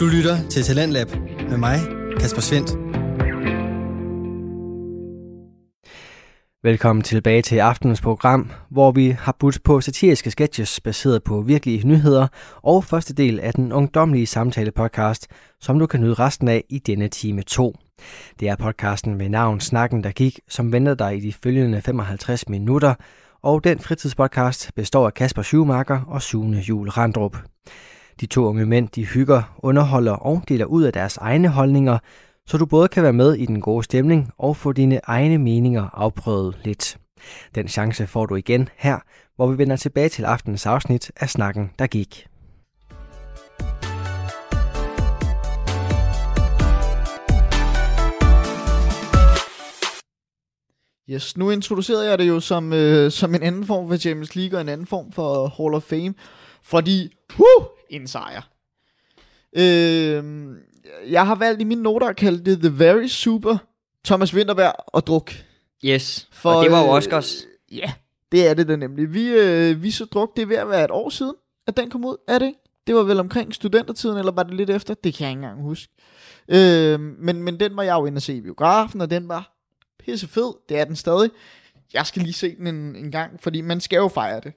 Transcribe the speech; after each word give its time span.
Du 0.00 0.06
lytter 0.06 0.48
til 0.48 0.62
Talentlab 0.62 1.08
med 1.48 1.56
mig, 1.56 1.78
Kasper 2.20 2.40
Svendt. 2.40 2.70
Velkommen 6.62 7.02
tilbage 7.02 7.42
til 7.42 7.56
aftenens 7.56 8.00
program, 8.00 8.50
hvor 8.70 8.92
vi 8.92 9.10
har 9.10 9.36
budt 9.38 9.62
på 9.64 9.80
satiriske 9.80 10.30
sketches 10.30 10.80
baseret 10.80 11.24
på 11.24 11.40
virkelige 11.40 11.86
nyheder 11.86 12.26
og 12.62 12.84
første 12.84 13.14
del 13.14 13.40
af 13.40 13.52
den 13.52 13.72
ungdomlige 13.72 14.26
samtale-podcast, 14.26 15.26
som 15.60 15.78
du 15.78 15.86
kan 15.86 16.00
nyde 16.00 16.14
resten 16.14 16.48
af 16.48 16.64
i 16.68 16.78
denne 16.78 17.08
time 17.08 17.42
2. 17.42 17.74
Det 18.40 18.48
er 18.48 18.56
podcasten 18.56 19.14
med 19.14 19.28
navn 19.28 19.60
Snakken, 19.60 20.04
der 20.04 20.10
gik, 20.10 20.40
som 20.48 20.72
venter 20.72 20.94
dig 20.94 21.16
i 21.16 21.20
de 21.20 21.32
følgende 21.32 21.82
55 21.82 22.48
minutter, 22.48 22.94
og 23.42 23.64
den 23.64 23.78
fritidspodcast 23.78 24.74
består 24.76 25.06
af 25.06 25.14
Kasper 25.14 25.42
Schumacher 25.42 26.00
og 26.06 26.22
Sune 26.22 26.58
Jul 26.58 26.88
Randrup. 26.88 27.36
De 28.20 28.26
to 28.26 28.44
unge 28.44 28.66
mænd, 28.66 28.88
de 28.88 29.06
hygger, 29.06 29.42
underholder 29.58 30.12
og 30.12 30.42
deler 30.48 30.64
ud 30.64 30.82
af 30.82 30.92
deres 30.92 31.16
egne 31.16 31.48
holdninger, 31.48 31.98
så 32.46 32.58
du 32.58 32.66
både 32.66 32.88
kan 32.88 33.02
være 33.02 33.12
med 33.12 33.34
i 33.34 33.46
den 33.46 33.60
gode 33.60 33.84
stemning 33.84 34.30
og 34.38 34.56
få 34.56 34.72
dine 34.72 35.00
egne 35.04 35.38
meninger 35.38 35.88
afprøvet 35.92 36.56
lidt. 36.64 36.98
Den 37.54 37.68
chance 37.68 38.06
får 38.06 38.26
du 38.26 38.36
igen 38.36 38.68
her, 38.76 38.98
hvor 39.36 39.46
vi 39.46 39.58
vender 39.58 39.76
tilbage 39.76 40.08
til 40.08 40.24
aftenens 40.24 40.66
afsnit 40.66 41.10
af 41.16 41.30
Snakken, 41.30 41.70
der 41.78 41.86
gik. 41.86 42.26
Yes, 51.10 51.36
nu 51.36 51.50
introducerede 51.50 52.10
jeg 52.10 52.18
det 52.18 52.28
jo 52.28 52.40
som, 52.40 52.72
øh, 52.72 53.10
som 53.10 53.34
en 53.34 53.42
anden 53.42 53.66
form 53.66 53.88
for 53.88 53.96
Champions 53.96 54.36
League 54.36 54.58
og 54.58 54.60
en 54.60 54.68
anden 54.68 54.86
form 54.86 55.12
for 55.12 55.46
Hall 55.46 55.74
of 55.74 55.82
Fame, 55.82 56.14
fordi, 56.62 57.16
huh, 57.30 57.79
en 57.90 58.06
sejr. 58.06 58.42
Øh, 59.56 60.24
jeg 61.10 61.26
har 61.26 61.34
valgt 61.34 61.60
i 61.60 61.64
mine 61.64 61.82
noter 61.82 62.06
at 62.06 62.16
kalde 62.16 62.44
det 62.44 62.58
The 62.58 62.78
Very 62.78 63.06
Super 63.06 63.56
Thomas 64.04 64.34
Winterberg 64.34 64.74
og 64.86 65.06
Druk. 65.06 65.32
Yes, 65.84 66.28
for, 66.32 66.52
og 66.52 66.64
det 66.64 66.72
var 66.72 66.80
jo 66.80 66.86
øh, 66.86 66.92
Oscars. 66.92 67.44
Ja, 67.72 67.92
det 68.32 68.48
er 68.48 68.54
det 68.54 68.68
da 68.68 68.76
nemlig. 68.76 69.14
Vi, 69.14 69.28
øh, 69.28 69.82
vi 69.82 69.90
så 69.90 70.04
Druk, 70.04 70.36
det 70.36 70.42
er 70.42 70.46
ved 70.46 70.56
at 70.56 70.68
være 70.68 70.84
et 70.84 70.90
år 70.90 71.08
siden, 71.08 71.34
at 71.66 71.76
den 71.76 71.90
kom 71.90 72.04
ud, 72.04 72.16
er 72.28 72.38
det 72.38 72.46
ikke? 72.46 72.58
Det 72.86 72.94
var 72.94 73.02
vel 73.02 73.20
omkring 73.20 73.54
studentertiden, 73.54 74.18
eller 74.18 74.32
var 74.32 74.42
det 74.42 74.54
lidt 74.54 74.70
efter? 74.70 74.94
Det 74.94 75.14
kan 75.14 75.24
jeg 75.24 75.30
ikke 75.30 75.38
engang 75.38 75.62
huske. 75.62 75.92
Øh, 76.48 77.00
men, 77.00 77.42
men 77.42 77.60
den 77.60 77.76
var 77.76 77.82
jeg 77.82 77.94
jo 77.94 78.06
inde 78.06 78.16
at 78.16 78.22
se 78.22 78.34
i 78.34 78.40
biografen, 78.40 79.00
og 79.00 79.10
den 79.10 79.28
var 79.28 79.56
pisse 79.98 80.28
fed. 80.28 80.54
Det 80.68 80.78
er 80.78 80.84
den 80.84 80.96
stadig. 80.96 81.30
Jeg 81.92 82.06
skal 82.06 82.22
lige 82.22 82.32
se 82.32 82.56
den 82.56 82.66
en, 82.66 82.96
en 82.96 83.10
gang, 83.10 83.40
fordi 83.40 83.60
man 83.60 83.80
skal 83.80 83.96
jo 83.96 84.08
fejre 84.08 84.40
det. 84.40 84.52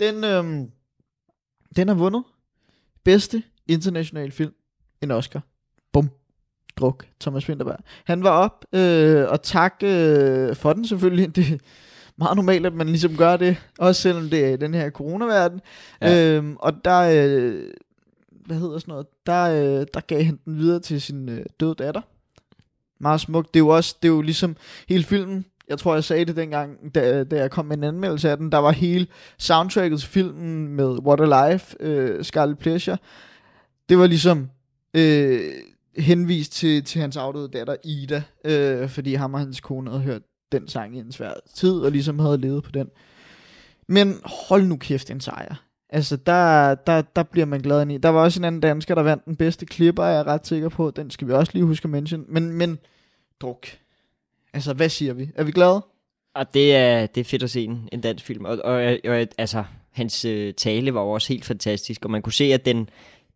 Den, 0.00 0.24
øhm, 0.24 0.70
den 1.76 1.88
har 1.88 1.94
vundet 1.94 2.24
bedste 3.04 3.42
internationale 3.68 4.32
film. 4.32 4.52
En 5.02 5.10
Oscar. 5.10 5.40
Bum. 5.92 6.10
Druk. 6.76 7.06
Thomas 7.20 7.48
Winterberg. 7.48 7.78
Han 8.04 8.22
var 8.22 8.30
op, 8.30 8.64
øh, 8.72 9.28
og 9.28 9.42
tak 9.42 9.74
øh, 9.84 10.56
for 10.56 10.72
den 10.72 10.86
selvfølgelig. 10.86 11.26
Det 11.36 11.52
er 11.52 11.58
meget 12.16 12.36
normalt, 12.36 12.66
at 12.66 12.74
man 12.74 12.88
ligesom 12.88 13.16
gør 13.16 13.36
det, 13.36 13.56
også 13.78 14.02
selvom 14.02 14.30
det 14.30 14.44
er 14.44 14.48
i 14.48 14.56
den 14.56 14.74
her 14.74 14.90
coronaverden. 14.90 15.60
Ja. 16.00 16.36
Øhm, 16.36 16.56
og 16.56 16.84
der, 16.84 17.00
øh, 17.00 17.70
hvad 18.46 18.56
hedder 18.56 18.78
sådan 18.78 18.92
noget, 18.92 19.06
der, 19.26 19.44
øh, 19.44 19.86
der 19.94 20.00
gav 20.00 20.22
han 20.22 20.38
den 20.44 20.58
videre 20.58 20.80
til 20.80 21.02
sin 21.02 21.28
øh, 21.28 21.44
døde 21.60 21.74
datter. 21.74 22.00
Meget 23.00 23.20
smukt. 23.20 23.54
Det 23.54 23.60
er 23.60 23.64
jo 23.64 23.68
også, 23.68 23.96
det 24.02 24.08
er 24.08 24.12
jo 24.12 24.20
ligesom 24.20 24.56
hele 24.88 25.04
filmen, 25.04 25.44
jeg 25.68 25.78
tror, 25.78 25.94
jeg 25.94 26.04
sagde 26.04 26.24
det 26.24 26.36
dengang, 26.36 26.94
da, 26.94 27.24
da 27.24 27.36
jeg 27.36 27.50
kom 27.50 27.66
med 27.66 27.76
en 27.76 27.84
anmeldelse 27.84 28.30
af 28.30 28.36
den, 28.36 28.52
der 28.52 28.58
var 28.58 28.70
hele 28.70 29.06
soundtracket 29.38 30.00
til 30.00 30.08
filmen 30.08 30.68
med 30.68 30.98
What 31.06 31.20
a 31.20 31.50
Life, 31.50 31.76
øh, 31.80 32.24
Scarlet 32.24 32.58
Pleasure. 32.58 32.98
Det 33.88 33.98
var 33.98 34.06
ligesom 34.06 34.50
øh, 34.94 35.40
henvist 35.98 36.52
til, 36.52 36.84
til 36.84 37.00
hans 37.00 37.16
afdøde 37.16 37.48
datter 37.48 37.76
Ida, 37.84 38.22
øh, 38.44 38.88
fordi 38.88 39.14
ham 39.14 39.34
og 39.34 39.40
hans 39.40 39.60
kone 39.60 39.90
havde 39.90 40.02
hørt 40.02 40.22
den 40.52 40.68
sang 40.68 40.96
i 40.96 40.98
en 40.98 41.12
svær 41.12 41.32
tid, 41.54 41.72
og 41.72 41.90
ligesom 41.90 42.18
havde 42.18 42.38
levet 42.38 42.64
på 42.64 42.70
den. 42.70 42.88
Men 43.88 44.20
hold 44.24 44.64
nu 44.64 44.76
kæft 44.76 45.10
en 45.10 45.20
sejr. 45.20 45.64
Altså, 45.90 46.16
der, 46.16 46.74
der, 46.74 47.02
der 47.02 47.22
bliver 47.22 47.46
man 47.46 47.60
glad 47.60 47.82
ind 47.82 47.92
i. 47.92 47.98
Der 47.98 48.08
var 48.08 48.20
også 48.20 48.40
en 48.40 48.44
anden 48.44 48.60
dansker, 48.60 48.94
der 48.94 49.02
vandt 49.02 49.24
den 49.24 49.36
bedste 49.36 49.66
klipper, 49.66 50.04
jeg 50.04 50.18
er 50.18 50.26
ret 50.26 50.46
sikker 50.46 50.68
på. 50.68 50.90
Den 50.90 51.10
skal 51.10 51.28
vi 51.28 51.32
også 51.32 51.52
lige 51.54 51.64
huske 51.64 51.86
at 51.86 51.90
mention. 51.90 52.24
Men, 52.28 52.52
men 52.52 52.78
druk. 53.40 53.66
Altså, 54.54 54.72
hvad 54.72 54.88
siger 54.88 55.12
vi? 55.12 55.30
Er 55.34 55.44
vi 55.44 55.52
glade? 55.52 55.84
Og 56.34 56.54
det 56.54 56.74
er, 56.76 57.06
det 57.06 57.20
er 57.20 57.24
fedt 57.24 57.42
at 57.42 57.50
se 57.50 57.64
en, 57.64 57.88
en 57.92 58.00
dansk 58.00 58.24
film. 58.24 58.44
Og, 58.44 58.58
og, 58.64 58.96
og 59.04 59.26
altså, 59.38 59.64
hans 59.92 60.24
øh, 60.24 60.54
tale 60.54 60.94
var 60.94 61.00
jo 61.02 61.10
også 61.10 61.28
helt 61.28 61.44
fantastisk, 61.44 62.04
og 62.04 62.10
man 62.10 62.22
kunne 62.22 62.32
se, 62.32 62.44
at 62.44 62.64
den, 62.64 62.88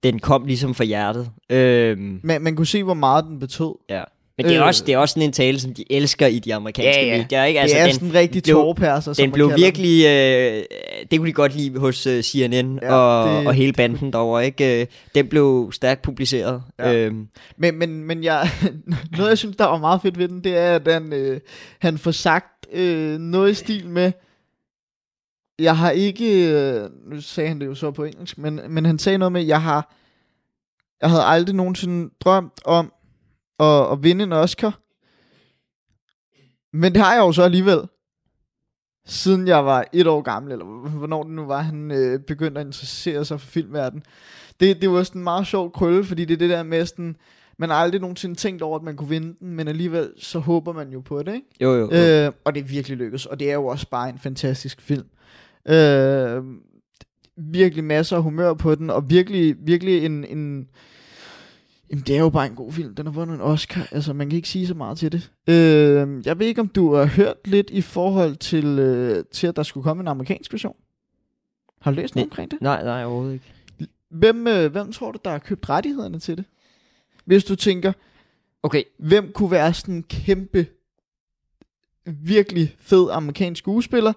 den 0.02 0.18
kom 0.18 0.44
ligesom 0.46 0.74
fra 0.74 0.84
hjertet. 0.84 1.30
Øhm, 1.50 2.20
Man, 2.22 2.42
man 2.42 2.56
kunne 2.56 2.66
se, 2.66 2.82
hvor 2.82 2.94
meget 2.94 3.24
den 3.24 3.38
betød. 3.38 3.74
ja. 3.88 4.04
Men 4.36 4.46
det 4.46 4.54
er, 4.56 4.60
Øh. 4.60 4.66
også, 4.66 4.84
det 4.86 4.94
er 4.94 4.98
også 4.98 5.12
sådan 5.12 5.28
en 5.28 5.32
tale, 5.32 5.60
som 5.60 5.74
de 5.74 5.92
elsker 5.92 6.26
i 6.26 6.38
de 6.38 6.54
amerikanske 6.54 7.00
Ja, 7.00 7.06
ja. 7.16 7.18
medier. 7.22 7.44
Ikke? 7.44 7.60
Altså, 7.60 7.74
det 7.74 7.80
er 7.80 7.84
den, 7.86 7.94
sådan 7.94 8.08
en 8.08 8.14
rigtig 8.14 8.42
blev- 8.42 8.54
tårepærser, 8.56 9.12
som 9.12 9.22
den 9.24 9.32
blev 9.32 9.52
virkelig, 9.56 10.04
øh, 10.06 10.62
det 11.10 11.18
kunne 11.18 11.28
de 11.28 11.32
godt 11.32 11.54
lide 11.56 11.78
hos 11.78 12.06
øh, 12.06 12.22
CNN 12.22 12.78
Ja, 12.82 12.94
og, 12.94 13.38
det- 13.38 13.46
og 13.46 13.54
hele 13.54 13.72
banden 13.72 14.12
derovre. 14.12 14.46
Ikke? 14.46 14.80
Øh, 14.80 14.86
Den 15.14 15.26
blev 15.28 15.70
stærkt 15.72 16.02
publiceret. 16.02 16.62
Ja. 16.78 16.94
Øhm, 16.94 17.28
Men, 17.56 17.78
men, 17.78 18.04
men 18.04 18.24
jeg, 18.24 18.50
noget, 19.16 19.28
jeg 19.28 19.38
synes, 19.38 19.56
der 19.56 19.64
var 19.66 19.78
meget 19.78 20.02
fedt 20.02 20.18
ved 20.18 20.28
den, 20.28 20.44
det 20.44 20.56
er, 20.56 20.74
at 20.74 20.88
han, 20.92 21.12
øh, 21.12 21.40
han 21.78 21.98
får 21.98 22.10
sagt 22.10 22.66
øh, 22.72 23.18
noget 23.18 23.50
i 23.50 23.54
stil 23.54 23.88
med, 23.88 24.12
jeg 25.58 25.76
har 25.76 25.90
ikke, 25.90 26.50
øh, 26.52 26.88
nu 27.10 27.20
sagde 27.20 27.48
han 27.48 27.60
det 27.60 27.66
jo 27.66 27.74
så 27.74 27.90
på 27.90 28.04
engelsk, 28.04 28.38
men, 28.38 28.60
men 28.68 28.84
han 28.86 28.98
sagde 28.98 29.18
noget 29.18 29.32
med, 29.32 29.42
jeg 29.42 29.62
har, 29.62 29.94
jeg 31.00 31.10
havde 31.10 31.24
aldrig 31.24 31.54
nogensinde 31.56 32.10
drømt 32.20 32.60
om 32.64 32.92
at, 33.58 33.92
at 33.92 34.02
vinde 34.02 34.24
en 34.24 34.32
Oscar. 34.32 34.78
Men 36.72 36.92
det 36.92 37.02
har 37.02 37.14
jeg 37.14 37.20
jo 37.20 37.32
så 37.32 37.42
alligevel. 37.42 37.80
Siden 39.06 39.48
jeg 39.48 39.64
var 39.64 39.84
et 39.92 40.06
år 40.06 40.22
gammel, 40.22 40.52
eller 40.52 40.64
hvornår 40.88 41.22
det 41.22 41.32
nu 41.32 41.44
var, 41.44 41.60
han 41.60 41.90
øh, 41.90 42.20
begyndte 42.20 42.60
at 42.60 42.66
interessere 42.66 43.24
sig 43.24 43.40
for 43.40 43.46
filmverden. 43.46 44.02
Det, 44.60 44.82
det 44.82 44.90
var 44.90 45.02
sådan 45.02 45.20
en 45.20 45.24
meget 45.24 45.46
sjov 45.46 45.72
krølle, 45.72 46.04
fordi 46.04 46.24
det 46.24 46.34
er 46.34 46.38
det 46.38 46.50
der 46.50 46.62
med 46.62 46.86
sådan, 46.86 47.16
man 47.58 47.70
har 47.70 47.76
aldrig 47.76 48.00
nogensinde 48.00 48.34
tænkt 48.34 48.62
over, 48.62 48.78
at 48.78 48.84
man 48.84 48.96
kunne 48.96 49.08
vinde 49.08 49.34
den, 49.40 49.50
men 49.50 49.68
alligevel 49.68 50.10
så 50.18 50.38
håber 50.38 50.72
man 50.72 50.92
jo 50.92 51.00
på 51.00 51.22
det, 51.22 51.34
ikke? 51.34 51.46
jo, 51.60 51.74
jo. 51.74 51.90
jo. 51.92 52.26
Øh, 52.26 52.32
og 52.44 52.54
det 52.54 52.60
er 52.60 52.64
virkelig 52.64 52.98
lykkedes, 52.98 53.26
og 53.26 53.40
det 53.40 53.50
er 53.50 53.54
jo 53.54 53.66
også 53.66 53.88
bare 53.90 54.08
en 54.08 54.18
fantastisk 54.18 54.80
film. 54.80 55.06
Øh, 55.68 56.42
virkelig 57.36 57.84
masser 57.84 58.16
af 58.16 58.22
humør 58.22 58.54
på 58.54 58.74
den, 58.74 58.90
og 58.90 59.10
virkelig, 59.10 59.56
virkelig 59.58 60.04
en, 60.04 60.24
en 60.24 60.68
Jamen, 61.92 62.04
det 62.06 62.16
er 62.16 62.20
jo 62.20 62.30
bare 62.30 62.46
en 62.46 62.54
god 62.54 62.72
film. 62.72 62.94
Den 62.94 63.06
har 63.06 63.12
vundet 63.12 63.34
en 63.34 63.40
Oscar. 63.40 63.88
Altså, 63.90 64.12
man 64.12 64.28
kan 64.28 64.36
ikke 64.36 64.48
sige 64.48 64.66
så 64.66 64.74
meget 64.74 64.98
til 64.98 65.12
det. 65.12 65.30
Øh, 65.48 66.26
jeg 66.26 66.38
ved 66.38 66.46
ikke, 66.46 66.60
om 66.60 66.68
du 66.68 66.94
har 66.94 67.04
hørt 67.04 67.36
lidt 67.44 67.70
i 67.70 67.80
forhold 67.80 68.36
til, 68.36 68.64
øh, 68.78 69.24
til 69.32 69.46
at 69.46 69.56
der 69.56 69.62
skulle 69.62 69.84
komme 69.84 70.00
en 70.00 70.08
amerikansk 70.08 70.52
version. 70.52 70.76
Har 71.80 71.90
du 71.90 71.96
læst 71.96 72.14
noget 72.14 72.26
omkring 72.26 72.50
det? 72.50 72.60
Nej, 72.60 72.84
nej, 72.84 73.04
overhovedet 73.04 73.32
ikke. 73.32 73.52
Hvem, 74.10 74.46
øh, 74.46 74.72
hvem 74.72 74.92
tror 74.92 75.12
du, 75.12 75.18
der 75.24 75.30
har 75.30 75.38
købt 75.38 75.68
rettighederne 75.68 76.18
til 76.18 76.36
det? 76.36 76.44
Hvis 77.24 77.44
du 77.44 77.56
tænker, 77.56 77.92
Okay, 78.62 78.82
hvem 78.98 79.32
kunne 79.32 79.50
være 79.50 79.74
sådan 79.74 79.94
en 79.94 80.02
kæmpe, 80.02 80.66
virkelig 82.06 82.76
fed 82.78 83.08
amerikansk 83.10 83.58
skuespiller, 83.58 84.12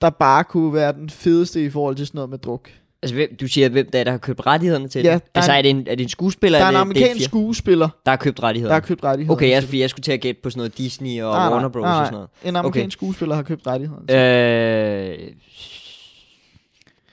der 0.00 0.10
bare 0.10 0.44
kunne 0.44 0.74
være 0.74 0.92
den 0.92 1.10
fedeste 1.10 1.64
i 1.64 1.70
forhold 1.70 1.96
til 1.96 2.06
sådan 2.06 2.16
noget 2.18 2.30
med 2.30 2.38
druk. 2.38 2.70
Altså 3.02 3.14
hvem, 3.14 3.36
du 3.40 3.48
siger, 3.48 3.68
hvem 3.68 3.90
der, 3.90 4.00
er, 4.00 4.04
der 4.04 4.10
har 4.10 4.18
købt 4.18 4.46
rettighederne 4.46 4.88
til 4.88 5.02
Ja, 5.04 5.14
det? 5.14 5.22
der 5.22 5.28
er 5.34 5.40
Altså 5.40 5.52
er 5.52 5.62
det 5.62 5.70
en, 5.70 5.78
er 5.78 5.94
det 5.94 6.00
en 6.02 6.08
skuespiller? 6.08 6.58
Der 6.58 6.64
er 6.64 6.68
en 6.68 6.74
det- 6.74 6.96
det 6.96 7.02
amerikansk 7.02 7.20
fir- 7.20 7.28
skuespiller, 7.28 7.88
der 8.06 8.10
har 8.10 8.16
købt 8.16 8.36
der 8.36 8.42
rettighederne? 8.44 8.74
har 8.74 8.80
købt 8.80 9.04
rettighederne. 9.04 9.32
Okay, 9.36 9.50
jeg, 9.50 9.74
jeg 9.80 9.90
skulle 9.90 10.02
til 10.04 10.12
at 10.12 10.20
gætte 10.20 10.40
på 10.42 10.50
sådan 10.50 10.58
noget 10.58 10.78
Disney 10.78 11.22
og 11.22 11.32
Nej, 11.34 11.48
Warner 11.52 11.68
Bros. 11.68 11.82
nej, 11.82 12.00
og 12.00 12.06
sådan 12.06 12.12
noget. 12.14 12.28
det. 12.42 12.48
En 12.48 12.56
amerikansk 12.56 12.96
skuespiller 12.98 13.34
har 13.34 13.42
købt 13.42 13.66
rettighederne. 13.66 15.12
Øh, 15.18 15.32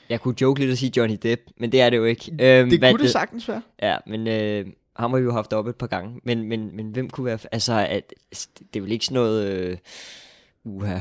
jeg 0.10 0.22
kunne 0.22 0.36
joke 0.42 0.60
lidt 0.60 0.72
og 0.72 0.78
sige 0.78 0.92
Johnny 0.98 1.18
Depp, 1.24 1.42
men 1.58 1.72
det 1.72 1.82
er 1.82 1.90
det 1.90 1.98
jo 1.98 2.04
ikke. 2.06 2.32
Øhm, 2.32 2.70
det 2.70 2.80
hvad 2.80 2.92
kunne 2.92 3.04
det 3.04 3.12
sagtens 3.12 3.48
være. 3.48 3.62
Ja, 3.82 3.98
men 4.08 4.28
øh, 4.28 4.66
ham 4.96 5.12
har 5.12 5.20
vi 5.20 5.24
jo 5.24 5.32
haft 5.32 5.54
op 5.54 5.68
et 5.68 5.76
par 5.76 5.88
gange. 5.88 6.20
Men, 6.24 6.44
men, 6.44 6.76
men 6.76 6.90
hvem 6.90 7.10
kunne 7.10 7.26
være... 7.26 7.40
Altså, 7.52 7.74
at, 7.90 8.14
det 8.74 8.80
er 8.80 8.82
vel 8.82 8.92
ikke 8.92 9.06
sådan 9.06 9.16
noget... 9.16 9.48
Øh, 9.48 9.78
uha. 10.66 11.00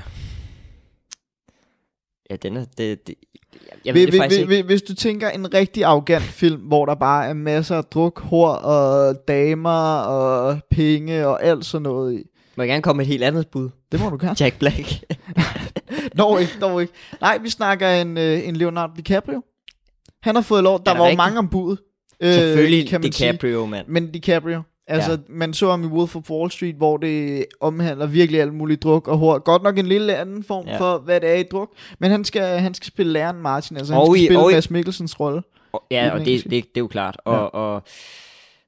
Ja, 2.30 2.36
den 2.36 2.56
er... 2.56 2.64
Det, 2.78 3.06
det, 3.06 3.14
jeg, 3.84 3.94
ved 3.94 4.00
det 4.02 4.10
Hvis- 4.10 4.20
faktisk 4.20 4.46
hvis-. 4.46 4.66
Hvis 4.66 4.82
du 4.82 4.94
tænker 4.94 5.28
en 5.30 5.54
rigtig 5.54 5.84
arrogant 5.84 6.22
film, 6.22 6.60
hvor 6.60 6.86
der 6.86 6.94
bare 6.94 7.26
er 7.28 7.32
masser 7.34 7.76
af 7.76 7.84
druk, 7.84 8.20
hår 8.20 8.48
og 8.48 9.14
damer 9.28 9.98
og 9.98 10.58
penge 10.70 11.26
og 11.26 11.44
alt 11.44 11.64
sådan 11.64 11.82
noget 11.82 12.14
i. 12.14 12.22
Må 12.56 12.62
jeg 12.62 12.68
gerne 12.68 12.82
komme 12.82 12.96
med 12.98 13.04
et 13.06 13.08
helt 13.08 13.24
andet 13.24 13.48
bud? 13.48 13.68
Det 13.92 14.00
må 14.00 14.10
du 14.10 14.16
gerne. 14.20 14.36
Jack 14.40 14.58
Black. 14.58 15.04
Dog 16.18 16.40
ikke, 16.40 16.52
dog 16.60 16.80
ikke. 16.82 16.92
Nej, 17.20 17.38
vi 17.42 17.50
snakker 17.50 17.88
en, 17.90 18.18
øh, 18.18 18.48
en 18.48 18.56
Leonardo 18.56 18.92
DiCaprio. 18.96 19.42
Han 20.22 20.34
har 20.34 20.42
fået 20.42 20.62
lov. 20.62 20.82
Der 20.86 20.92
det 20.92 21.00
var 21.00 21.08
jo 21.10 21.16
mange 21.16 21.38
om 21.38 21.48
budet. 21.48 21.78
Øh, 22.20 22.32
Selvfølgelig 22.34 22.88
kan 22.88 23.00
man. 23.00 23.10
DiCaprio, 23.10 23.66
mand. 23.66 23.86
Men 23.88 24.10
DiCaprio. 24.12 24.62
Altså, 24.88 25.10
ja. 25.10 25.16
man 25.28 25.54
så 25.54 25.70
ham 25.70 25.84
i 25.84 25.86
Wolf 25.86 26.16
of 26.16 26.30
Wall 26.30 26.50
Street, 26.50 26.74
hvor 26.74 26.96
det 26.96 27.44
omhandler 27.60 28.06
virkelig 28.06 28.40
alt 28.40 28.54
muligt 28.54 28.82
druk 28.82 29.08
og 29.08 29.18
hår. 29.18 29.38
Godt 29.38 29.62
nok 29.62 29.78
en 29.78 29.86
lille 29.86 30.16
anden 30.16 30.44
form 30.44 30.66
ja. 30.66 30.78
For, 30.78 30.98
hvad 30.98 31.20
det 31.20 31.30
er 31.30 31.34
i 31.34 31.42
druk. 31.42 31.70
Men 31.98 32.10
han 32.10 32.24
skal, 32.24 32.42
han 32.58 32.74
skal 32.74 32.86
spille 32.86 33.12
læreren 33.12 33.36
Martin. 33.42 33.76
Altså, 33.76 33.94
Og 33.94 34.00
han 34.00 34.06
skal 34.14 34.22
i- 34.22 34.26
spille 34.26 34.52
Mads 34.52 34.70
Mikkelsens 34.70 35.20
rolle. 35.20 35.42
Ja, 35.90 36.10
og 36.12 36.18
det, 36.20 36.26
det, 36.44 36.50
det 36.50 36.60
er 36.60 36.64
jo 36.78 36.86
klart. 36.86 37.16
Og, 37.24 37.34
Ja. 37.34 37.38
og 37.40 37.82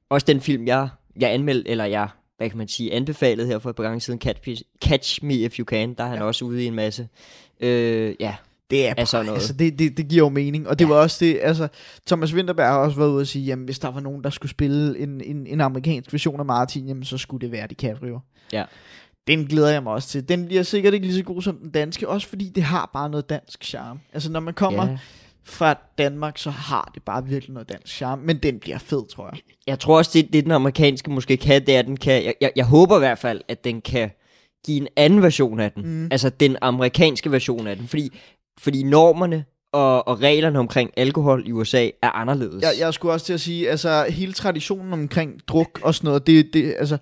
også 0.09 0.25
den 0.25 0.41
film, 0.41 0.67
jeg, 0.67 0.89
jeg 1.19 1.33
anmeldte, 1.33 1.69
eller 1.69 1.85
jeg, 1.85 2.07
hvad 2.37 2.49
kan 2.49 2.57
man 2.57 2.67
sige, 2.67 2.93
anbefalede 2.93 3.47
her 3.47 3.59
for 3.59 3.69
et 3.69 3.75
par 3.75 3.83
gange 3.83 3.99
siden, 3.99 4.19
Catch 4.21 4.41
Me, 4.49 4.55
Catch 4.89 5.25
Me 5.25 5.33
If 5.33 5.59
You 5.59 5.65
Can, 5.65 5.93
der 5.93 6.03
er 6.03 6.07
han 6.07 6.17
ja. 6.17 6.23
også 6.23 6.45
ude 6.45 6.63
i 6.63 6.67
en 6.67 6.75
masse. 6.75 7.07
Øh, 7.59 8.15
ja, 8.19 8.35
Det 8.71 8.87
er 8.87 8.93
af 8.97 9.07
sådan 9.07 9.25
noget. 9.25 9.39
Altså, 9.39 9.53
det, 9.53 9.79
det, 9.79 9.97
det 9.97 10.07
giver 10.07 10.23
jo 10.23 10.29
mening, 10.29 10.67
og 10.67 10.79
det 10.79 10.89
var 10.89 10.95
også 10.95 11.25
det, 11.25 11.39
altså, 11.41 11.67
Thomas 12.07 12.33
Winterberg 12.33 12.67
har 12.67 12.77
også 12.77 12.97
været 12.97 13.09
ude 13.09 13.21
og 13.21 13.27
sige, 13.27 13.45
jamen, 13.45 13.65
hvis 13.65 13.79
der 13.79 13.91
var 13.91 13.99
nogen, 13.99 14.23
der 14.23 14.29
skulle 14.29 14.49
spille 14.49 14.99
en, 14.99 15.21
en, 15.21 15.47
en 15.47 15.61
amerikansk 15.61 16.13
version 16.13 16.39
af 16.39 16.45
Martin, 16.45 16.87
jamen, 16.87 17.03
så 17.03 17.17
skulle 17.17 17.41
det 17.41 17.51
være 17.51 17.67
DiCaprio. 17.67 18.19
Ja. 18.53 18.63
Den 19.27 19.45
glæder 19.45 19.69
jeg 19.69 19.83
mig 19.83 19.93
også 19.93 20.09
til. 20.09 20.29
Den 20.29 20.45
bliver 20.45 20.63
sikkert 20.63 20.93
ikke 20.93 21.05
lige 21.05 21.15
så 21.17 21.23
god 21.23 21.41
som 21.41 21.57
den 21.57 21.71
danske, 21.71 22.09
også 22.09 22.27
fordi 22.27 22.49
det 22.49 22.63
har 22.63 22.89
bare 22.93 23.09
noget 23.09 23.29
dansk 23.29 23.63
charme. 23.63 23.99
Altså, 24.13 24.31
når 24.31 24.39
man 24.39 24.53
kommer 24.53 24.89
ja. 24.89 24.97
fra 25.43 25.75
Danmark, 25.97 26.37
så 26.37 26.49
har 26.49 26.91
det 26.93 27.03
bare 27.03 27.25
virkelig 27.25 27.53
noget 27.53 27.69
dansk 27.69 27.95
charme, 27.95 28.23
men 28.23 28.37
den 28.37 28.59
bliver 28.59 28.77
fed, 28.77 29.07
tror 29.07 29.29
jeg. 29.33 29.39
Jeg 29.67 29.79
tror 29.79 29.97
også, 29.97 30.11
det, 30.13 30.33
det 30.33 30.43
den 30.43 30.51
amerikanske 30.51 31.11
måske 31.11 31.37
kan, 31.37 31.65
det 31.65 31.75
er, 31.75 31.79
at 31.79 31.85
den 31.85 31.97
kan, 31.97 32.25
jeg, 32.25 32.33
jeg, 32.41 32.51
jeg 32.55 32.65
håber 32.65 32.95
i 32.95 32.99
hvert 32.99 33.19
fald, 33.19 33.41
at 33.47 33.63
den 33.63 33.81
kan 33.81 34.09
give 34.65 34.77
en 34.77 34.87
anden 34.95 35.21
version 35.21 35.59
af 35.59 35.71
den. 35.71 35.85
Mm. 35.85 36.07
Altså 36.11 36.29
den 36.29 36.57
amerikanske 36.61 37.31
version 37.31 37.67
af 37.67 37.75
den. 37.77 37.87
Fordi, 37.87 38.09
fordi 38.61 38.83
normerne 38.83 39.45
og, 39.71 40.07
og 40.07 40.21
reglerne 40.21 40.59
omkring 40.59 40.91
alkohol 40.97 41.47
i 41.47 41.51
USA 41.51 41.89
er 42.01 42.09
anderledes. 42.09 42.63
Jeg, 42.63 42.71
jeg 42.79 42.93
skulle 42.93 43.13
også 43.13 43.25
til 43.25 43.33
at 43.33 43.41
sige, 43.41 43.69
altså 43.69 44.05
hele 44.09 44.33
traditionen 44.33 44.93
omkring 44.93 45.47
druk 45.47 45.79
og 45.83 45.95
sådan 45.95 46.07
noget, 46.07 46.27
det, 46.27 46.53
det 46.53 46.75
altså, 46.77 46.97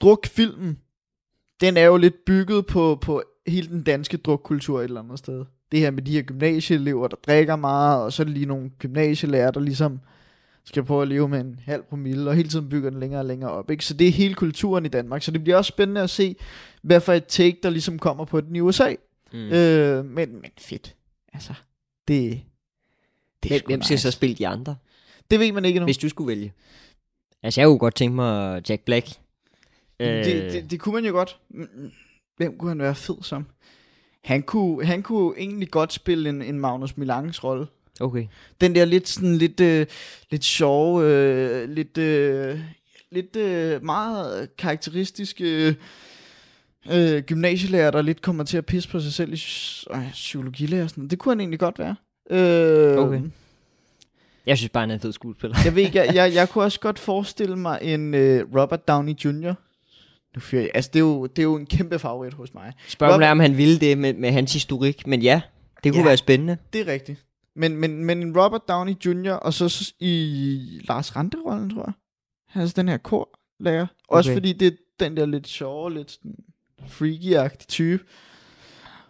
drukfilmen, 0.00 0.78
den 1.60 1.76
er 1.76 1.84
jo 1.84 1.96
lidt 1.96 2.24
bygget 2.26 2.66
på, 2.66 2.98
på 3.00 3.22
hele 3.46 3.68
den 3.68 3.82
danske 3.82 4.16
drukkultur 4.16 4.78
et 4.78 4.84
eller 4.84 5.02
andet 5.02 5.18
sted. 5.18 5.44
Det 5.72 5.80
her 5.80 5.90
med 5.90 6.02
de 6.02 6.12
her 6.12 6.22
gymnasieelever, 6.22 7.08
der 7.08 7.16
drikker 7.26 7.56
meget, 7.56 8.02
og 8.02 8.12
så 8.12 8.22
er 8.22 8.24
det 8.24 8.34
lige 8.34 8.46
nogle 8.46 8.70
gymnasielærer, 8.78 9.50
der 9.50 9.60
ligesom 9.60 10.00
skal 10.64 10.84
prøve 10.84 11.02
at 11.02 11.08
leve 11.08 11.28
med 11.28 11.40
en 11.40 11.60
halv 11.64 11.82
promille, 11.82 12.30
og 12.30 12.36
hele 12.36 12.48
tiden 12.48 12.68
bygger 12.68 12.90
den 12.90 13.00
længere 13.00 13.20
og 13.20 13.26
længere 13.26 13.50
op. 13.50 13.70
Ikke? 13.70 13.84
Så 13.84 13.94
det 13.94 14.08
er 14.08 14.12
hele 14.12 14.34
kulturen 14.34 14.84
i 14.84 14.88
Danmark, 14.88 15.22
så 15.22 15.30
det 15.30 15.44
bliver 15.44 15.56
også 15.56 15.68
spændende 15.68 16.00
at 16.00 16.10
se, 16.10 16.36
hvad 16.82 17.00
for 17.00 17.12
et 17.12 17.26
take, 17.26 17.58
der 17.62 17.70
ligesom 17.70 17.98
kommer 17.98 18.24
på 18.24 18.40
den 18.40 18.56
i 18.56 18.60
USA 18.60 18.94
mm. 19.32 19.38
Mm. 19.38 19.52
Øh, 19.52 20.04
men, 20.04 20.32
men 20.32 20.50
fedt. 20.58 20.94
Altså, 21.32 21.54
det, 22.08 22.40
det 23.42 23.52
er 23.52 23.60
hvem, 23.66 23.82
skal 23.82 23.94
nice. 23.94 24.02
så 24.02 24.10
spille 24.10 24.36
de 24.36 24.48
andre, 24.48 24.76
Det 25.30 25.40
ved 25.40 25.52
man 25.52 25.64
ikke 25.64 25.76
endnu. 25.76 25.86
hvis 25.86 25.98
du 25.98 26.08
skulle 26.08 26.28
vælge? 26.28 26.52
Altså 27.42 27.60
jeg 27.60 27.68
kunne 27.68 27.78
godt 27.78 27.94
tænke 27.94 28.16
mig 28.16 28.62
Jack 28.68 28.82
Black. 28.84 29.06
Øh. 30.00 30.24
Det, 30.24 30.52
det, 30.52 30.70
det 30.70 30.80
kunne 30.80 30.94
man 30.94 31.04
jo 31.04 31.12
godt. 31.12 31.38
Mm, 31.50 31.90
Hvem 32.36 32.58
kunne 32.58 32.68
han 32.70 32.78
være 32.78 32.94
fed 32.94 33.22
som? 33.22 33.46
Han 34.24 34.42
kunne, 34.42 34.86
han 34.86 35.02
kunne 35.02 35.38
egentlig 35.38 35.70
godt 35.70 35.92
spille 35.92 36.28
en, 36.28 36.42
en 36.42 36.60
Magnus 36.60 36.96
Milanges 36.96 37.44
rolle. 37.44 37.66
Okay. 38.00 38.26
Den 38.60 38.74
der 38.74 38.84
lidt 38.84 39.08
sådan 39.08 39.36
lidt, 39.36 39.60
øh, 39.60 39.86
lidt 40.30 40.44
sjove, 40.44 41.04
øh, 41.04 41.68
lidt, 41.68 41.98
øh, 41.98 42.60
lidt 43.10 43.36
øh, 43.36 43.84
meget 43.84 44.56
karakteristiske 44.56 45.66
øh, 45.68 45.74
øh, 46.92 47.22
gymnasielærer, 47.22 47.90
der 47.90 48.02
lidt 48.02 48.22
kommer 48.22 48.44
til 48.44 48.56
at 48.58 48.66
pisse 48.66 48.88
på 48.88 49.00
sig 49.00 49.12
selv 49.12 49.32
i 49.32 49.42
øh, 49.94 50.10
psykologilærer. 50.12 50.84
og 50.84 50.90
Sådan. 50.90 51.08
Det 51.08 51.18
kunne 51.18 51.32
han 51.32 51.40
egentlig 51.40 51.58
godt 51.60 51.78
være. 51.78 51.96
Øh, 52.30 52.98
Okay. 52.98 53.20
Jeg 54.46 54.58
synes 54.58 54.70
bare, 54.70 54.80
han 54.82 54.90
er 54.90 54.94
en 54.94 55.00
fed 55.00 55.12
skuespiller. 55.12 55.56
Jeg 55.64 55.74
ved 55.74 55.82
ikke, 55.82 55.98
jeg, 55.98 56.14
jeg, 56.14 56.34
jeg 56.34 56.48
kunne 56.50 56.64
også 56.64 56.80
godt 56.80 56.98
forestille 56.98 57.56
mig 57.56 57.78
en 57.82 58.14
øh, 58.14 58.46
Robert 58.56 58.88
Downey 58.88 59.12
Jr. 59.24 59.54
Nu 60.34 60.40
fyrer 60.40 60.62
jeg, 60.62 60.70
altså 60.74 60.90
det 60.92 60.98
er, 60.98 61.04
jo, 61.04 61.26
det 61.26 61.38
er 61.38 61.42
jo 61.42 61.56
en 61.56 61.66
kæmpe 61.66 61.98
favorit 61.98 62.34
hos 62.34 62.54
mig. 62.54 62.72
Spørgsmålet 62.88 63.26
er, 63.26 63.30
om 63.30 63.40
han 63.40 63.56
ville 63.56 63.78
det 63.80 63.98
med, 63.98 64.14
med 64.14 64.30
hans 64.32 64.52
historik. 64.52 65.06
Men 65.06 65.22
ja, 65.22 65.40
det 65.84 65.92
kunne 65.92 66.00
Ja. 66.02 66.06
være 66.06 66.16
spændende. 66.16 66.56
Det 66.72 66.80
er 66.80 66.92
rigtigt. 66.92 67.24
Men, 67.56 67.76
men, 67.76 68.04
men 68.04 68.22
en 68.22 68.38
Robert 68.40 68.68
Downey 68.68 68.92
Jr. 69.06 69.32
og 69.32 69.54
så 69.54 69.92
i 70.00 70.80
Lars 70.88 71.16
Rante-rollen, 71.16 71.70
tror 71.70 71.84
jeg. 71.86 71.92
Altså 72.62 72.74
den 72.76 72.88
her 72.88 72.96
korlærer. 72.96 73.86
Også 74.08 74.30
Okay. 74.30 74.36
fordi 74.36 74.52
det 74.52 74.66
er 74.66 74.76
den 75.00 75.16
der 75.16 75.26
lidt 75.26 75.48
sjove, 75.48 75.94
lidt 75.94 76.10
sådan 76.10 76.34
freaky-agtige 76.86 77.66
type. 77.68 78.04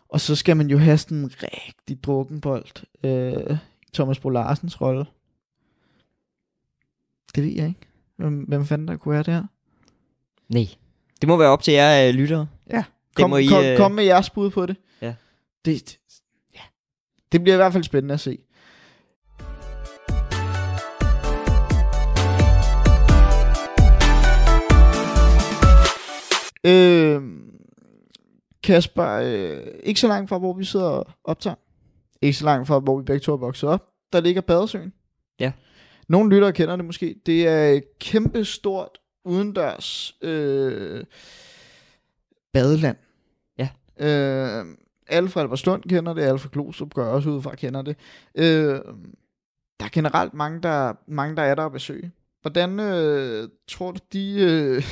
Og 0.09 0.21
så 0.21 0.37
skal 0.37 0.57
man 0.57 0.71
jo 0.71 0.79
have 0.79 0.99
sådan 0.99 1.19
en 1.19 1.31
rigtig 1.43 2.05
drukkenbold. 2.05 3.05
Øh, 3.05 3.57
Thomas 3.95 4.19
Bo 4.19 4.29
Larsens 4.29 4.81
rolle. 4.81 5.05
Det 7.35 7.45
ved 7.45 7.53
jeg 7.53 7.69
ikke. 7.69 7.81
Hvem, 8.17 8.39
hvem 8.39 8.67
fanden 8.67 8.89
der 8.89 8.97
kunne 8.97 9.13
være 9.13 9.23
det 9.23 9.35
her? 9.35 9.45
Nej. 10.49 10.67
Det 11.21 11.29
må 11.29 11.37
være 11.37 11.49
op 11.49 11.63
til 11.63 11.75
jer 11.75 12.09
øh, 12.09 12.15
lyttere. 12.15 12.47
Ja. 12.71 12.77
Det 12.77 13.17
Kom, 13.17 13.39
I, 13.39 13.47
kom, 13.47 13.65
øh, 13.65 13.77
kom 13.77 13.93
med 13.93 14.05
jeres 14.05 14.31
bud 14.31 14.51
på 14.51 14.67
det. 14.67 14.77
Ja. 15.03 15.15
Det, 15.65 15.89
det, 15.89 15.99
ja. 16.55 16.61
det 17.33 17.43
bliver 17.43 17.55
i 17.55 17.57
hvert 17.57 17.73
fald 17.73 17.85
spændende 17.85 18.15
at 18.15 18.21
se. 18.21 18.39
Øh, 26.65 27.23
Kasper, 28.71 29.09
øh, 29.09 29.67
ikke 29.83 30.01
så 30.01 30.09
langt 30.09 30.29
fra, 30.29 30.39
hvor 30.39 30.53
vi 30.53 30.65
sidder 30.65 30.87
og 30.87 31.07
optager. 31.25 31.57
Ikke 32.23 32.39
så 32.39 32.45
langt 32.45 32.69
fra, 32.69 32.79
hvor 32.79 32.99
vi 32.99 33.05
begge 33.05 33.21
to 33.21 33.33
er 33.33 33.37
vokset 33.37 33.69
op. 33.69 33.89
Der 34.13 34.21
ligger 34.21 34.41
Badesøen. 34.41 34.93
Ja. 35.41 35.53
Nogle 36.09 36.31
lyttere 36.31 36.53
kender 36.53 36.77
det 36.77 36.85
måske. 36.85 37.15
Det 37.27 37.49
er 37.49 37.69
et 37.69 37.99
kæmpe 37.99 38.45
stort 38.45 38.99
udendørs 39.25 40.15
øh, 40.23 41.05
badeland. 42.53 42.97
Ja. 43.59 43.69
Øh, 44.01 44.67
alle 45.07 45.29
fra 45.29 45.41
Albertslund 45.41 45.83
kender 45.83 46.15
det, 46.15 46.23
alle 46.23 46.39
fra 46.39 46.49
Glostrup 46.53 46.97
jeg 46.97 47.07
også 47.07 47.31
ud 47.31 47.43
fra 47.43 47.55
kender 47.55 47.83
det. 47.83 47.97
Øh, 48.35 48.81
der 49.81 49.85
er 49.87 49.91
generelt 49.93 50.35
mange, 50.35 50.61
der, 50.63 50.95
mange, 51.09 51.37
der 51.37 51.43
er 51.43 51.55
der 51.55 51.67
at 51.67 51.73
besøge. 51.73 52.13
Hvordan 52.43 52.81
øh, 52.81 53.49
tror 53.69 53.91
du, 53.91 53.99
de... 54.13 54.35
Øh, 54.39 54.83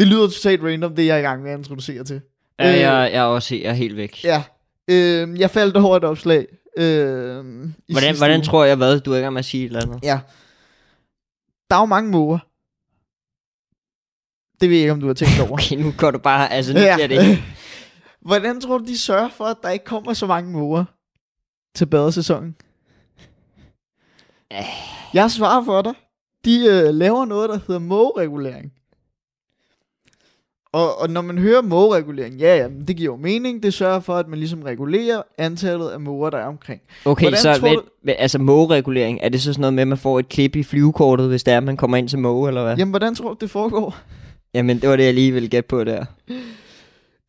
det 0.00 0.08
lyder 0.08 0.26
totalt 0.28 0.62
random, 0.62 0.94
det 0.96 1.06
jeg 1.06 1.14
er 1.14 1.18
i 1.18 1.22
gang 1.22 1.42
med 1.42 1.50
at 1.50 1.58
introducere 1.58 2.04
til. 2.04 2.20
Ja, 2.58 2.72
Øh, 2.72 2.78
jeg, 2.80 3.10
jeg 3.12 3.20
er 3.20 3.22
også 3.22 3.54
jeg 3.54 3.64
er 3.64 3.72
helt 3.72 3.96
væk. 3.96 4.24
Ja. 4.24 4.42
Øh, 4.90 5.40
jeg 5.40 5.50
faldt 5.50 5.76
over 5.76 5.96
et 5.96 6.04
opslag. 6.04 6.46
Øh, 6.78 6.84
Hvordan, 7.92 8.16
hvordan 8.16 8.36
uge. 8.36 8.44
tror 8.44 8.64
jeg, 8.64 8.76
hvad? 8.76 9.00
Du 9.00 9.12
er 9.12 9.16
i 9.16 9.20
gang 9.20 9.32
med 9.32 9.38
at 9.38 9.44
sige 9.44 9.62
et 9.64 9.66
eller 9.66 9.82
andet. 9.82 10.00
Ja. 10.02 10.20
Der 11.70 11.76
er 11.76 11.80
jo 11.80 11.86
mange 11.86 12.10
måger. 12.10 12.38
Det 14.60 14.68
ved 14.70 14.76
jeg 14.76 14.82
ikke, 14.82 14.92
om 14.92 15.00
du 15.00 15.06
har 15.06 15.14
tænkt 15.14 15.40
over. 15.40 15.52
Okay, 15.62 15.76
nu 15.76 15.92
går 15.98 16.10
du 16.10 16.18
bare, 16.18 16.52
altså 16.52 16.72
nu 16.74 16.80
Ja. 16.80 16.94
bliver 16.96 17.08
det 17.08 17.38
Hvordan 18.28 18.60
tror 18.60 18.78
du, 18.78 18.84
de 18.84 18.98
sørger 18.98 19.28
for, 19.28 19.44
at 19.44 19.56
der 19.62 19.70
ikke 19.70 19.84
kommer 19.84 20.12
så 20.12 20.26
mange 20.26 20.50
måger 20.52 20.84
til 21.74 21.86
badesæsonen? 21.86 22.56
Jeg 25.14 25.30
svarer 25.30 25.64
for 25.64 25.82
dig. 25.82 25.92
De 26.44 26.56
øh, 26.66 26.94
laver 26.94 27.24
noget, 27.24 27.48
der 27.50 27.58
hedder 27.66 27.78
mågeregulering. 27.80 28.72
Og, 30.72 30.98
og 31.00 31.10
når 31.10 31.20
man 31.20 31.38
hører 31.38 31.62
mågeregulering, 31.62 32.34
ja, 32.34 32.56
ja, 32.56 32.68
det 32.86 32.96
giver 32.96 33.12
jo 33.12 33.16
mening. 33.16 33.62
Det 33.62 33.74
sørger 33.74 34.00
for, 34.00 34.16
at 34.16 34.28
man 34.28 34.38
ligesom 34.38 34.62
regulerer 34.62 35.22
antallet 35.38 35.88
af 35.90 36.00
måger, 36.00 36.30
der 36.30 36.38
er 36.38 36.46
omkring. 36.46 36.80
Okay, 37.04 37.24
Hvordan 37.24 37.38
så 37.40 37.54
tror 37.60 37.74
du- 37.74 37.82
altså 38.18 38.38
mågeregulering, 38.38 39.18
er 39.22 39.28
det 39.28 39.42
så 39.42 39.52
sådan 39.52 39.60
noget 39.60 39.74
med, 39.74 39.82
at 39.82 39.88
man 39.88 39.98
får 39.98 40.18
et 40.18 40.28
klip 40.28 40.56
i 40.56 40.62
flyvekortet, 40.62 41.28
hvis 41.28 41.42
det 41.44 41.52
er, 41.54 41.56
at 41.56 41.62
man 41.64 41.76
kommer 41.76 41.96
ind 41.96 42.08
til 42.08 42.18
måge, 42.18 42.48
eller 42.48 42.62
hvad? 42.64 42.76
Jamen, 42.76 42.90
hvordan 42.92 43.14
tror 43.14 43.28
du, 43.28 43.36
det 43.40 43.50
foregår? 43.50 43.96
Jamen, 44.54 44.80
det 44.80 44.88
var 44.88 44.96
det, 44.96 45.04
jeg 45.04 45.14
lige 45.14 45.32
ville 45.32 45.48
gætte 45.48 45.68
på 45.68 45.84
der. 45.84 46.04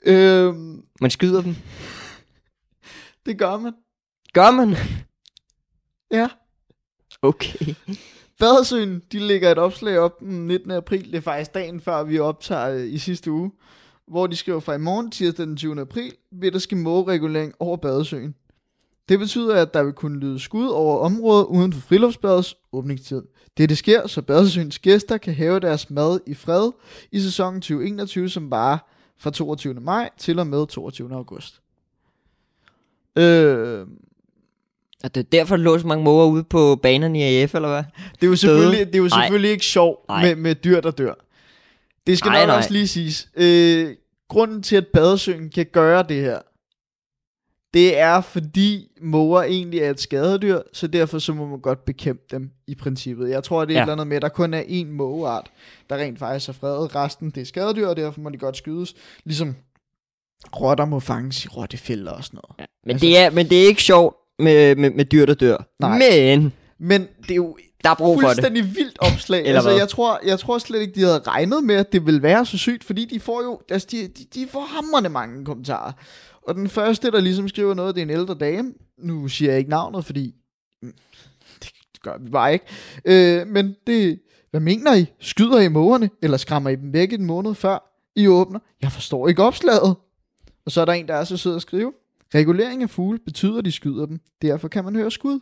Øhm, 0.05 0.83
Man 1.01 1.09
skyder 1.11 1.41
dem. 1.41 1.55
det 3.25 3.37
gør 3.37 3.57
man. 3.57 3.73
Gør 4.33 4.51
man? 4.51 4.75
Ja. 6.11 6.27
Okay. 7.21 7.73
Badesøen, 8.41 9.01
de 9.11 9.19
lægger 9.19 9.51
et 9.51 9.57
opslag 9.57 9.99
op 9.99 10.19
den 10.19 10.47
19. 10.47 10.71
april. 10.71 11.05
Det 11.05 11.15
er 11.15 11.21
faktisk 11.21 11.53
dagen 11.53 11.81
før, 11.81 12.03
vi 12.03 12.19
optager 12.19 12.69
øh, 12.69 12.93
i 12.93 12.97
sidste 12.97 13.31
uge. 13.31 13.51
Hvor 14.07 14.27
de 14.27 14.35
skriver 14.35 14.59
fra 14.59 14.73
i 14.73 14.77
morgen, 14.77 15.11
tirsdag 15.11 15.45
den 15.45 15.57
20. 15.57 15.81
april, 15.81 16.13
vil 16.31 16.53
der 16.53 16.59
ske 16.59 16.75
mågeregulering 16.75 17.53
over 17.59 17.77
Badesøen. 17.77 18.35
Det 19.09 19.19
betyder, 19.19 19.61
at 19.61 19.73
der 19.73 19.83
vil 19.83 19.93
kunne 19.93 20.19
lyde 20.19 20.39
skud 20.39 20.67
over 20.67 20.97
området 20.97 21.45
uden 21.45 21.73
for 21.73 21.81
friluftsbadets 21.81 22.55
åbningstid. 22.71 23.21
Det, 23.57 23.69
det 23.69 23.77
sker, 23.77 24.07
så 24.07 24.21
Badesøens 24.21 24.79
gæster 24.79 25.17
kan 25.17 25.33
have 25.33 25.59
deres 25.59 25.89
mad 25.89 26.19
i 26.27 26.33
fred 26.33 26.71
i 27.11 27.19
sæsonen 27.19 27.61
2021, 27.61 28.29
som 28.29 28.51
varer 28.51 28.77
fra 29.17 29.31
22. 29.31 29.73
maj 29.73 30.09
til 30.17 30.39
og 30.39 30.47
med 30.47 30.67
22. 30.67 31.13
august. 31.13 31.61
Øh, 33.15 33.87
og 35.03 35.15
det 35.15 35.21
er 35.21 35.29
derfor, 35.31 35.55
der 35.55 35.63
lå 35.63 35.79
så 35.79 35.87
mange 35.87 36.03
måger 36.03 36.27
ude 36.27 36.43
på 36.43 36.75
banerne 36.83 37.19
i 37.19 37.23
AF, 37.41 37.55
eller 37.55 37.69
hvad? 37.69 37.83
Det 38.13 38.23
er 38.23 38.27
jo 38.27 38.35
selvfølgelig, 38.35 38.87
det 38.87 38.95
er 38.95 38.99
jo 38.99 39.07
Nej. 39.11 39.21
selvfølgelig 39.23 39.51
ikke 39.51 39.65
sjovt 39.65 40.07
Nej. 40.07 40.25
med, 40.25 40.35
med 40.35 40.55
dyr, 40.55 40.81
der 40.81 40.91
dør. 40.91 41.13
Det 42.07 42.17
skal 42.17 42.29
Nej, 42.29 42.39
nok 42.39 42.47
nej. 42.47 42.57
også 42.57 42.73
lige 42.73 42.87
siges. 42.87 43.29
Øh, 43.35 43.95
grunden 44.29 44.63
til, 44.63 44.75
at 44.75 44.87
badesøen 44.87 45.49
kan 45.49 45.65
gøre 45.71 46.03
det 46.09 46.21
her, 46.21 46.39
det 47.73 47.97
er 47.99 48.21
fordi 48.21 48.87
måger 49.01 49.41
egentlig 49.43 49.79
er 49.79 49.89
et 49.89 49.99
skadedyr, 49.99 50.59
så 50.73 50.87
derfor 50.87 51.19
så 51.19 51.33
må 51.33 51.45
man 51.47 51.59
godt 51.59 51.85
bekæmpe 51.85 52.23
dem 52.31 52.49
i 52.67 52.75
princippet. 52.75 53.29
Jeg 53.29 53.43
tror, 53.43 53.65
det 53.65 53.73
er. 53.73 53.77
Ja. 53.77 53.79
et 53.79 53.83
eller 53.83 53.91
andet 53.93 54.07
med, 54.07 54.15
at 54.15 54.21
der 54.21 54.29
kun 54.29 54.53
er 54.53 54.61
én 54.63 54.85
mågeart, 54.85 55.51
der 55.89 55.95
rent 55.95 56.19
faktisk 56.19 56.49
er 56.49 56.53
fredet. 56.53 56.95
Resten 56.95 57.29
det 57.29 57.41
er 57.41 57.45
skadedyr, 57.45 57.87
og 57.87 57.95
derfor 57.95 58.21
må 58.21 58.29
de 58.29 58.37
godt 58.37 58.57
skydes. 58.57 58.93
Ligesom 59.23 59.55
rotter 60.55 60.85
må 60.85 60.99
fanges 60.99 61.45
i 61.45 61.47
rottefælder 61.47 62.11
og 62.11 62.23
sådan 62.23 62.39
noget. 62.43 62.59
Ja. 62.59 62.65
Men, 62.85 62.91
Altså- 62.93 63.05
det 63.07 63.17
er, 63.17 63.29
men 63.29 63.49
det 63.49 63.63
er 63.63 63.67
ikke 63.67 63.83
sjovt 63.83 64.15
med, 64.41 64.75
med, 64.75 64.91
med 64.91 65.05
dyr, 65.05 65.25
der 65.25 65.33
dør. 65.33 65.57
Nej. 65.79 65.99
Men 65.99 66.53
Men 66.79 67.07
det 67.21 67.31
er 67.31 67.35
jo 67.35 67.57
der 67.83 67.89
er 67.89 67.95
brug 67.95 68.21
for 68.21 68.27
det. 68.27 68.35
fuldstændig 68.35 68.75
vildt 68.75 68.97
opslag. 68.99 69.39
Eller 69.45 69.53
altså, 69.53 69.69
hvad? 69.69 69.79
jeg 69.79 69.89
tror, 69.89 70.19
jeg 70.25 70.39
tror 70.39 70.57
slet 70.57 70.81
ikke, 70.81 70.93
de 70.95 70.99
havde 70.99 71.19
regnet 71.19 71.63
med, 71.63 71.75
at 71.75 71.93
det 71.93 72.05
ville 72.05 72.21
være 72.23 72.45
så 72.45 72.57
sygt, 72.57 72.83
fordi 72.83 73.05
de 73.05 73.19
får 73.19 73.43
jo, 73.43 73.59
altså, 73.69 73.87
de, 73.91 74.07
de, 74.07 74.25
de 74.33 74.47
får 74.47 74.61
hamrende 74.61 75.09
mange 75.09 75.45
kommentarer. 75.45 75.91
Og 76.47 76.55
den 76.55 76.69
første, 76.69 77.11
der 77.11 77.21
ligesom 77.21 77.47
skriver 77.47 77.73
noget, 77.73 77.95
det 77.95 78.01
er 78.01 78.05
en 78.05 78.09
ældre 78.09 78.33
dame. 78.33 78.73
Nu 78.99 79.27
siger 79.27 79.51
jeg 79.51 79.59
ikke 79.59 79.69
navnet, 79.69 80.05
fordi 80.05 80.35
mm, 80.81 80.93
det 81.63 81.71
gør 82.01 82.17
vi 82.17 82.29
bare 82.29 82.53
ikke. 82.53 82.65
Øh, 83.05 83.47
men 83.47 83.75
det, 83.87 84.19
hvad 84.51 84.61
mener 84.61 84.95
I? 84.95 85.05
Skyder 85.19 85.59
I 85.59 85.67
mågerne, 85.67 86.09
eller 86.21 86.37
skræmmer 86.37 86.69
I 86.69 86.75
dem 86.75 86.93
væk 86.93 87.13
en 87.13 87.25
måned 87.25 87.55
før 87.55 88.01
I 88.15 88.27
åbner? 88.27 88.59
Jeg 88.81 88.91
forstår 88.91 89.27
ikke 89.27 89.43
opslaget. 89.43 89.95
Og 90.65 90.71
så 90.71 90.81
er 90.81 90.85
der 90.85 90.93
en, 90.93 91.07
der 91.07 91.13
er 91.13 91.23
så 91.23 91.37
sød 91.37 91.55
at 91.55 91.61
skrive. 91.61 91.93
Regulering 92.35 92.83
af 92.83 92.89
fugle 92.89 93.19
betyder, 93.25 93.57
at 93.57 93.65
de 93.65 93.71
skyder 93.71 94.05
dem. 94.05 94.19
Derfor 94.41 94.67
kan 94.67 94.83
man 94.83 94.95
høre 94.95 95.11
skud. 95.11 95.39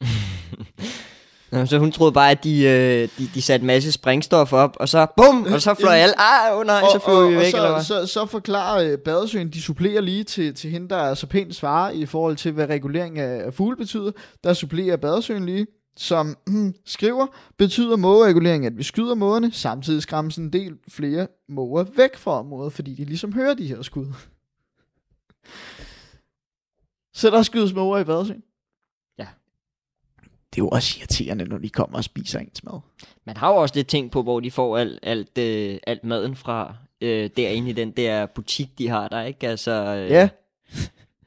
Nå, 1.52 1.66
så 1.66 1.78
hun 1.78 1.92
troede 1.92 2.12
bare, 2.12 2.30
at 2.30 2.44
de, 2.44 2.62
øh, 2.62 3.08
de, 3.18 3.30
de 3.34 3.42
satte 3.42 3.62
en 3.62 3.66
masse 3.66 3.92
sprængstof 3.92 4.52
op, 4.52 4.76
og 4.80 4.88
så 4.88 5.06
bum, 5.16 5.42
og 5.42 5.62
så 5.62 5.74
fløj 5.74 5.94
alle, 5.94 6.20
ah, 6.20 6.58
oh 6.58 6.66
nej, 6.66 6.80
så 6.80 7.00
flyver 7.04 7.28
vi 7.28 7.36
væk, 7.36 7.54
og 7.54 7.58
eller 7.58 7.72
hvad? 7.72 7.82
så, 7.82 8.06
så, 8.06 8.06
så 8.06 8.26
forklarer 8.26 8.92
øh, 8.92 8.98
Badesøen, 8.98 9.48
de 9.48 9.62
supplerer 9.62 10.00
lige 10.00 10.24
til, 10.24 10.54
til 10.54 10.70
hende, 10.70 10.88
der 10.88 10.96
er 10.96 11.14
så 11.14 11.26
pænt 11.26 11.54
svarer 11.54 11.90
i 11.90 12.06
forhold 12.06 12.36
til, 12.36 12.52
hvad 12.52 12.68
regulering 12.68 13.18
af, 13.18 13.46
af 13.46 13.54
fugle 13.54 13.76
betyder. 13.76 14.12
Der 14.44 14.52
supplerer 14.52 14.96
Badesøen 14.96 15.46
lige, 15.46 15.66
som 15.96 16.36
hmm, 16.46 16.74
skriver, 16.86 17.26
betyder 17.58 17.96
mågeregulering, 17.96 18.66
at 18.66 18.78
vi 18.78 18.82
skyder 18.82 19.14
mågerne, 19.14 19.52
samtidig 19.52 20.02
skræmmes 20.02 20.36
en 20.36 20.52
del 20.52 20.72
flere 20.88 21.26
måger 21.48 21.84
væk 21.96 22.16
fra 22.16 22.38
området, 22.38 22.72
fordi 22.72 22.94
de 22.94 23.04
ligesom 23.04 23.32
hører 23.32 23.54
de 23.54 23.66
her 23.66 23.82
skud. 23.82 24.06
Så 27.14 27.30
der 27.30 27.42
skydes 27.42 27.72
måger 27.74 27.98
i 27.98 28.04
Badesøen. 28.04 28.42
Ja. 29.18 29.26
Det 30.22 30.60
er 30.60 30.64
jo 30.64 30.68
også 30.68 30.96
irriterende, 31.00 31.44
når 31.44 31.58
de 31.58 31.68
kommer 31.70 31.96
og 31.98 32.04
spiser 32.04 32.38
ens 32.38 32.64
mad. 32.64 32.80
Man 33.26 33.36
har 33.36 33.48
jo 33.50 33.56
også 33.56 33.74
lidt 33.74 33.88
tænkt 33.88 34.12
på, 34.12 34.22
hvor 34.22 34.40
de 34.40 34.50
får 34.50 34.78
alt, 34.78 34.98
alt, 35.02 35.38
øh, 35.38 35.78
alt 35.86 36.04
maden 36.04 36.36
fra, 36.36 36.74
øh, 37.00 37.30
derinde 37.36 37.70
i 37.70 37.72
den 37.72 37.90
der 37.90 38.26
butik, 38.26 38.78
de 38.78 38.88
har 38.88 39.08
der, 39.08 39.22
ikke? 39.22 39.48
Altså, 39.48 39.70
øh, 39.72 40.10
Ja, 40.10 40.28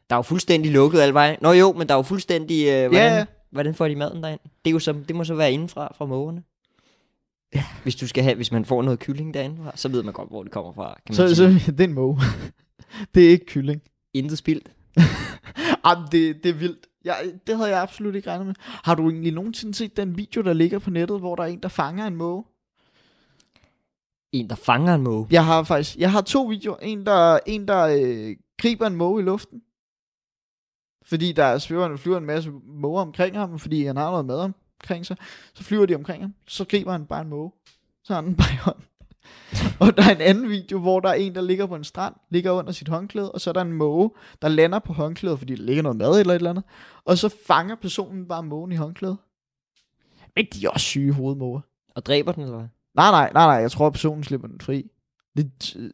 Der 0.10 0.16
er 0.16 0.18
jo 0.18 0.22
fuldstændig 0.22 0.72
lukket 0.72 1.00
alle 1.00 1.14
veje. 1.14 1.38
Nå 1.42 1.52
jo, 1.52 1.74
men 1.74 1.88
der 1.88 1.94
er 1.94 1.98
jo 1.98 2.04
fuldstændig... 2.04 2.68
Øh, 2.68 2.90
hvordan, 2.90 3.12
Ja, 3.12 3.18
ja. 3.18 3.26
hvordan 3.52 3.74
får 3.76 3.88
de 3.88 3.96
maden 3.96 4.24
derind? 4.24 4.40
Det, 4.66 4.70
er 4.70 4.74
jo 4.74 4.80
så, 4.80 4.94
det 5.08 5.16
må 5.16 5.24
så 5.24 5.36
være 5.36 5.52
indenfra, 5.54 5.94
fra 5.98 6.06
mågerne. 6.06 6.44
Ja. 7.56 7.64
Hvis, 7.84 7.96
du 7.96 8.08
skal 8.08 8.24
have, 8.24 8.36
hvis 8.36 8.52
man 8.52 8.66
får 8.66 8.82
noget 8.82 9.00
kylling 9.00 9.34
derinde, 9.34 9.72
så 9.76 9.90
ved 9.90 10.04
man 10.04 10.14
godt, 10.14 10.30
hvor 10.30 10.44
det 10.44 10.52
kommer 10.52 10.74
fra. 10.74 10.94
Kan 11.06 11.16
man 11.18 11.30
så, 11.30 11.36
sige. 11.36 11.60
så 11.60 11.72
det 11.72 11.80
er 11.80 11.88
en 11.88 11.94
måge. 11.94 12.20
det 13.16 13.26
er 13.26 13.30
ikke 13.30 13.46
kylling. 13.46 13.82
Intet 14.14 14.38
spildt. 14.38 14.72
Jamen, 15.86 16.08
det, 16.12 16.44
det 16.44 16.50
er 16.50 16.54
vildt. 16.54 16.88
Jeg, 17.06 17.16
det 17.48 17.58
havde 17.58 17.70
jeg 17.70 17.82
absolut 17.82 18.16
ikke 18.16 18.30
regnet 18.30 18.48
med. 18.48 18.56
Har 18.60 18.96
du 18.96 19.10
egentlig 19.10 19.34
nogensinde 19.34 19.74
set 19.74 19.98
den 19.98 20.18
video, 20.18 20.42
der 20.42 20.54
ligger 20.54 20.80
på 20.80 20.90
nettet, 20.90 21.20
hvor 21.20 21.36
der 21.36 21.44
er 21.44 21.48
en, 21.48 21.64
der 21.64 21.70
fanger 21.70 22.08
en 22.08 22.16
måge? 22.16 22.44
En, 24.32 24.50
der 24.50 24.56
fanger 24.56 24.96
en 24.96 25.02
måge. 25.02 25.28
Jeg 25.32 25.46
har 25.46 25.64
faktisk, 25.64 25.98
jeg 25.98 26.12
har 26.12 26.22
to 26.22 26.44
videoer. 26.44 26.78
En, 26.78 27.06
der, 27.06 27.40
en, 27.46 27.68
der 27.68 27.84
øh, 27.84 28.36
griber 28.58 28.88
en 28.88 28.96
måge 28.96 29.22
i 29.22 29.26
luften. 29.26 29.62
Fordi 31.06 31.32
der 31.32 31.58
svæver, 31.58 31.98
flyver 31.98 32.18
en 32.18 32.26
masse 32.26 32.52
måger 32.64 33.02
omkring 33.02 33.38
ham, 33.38 33.60
fordi 33.60 33.86
han 33.86 33.98
har 33.98 34.12
noget 34.12 34.26
mad 34.26 34.40
omkring 34.40 35.06
sig. 35.06 35.18
Så 35.54 35.64
flyver 35.64 35.86
de 35.86 35.96
omkring 35.96 36.24
ham. 36.24 36.34
Så 36.48 36.66
griber 36.66 36.92
han 36.92 37.06
bare 37.06 37.22
en 37.22 37.30
måge. 37.30 37.52
Så 38.04 38.14
har 38.14 38.22
han 38.22 38.26
den 38.26 38.36
bare 38.36 38.54
i 38.54 38.58
hånden. 38.58 38.84
og 39.80 39.98
der 39.98 40.04
er 40.04 40.16
en 40.16 40.22
anden 40.22 40.50
video, 40.50 40.80
hvor 40.80 41.00
der 41.00 41.10
er 41.10 41.14
en, 41.14 41.36
der 41.36 41.42
ligger 41.42 41.66
på 41.66 41.76
en 41.76 41.84
strand, 41.84 42.16
ligger 42.30 42.52
under 42.52 42.72
sit 42.72 42.88
håndklæde, 42.88 43.32
og 43.32 43.42
så 43.42 43.50
er 43.50 43.54
der 43.54 43.62
en 43.62 43.72
måge, 43.72 44.10
der 44.42 44.48
lander 44.48 44.80
på 44.80 44.94
håndklædet, 44.94 45.40
fordi 45.40 45.56
der 45.56 45.64
ligger 45.64 45.84
noget 45.84 45.98
mad 45.98 46.20
eller 46.20 46.34
et 46.34 46.36
eller 46.36 46.50
andet. 46.50 46.64
Og 47.06 47.18
så 47.18 47.36
fanger 47.48 47.76
personen 47.76 48.28
bare 48.28 48.44
mågen 48.44 48.72
i 48.72 48.76
håndklædet. 48.76 49.18
Men 50.36 50.46
de 50.54 50.66
er 50.66 50.70
også 50.70 50.86
syge 50.86 51.14
hovedmåger. 51.14 51.62
Og 51.96 52.06
dræber 52.06 52.32
den, 52.32 52.44
eller 52.44 52.58
hvad? 52.58 52.68
Nej, 52.96 53.12
nej, 53.12 53.32
nej, 53.34 53.46
nej, 53.46 53.56
jeg 53.56 53.72
tror, 53.72 53.88
at 53.88 53.94
personen 53.94 54.24
slipper 54.24 54.48
den 54.48 54.62
fri. 54.62 54.92
Det 55.38 55.76
øh, 55.76 55.92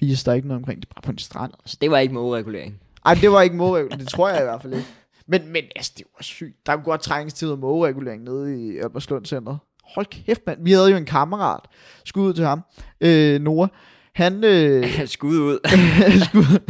viser 0.00 0.30
der 0.30 0.36
ikke 0.36 0.48
noget 0.48 0.60
omkring, 0.60 0.80
det 0.80 0.88
er 0.90 0.94
bare 0.94 1.02
på 1.02 1.10
en 1.10 1.18
strand. 1.18 1.52
Så 1.64 1.76
det 1.80 1.90
var 1.90 1.98
ikke 1.98 2.14
mågeregulering. 2.14 2.80
Ej, 3.04 3.14
det 3.14 3.30
var 3.30 3.42
ikke 3.42 3.56
mågeregulering, 3.56 4.00
det 4.00 4.08
tror 4.08 4.28
jeg 4.28 4.40
i 4.40 4.44
hvert 4.44 4.62
fald 4.62 4.74
ikke. 4.74 4.88
Men, 5.26 5.52
men 5.52 5.64
altså, 5.76 5.92
det 5.98 6.06
var 6.18 6.22
sygt. 6.22 6.66
Der 6.66 6.74
kunne 6.74 6.84
godt 6.84 7.00
trænges 7.00 7.34
til 7.34 7.46
noget 7.46 7.60
mågeregulering 7.60 8.22
nede 8.22 8.66
i 8.66 8.78
Albertslund 8.78 9.26
Center. 9.26 9.56
Hold 9.94 10.06
kæft, 10.06 10.40
mand. 10.46 10.64
Vi 10.64 10.72
havde 10.72 10.90
jo 10.90 10.96
en 10.96 11.04
kammerat, 11.04 11.60
skud 12.04 12.28
ud 12.28 12.34
til 12.34 12.44
ham, 12.44 12.64
øh, 13.00 13.40
Nora. 13.40 13.68
Han, 14.14 14.44
øh, 14.44 14.84
Skud 15.06 15.38
ud. 15.38 15.58
skud, 16.28 16.60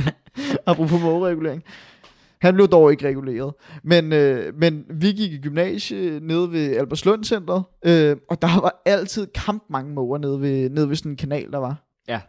apropos 0.66 1.02
mågeregulering. 1.02 1.62
Han 2.40 2.54
blev 2.54 2.68
dog 2.68 2.90
ikke 2.90 3.08
reguleret. 3.08 3.54
Men, 3.82 4.12
øh, 4.12 4.54
men 4.54 4.84
vi 4.90 5.12
gik 5.12 5.32
i 5.32 5.40
gymnasie 5.40 6.20
nede 6.20 6.52
ved 6.52 6.76
Albertslund 6.76 7.24
Center, 7.24 7.62
øh, 7.84 8.16
og 8.30 8.42
der 8.42 8.60
var 8.60 8.82
altid 8.86 9.26
kamp 9.26 9.64
mange 9.70 9.94
måger 9.94 10.18
nede 10.18 10.40
ved, 10.40 10.70
nede 10.70 10.88
ved 10.88 10.96
sådan 10.96 11.12
en 11.12 11.16
kanal, 11.16 11.52
der 11.52 11.58
var. 11.58 11.76
Ja. 12.08 12.20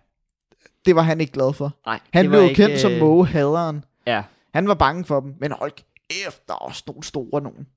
Det 0.86 0.96
var 0.96 1.02
han 1.02 1.22
ikke 1.22 1.34
glad 1.34 1.54
for. 1.54 1.76
Nej, 1.86 2.00
Han 2.14 2.30
blev 2.30 2.42
var 2.42 2.48
jo 2.48 2.54
kendt 2.54 2.70
ikke, 2.70 2.80
som 2.80 2.92
øh, 2.92 3.00
mågehaderen. 3.00 3.84
Ja. 4.08 4.24
Han 4.54 4.68
var 4.68 4.74
bange 4.74 5.06
for 5.06 5.20
dem, 5.20 5.34
men 5.40 5.52
hold 5.52 5.72
kæft, 6.10 6.48
der 6.48 6.54
er 6.54 6.58
også 6.58 6.84
nogle 6.88 7.04
store 7.04 7.42
nogen. 7.42 7.68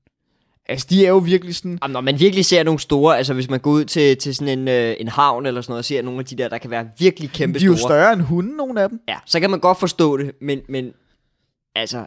Altså, 0.69 0.87
de 0.89 1.05
er 1.05 1.09
jo 1.09 1.17
virkelig 1.17 1.55
sådan... 1.55 1.79
Jamen, 1.83 1.93
når 1.93 2.01
man 2.01 2.19
virkelig 2.19 2.45
ser 2.45 2.63
nogle 2.63 2.79
store, 2.79 3.17
altså 3.17 3.33
hvis 3.33 3.49
man 3.49 3.59
går 3.59 3.71
ud 3.71 3.85
til, 3.85 4.17
til 4.17 4.35
sådan 4.35 4.59
en, 4.59 4.67
øh, 4.67 4.95
en 4.99 5.07
havn 5.07 5.45
eller 5.45 5.61
sådan 5.61 5.71
noget, 5.71 5.79
og 5.79 5.85
ser 5.85 6.01
nogle 6.01 6.19
af 6.19 6.25
de 6.25 6.35
der, 6.35 6.47
der 6.49 6.57
kan 6.57 6.69
være 6.71 6.87
virkelig 6.99 7.29
kæmpe 7.31 7.59
de 7.59 7.63
er 7.63 7.67
jo 7.67 7.75
store. 7.75 7.89
større 7.89 8.13
end 8.13 8.21
hunde, 8.21 8.55
nogle 8.57 8.81
af 8.81 8.89
dem. 8.89 8.99
Ja, 9.07 9.15
så 9.25 9.39
kan 9.39 9.49
man 9.49 9.59
godt 9.59 9.79
forstå 9.79 10.17
det, 10.17 10.31
men, 10.41 10.59
men 10.69 10.91
altså, 11.75 12.05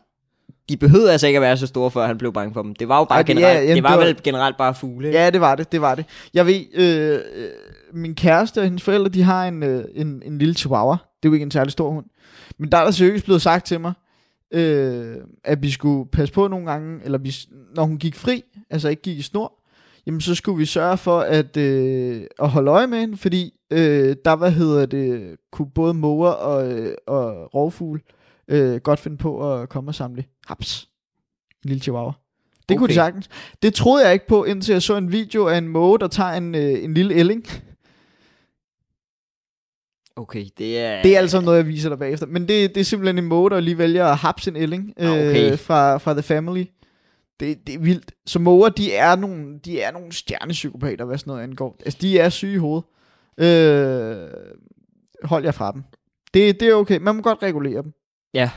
de 0.69 0.77
behøvede 0.77 1.13
altså 1.13 1.27
ikke 1.27 1.37
at 1.37 1.43
være 1.43 1.57
så 1.57 1.67
store, 1.67 1.91
før 1.91 2.07
han 2.07 2.19
blev 2.19 2.33
bange 2.33 2.55
for 2.55 2.63
dem. 2.63 2.75
Det 2.75 2.89
var 2.89 2.99
jo 2.99 3.05
bare 3.05 3.19
ja, 3.19 3.23
generelt, 3.23 3.69
ja, 3.69 3.75
det 3.75 3.83
var 3.83 3.91
det 3.91 3.99
var- 3.99 4.05
vel 4.05 4.17
generelt 4.25 4.57
bare 4.57 4.75
fugle. 4.75 5.09
ikke? 5.09 5.19
Ja, 5.19 5.31
det 5.31 5.41
var 5.41 5.55
det, 5.55 5.73
det 5.73 5.81
var 5.81 5.95
det. 5.95 6.05
Jeg 6.35 6.47
ved, 6.47 6.61
øh, 6.75 7.13
øh, 7.37 7.49
min 7.93 8.15
kæreste 8.15 8.59
og 8.59 8.65
hendes 8.65 8.83
forældre, 8.83 9.09
de 9.09 9.23
har 9.23 9.47
en, 9.49 9.63
øh, 9.63 9.85
en, 9.95 10.23
en 10.27 10.39
lille 10.39 10.55
chihuahua. 10.55 10.93
Det 10.93 10.99
er 10.99 11.29
jo 11.29 11.33
ikke 11.33 11.45
en 11.45 11.51
særlig 11.51 11.73
stor 11.73 11.91
hund. 11.91 12.05
Men 12.59 12.73
der 12.73 12.79
er 12.79 12.85
der 12.85 12.91
seriøst 12.91 13.25
blevet 13.25 13.43
sagt 13.43 13.67
til 13.67 13.81
mig, 13.81 13.93
øh, 14.51 15.17
at 15.45 15.63
vi 15.63 15.71
skulle 15.71 16.11
passe 16.11 16.35
på 16.35 16.49
nogle 16.49 16.71
gange, 16.71 17.05
eller 17.05 17.19
vi, 17.19 17.35
når 17.75 17.85
hun 17.85 17.99
gik 17.99 18.15
fri, 18.15 18.43
altså 18.71 18.89
ikke 18.89 19.03
gik 19.03 19.19
i 19.19 19.23
snor, 19.23 19.63
jamen 20.07 20.21
så 20.21 20.35
skulle 20.35 20.59
vi 20.59 20.65
sørge 20.65 20.97
for 20.97 21.21
at, 21.21 21.57
øh, 21.57 22.27
at 22.39 22.49
holde 22.49 22.71
øje 22.71 22.87
med 22.87 23.01
hende, 23.01 23.17
fordi 23.17 23.53
øh, 23.71 24.17
der, 24.25 24.37
hvad 24.37 24.51
hedder 24.51 24.87
det, 24.87 25.37
kunne 25.53 25.71
både 25.71 25.95
måger 25.95 26.31
og, 26.31 26.73
øh, 26.73 26.95
og 27.07 27.55
rovfugle 27.55 28.01
øh, 28.49 28.77
godt 28.77 29.01
finde 29.01 29.17
på 29.17 29.53
at 29.53 29.69
komme 29.69 29.91
og 29.91 29.95
samle 29.95 30.25
haps. 30.47 30.89
En 31.65 31.69
lille 31.69 31.83
chihuahua. 31.83 32.13
Det 32.69 32.75
okay. 32.75 32.79
kunne 32.79 32.89
de 32.89 32.95
sagtens. 32.95 33.29
Det 33.63 33.75
troede 33.75 34.05
jeg 34.05 34.13
ikke 34.13 34.27
på, 34.27 34.45
indtil 34.45 34.73
jeg 34.73 34.83
så 34.83 34.97
en 34.97 35.13
video 35.13 35.47
af 35.49 35.59
en 35.59 35.69
måge, 35.69 35.99
der 35.99 36.09
tager 36.09 36.33
en, 36.33 36.55
øh, 36.55 36.85
en 36.85 36.95
lille 36.95 37.15
ælling. 37.15 37.47
Okay, 40.17 40.47
det 40.59 40.79
er... 40.79 41.03
Det 41.03 41.15
er 41.15 41.19
altså 41.19 41.41
noget, 41.41 41.57
jeg 41.59 41.67
viser 41.67 41.89
dig 41.89 41.99
bagefter. 41.99 42.27
Men 42.27 42.49
det, 42.49 42.75
det 42.75 42.81
er 42.81 42.85
simpelthen 42.85 43.19
en 43.19 43.25
måge, 43.25 43.51
der 43.51 43.61
lige 43.61 43.79
vælger 43.79 44.07
at 44.07 44.17
hapse 44.17 44.51
en 44.51 44.57
ælling 44.57 44.93
øh, 44.99 45.11
Ah, 45.11 45.13
okay. 45.29 45.57
fra, 45.57 45.97
fra 45.99 46.13
The 46.13 46.23
Family. 46.23 46.65
Det, 47.41 47.67
det 47.67 47.75
er 47.75 47.79
vildt. 47.79 48.13
Så 48.27 48.39
måger, 48.39 48.69
de 48.69 48.93
er 48.95 49.17
nogle, 49.17 49.59
de 49.65 49.81
er 49.81 49.93
nogle 49.93 50.13
stjernepsykopater, 50.13 51.05
hvad 51.05 51.19
sådan 51.19 51.31
noget 51.31 51.43
angår. 51.43 51.77
Altså, 51.85 51.99
de 52.03 52.19
er 52.19 52.29
syge 52.29 52.55
i 52.55 52.57
hovedet. 52.57 52.85
Øh, 53.39 54.29
hold 55.25 55.45
jer 55.45 55.51
fra 55.51 55.73
dem. 55.73 55.83
Det, 56.35 56.61
det 56.61 56.69
er 56.69 56.75
okay. 56.75 56.99
Man 56.99 57.17
må 57.17 57.23
godt 57.23 57.43
regulere 57.43 57.83
dem. 57.83 57.93
Ja, 58.35 58.51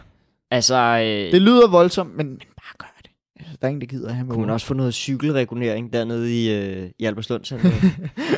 altså... 0.51 0.75
Øh, 0.75 1.31
Det 1.31 1.41
lyder 1.41 1.67
voldsomt, 1.71 2.15
men, 2.17 2.27
men 2.27 2.37
bare 2.37 2.75
gør 2.77 2.95
det. 3.03 3.11
Altså, 3.39 3.57
der 3.61 3.67
er 3.67 3.69
ingen, 3.69 3.81
der 3.81 3.87
gider 3.87 4.09
at 4.09 4.15
have 4.15 4.27
kunne 4.27 4.41
man 4.41 4.49
også 4.49 4.65
få 4.65 4.73
noget 4.73 4.93
cykelregulering 4.93 5.93
dernede 5.93 6.43
i, 6.43 6.55
øh, 6.55 6.89
i 6.99 7.05
Albertslund 7.05 7.45
Center? 7.45 7.69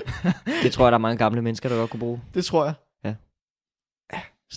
det 0.63 0.71
tror 0.71 0.85
jeg, 0.85 0.91
der 0.91 0.97
er 0.97 1.01
mange 1.01 1.17
gamle 1.17 1.41
mennesker, 1.41 1.69
der 1.69 1.75
godt 1.75 1.89
kunne 1.89 1.99
bruge. 1.99 2.21
Det 2.33 2.45
tror 2.45 2.65
jeg. 2.65 2.73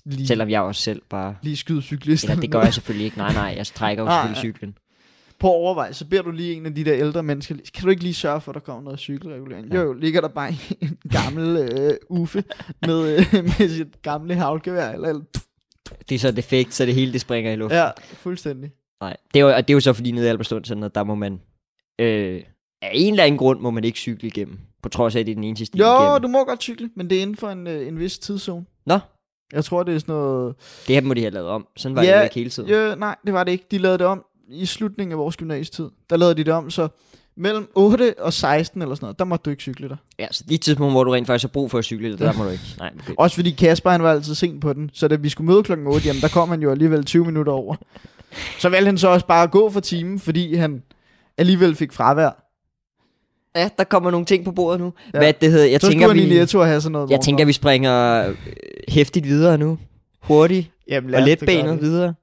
Lige, 0.05 0.27
Selvom 0.27 0.51
jeg 0.51 0.61
også 0.61 0.83
selv 0.83 1.03
bare... 1.11 1.37
lige 1.43 1.57
skyde 1.57 1.83
cyklisterne. 1.83 2.33
Eller 2.33 2.41
det 2.41 2.51
gør 2.51 2.63
jeg 2.63 2.75
selvfølgelig 2.79 3.05
ikke. 3.05 3.17
Nej, 3.19 3.33
nej, 3.33 3.55
jeg 3.57 3.67
trækker 3.67 4.03
jo 4.05 4.11
selvfølgelig 4.11 4.37
cyklen. 4.41 4.79
på 5.39 5.47
overvej, 5.49 5.93
så 5.93 6.05
beder 6.07 6.23
du 6.23 6.31
lige 6.31 6.55
en 6.55 6.67
af 6.67 6.75
de 6.75 6.85
der 6.85 6.95
ældre 6.95 7.23
mennesker, 7.23 7.55
kan 7.75 7.85
du 7.85 7.91
ikke 7.91 8.03
lige 8.03 8.15
sørge 8.15 8.41
for, 8.41 8.53
at 8.53 8.55
der 8.55 8.61
kommer 8.61 8.83
noget 8.83 8.99
cykelregulering? 9.01 9.73
Ja. 9.73 9.81
Jo, 9.81 9.93
ligger 9.93 10.21
der 10.21 10.29
bare 10.29 10.49
en 10.81 10.99
gammel 11.11 11.57
øh, 11.57 11.95
uffe 12.09 12.45
med, 12.87 13.17
øh, 13.19 13.35
med 13.59 13.69
sit 13.69 14.03
gamle 14.03 14.35
havlgevær, 14.35 14.91
eller, 14.93 15.09
eller 15.09 15.23
Det 16.09 16.15
er 16.15 16.19
så 16.19 16.31
defekt, 16.31 16.75
så 16.75 16.87
det 16.87 16.95
hele 16.95 17.13
det 17.13 17.21
springer 17.21 17.53
i 17.53 17.57
luften. 17.57 17.77
ja, 17.79 17.91
fuldstændig. 18.15 18.71
Nej, 19.01 19.17
det 19.35 19.41
er, 19.41 19.45
jo, 19.45 19.55
og 19.55 19.69
det 19.69 19.73
er 19.73 19.77
jo 19.77 19.81
så 19.81 19.93
fordi 19.93 20.11
nede 20.11 20.27
i 20.27 20.29
Albertslund 20.29 20.65
Center, 20.65 20.89
der 20.89 21.05
må 21.05 21.15
man... 21.15 21.41
Øh, 22.01 22.43
af 22.83 22.91
en 22.95 23.13
eller 23.15 23.25
anden 23.25 23.39
grund 23.39 23.61
må 23.61 23.71
man 23.71 23.85
ikke 23.85 23.99
cykle 23.99 24.29
igennem. 24.29 24.59
På 24.83 24.89
trods 24.89 25.17
af, 25.17 25.21
at 25.21 25.27
det 25.27 25.33
er 25.33 25.37
den 25.37 25.45
eneste 25.45 25.65
stil 25.67 25.79
Jo, 25.81 25.87
igennem. 26.03 26.23
du 26.23 26.29
må 26.29 26.45
godt 26.45 26.63
cykle, 26.63 26.91
men 26.97 27.11
det 27.11 27.19
er 27.19 27.23
inden 27.23 27.37
for 27.37 27.49
en, 27.51 27.67
øh, 27.67 27.89
en 27.89 27.99
vis 27.99 28.19
tidszone. 28.19 28.65
Nå, 28.87 28.99
Jeg 29.53 29.65
tror, 29.65 29.83
det 29.83 29.95
er 29.95 29.99
sådan 29.99 30.15
noget... 30.15 30.55
det 30.87 30.95
her 30.95 31.03
må 31.03 31.15
de 31.15 31.21
have 31.21 31.31
lavet 31.31 31.49
om. 31.49 31.67
Sådan 31.77 31.97
var 31.97 32.03
Ja, 32.03 32.19
det 32.19 32.25
ikke 32.25 32.35
hele 32.35 32.51
tiden. 32.51 32.69
Ja, 32.69 32.95
nej, 32.95 33.17
det 33.27 33.35
var 33.35 33.45
det 33.45 33.53
ikke. 33.53 33.65
De 33.71 33.79
lavede 33.79 33.99
det 33.99 34.07
om 34.07 34.25
i 34.49 34.67
slutningen 34.67 35.13
af 35.13 35.19
vores 35.19 35.37
gymnasietid. 35.37 35.89
Der 36.11 36.17
lavede 36.17 36.35
de 36.35 36.45
det 36.45 36.53
om, 36.53 36.71
så 36.71 36.89
mellem 37.37 37.71
8 37.75 38.15
og 38.19 38.33
16 38.33 38.83
eller 38.83 38.95
sådan 38.95 39.05
noget, 39.05 39.19
der 39.19 39.25
måtte 39.25 39.43
du 39.45 39.51
ikke 39.51 39.61
cykle 39.61 39.89
der. 39.89 39.97
Ja, 40.19 40.27
så 40.31 40.45
de 40.49 40.57
tidspunkter, 40.57 40.93
hvor 40.93 41.05
du 41.05 41.11
rent 41.11 41.27
faktisk 41.27 41.45
har 41.45 41.53
brug 41.53 41.71
for 41.71 41.79
at 41.79 41.85
cykle, 41.85 42.13
det, 42.13 42.19
der 42.19 42.33
må 42.33 42.45
du 42.45 42.51
ikke. 42.51 42.65
Nej, 42.79 42.93
okay. 43.03 43.13
Også 43.19 43.37
fordi 43.37 43.51
Kasper 43.51 43.91
han 43.91 44.03
var 44.03 44.11
altid 44.13 44.35
sent 44.35 44.61
på 44.61 44.73
den, 44.73 44.91
så 44.93 45.09
da 45.09 45.15
vi 45.15 45.29
skulle 45.29 45.51
møde 45.53 45.63
klokken 45.63 45.87
8, 45.87 46.07
jamen 46.07 46.21
der 46.23 46.29
kom 46.29 46.49
han 46.49 46.63
jo 46.63 46.71
alligevel 46.71 47.05
20 47.05 47.25
minutter 47.25 47.53
over. 47.53 47.77
Så 48.61 48.69
valgte 48.69 48.87
han 48.87 48.99
så 48.99 49.09
også 49.09 49.27
bare 49.27 49.43
at 49.43 49.51
gå 49.51 49.71
for 49.71 49.81
timen, 49.81 50.21
fordi 50.21 50.55
han 50.55 50.83
alligevel 51.39 51.75
fik 51.75 51.93
fravær. 51.93 52.44
Ja, 53.57 53.69
der 53.79 53.85
kommer 53.85 54.11
nogle 54.11 54.27
ting 54.27 54.45
på 54.45 54.53
bordet 54.53 54.81
nu. 54.81 54.93
Ja. 55.15 55.19
Hvad 55.19 55.33
det 55.33 55.51
hedder, 55.51 55.67
jeg 55.67 55.81
så 55.81 55.89
tænker, 55.89 56.13
vi, 56.13 56.27
Netto 56.27 56.61
og 56.61 56.67
have 56.67 56.81
sådan 56.81 56.93
noget. 56.93 57.11
jeg 57.11 57.21
tænker, 57.21 57.45
vi 57.45 57.53
springer 57.53 58.29
øh, 58.29 58.37
hæftigt 58.89 59.27
videre 59.27 59.59
nu. 59.59 59.79
Hurtigt 60.23 60.71
Jamen, 60.89 61.15
og 61.15 61.21
da 61.21 61.27
gøre 61.27 61.29
letbanet 61.29 61.81
videre. 61.81 62.15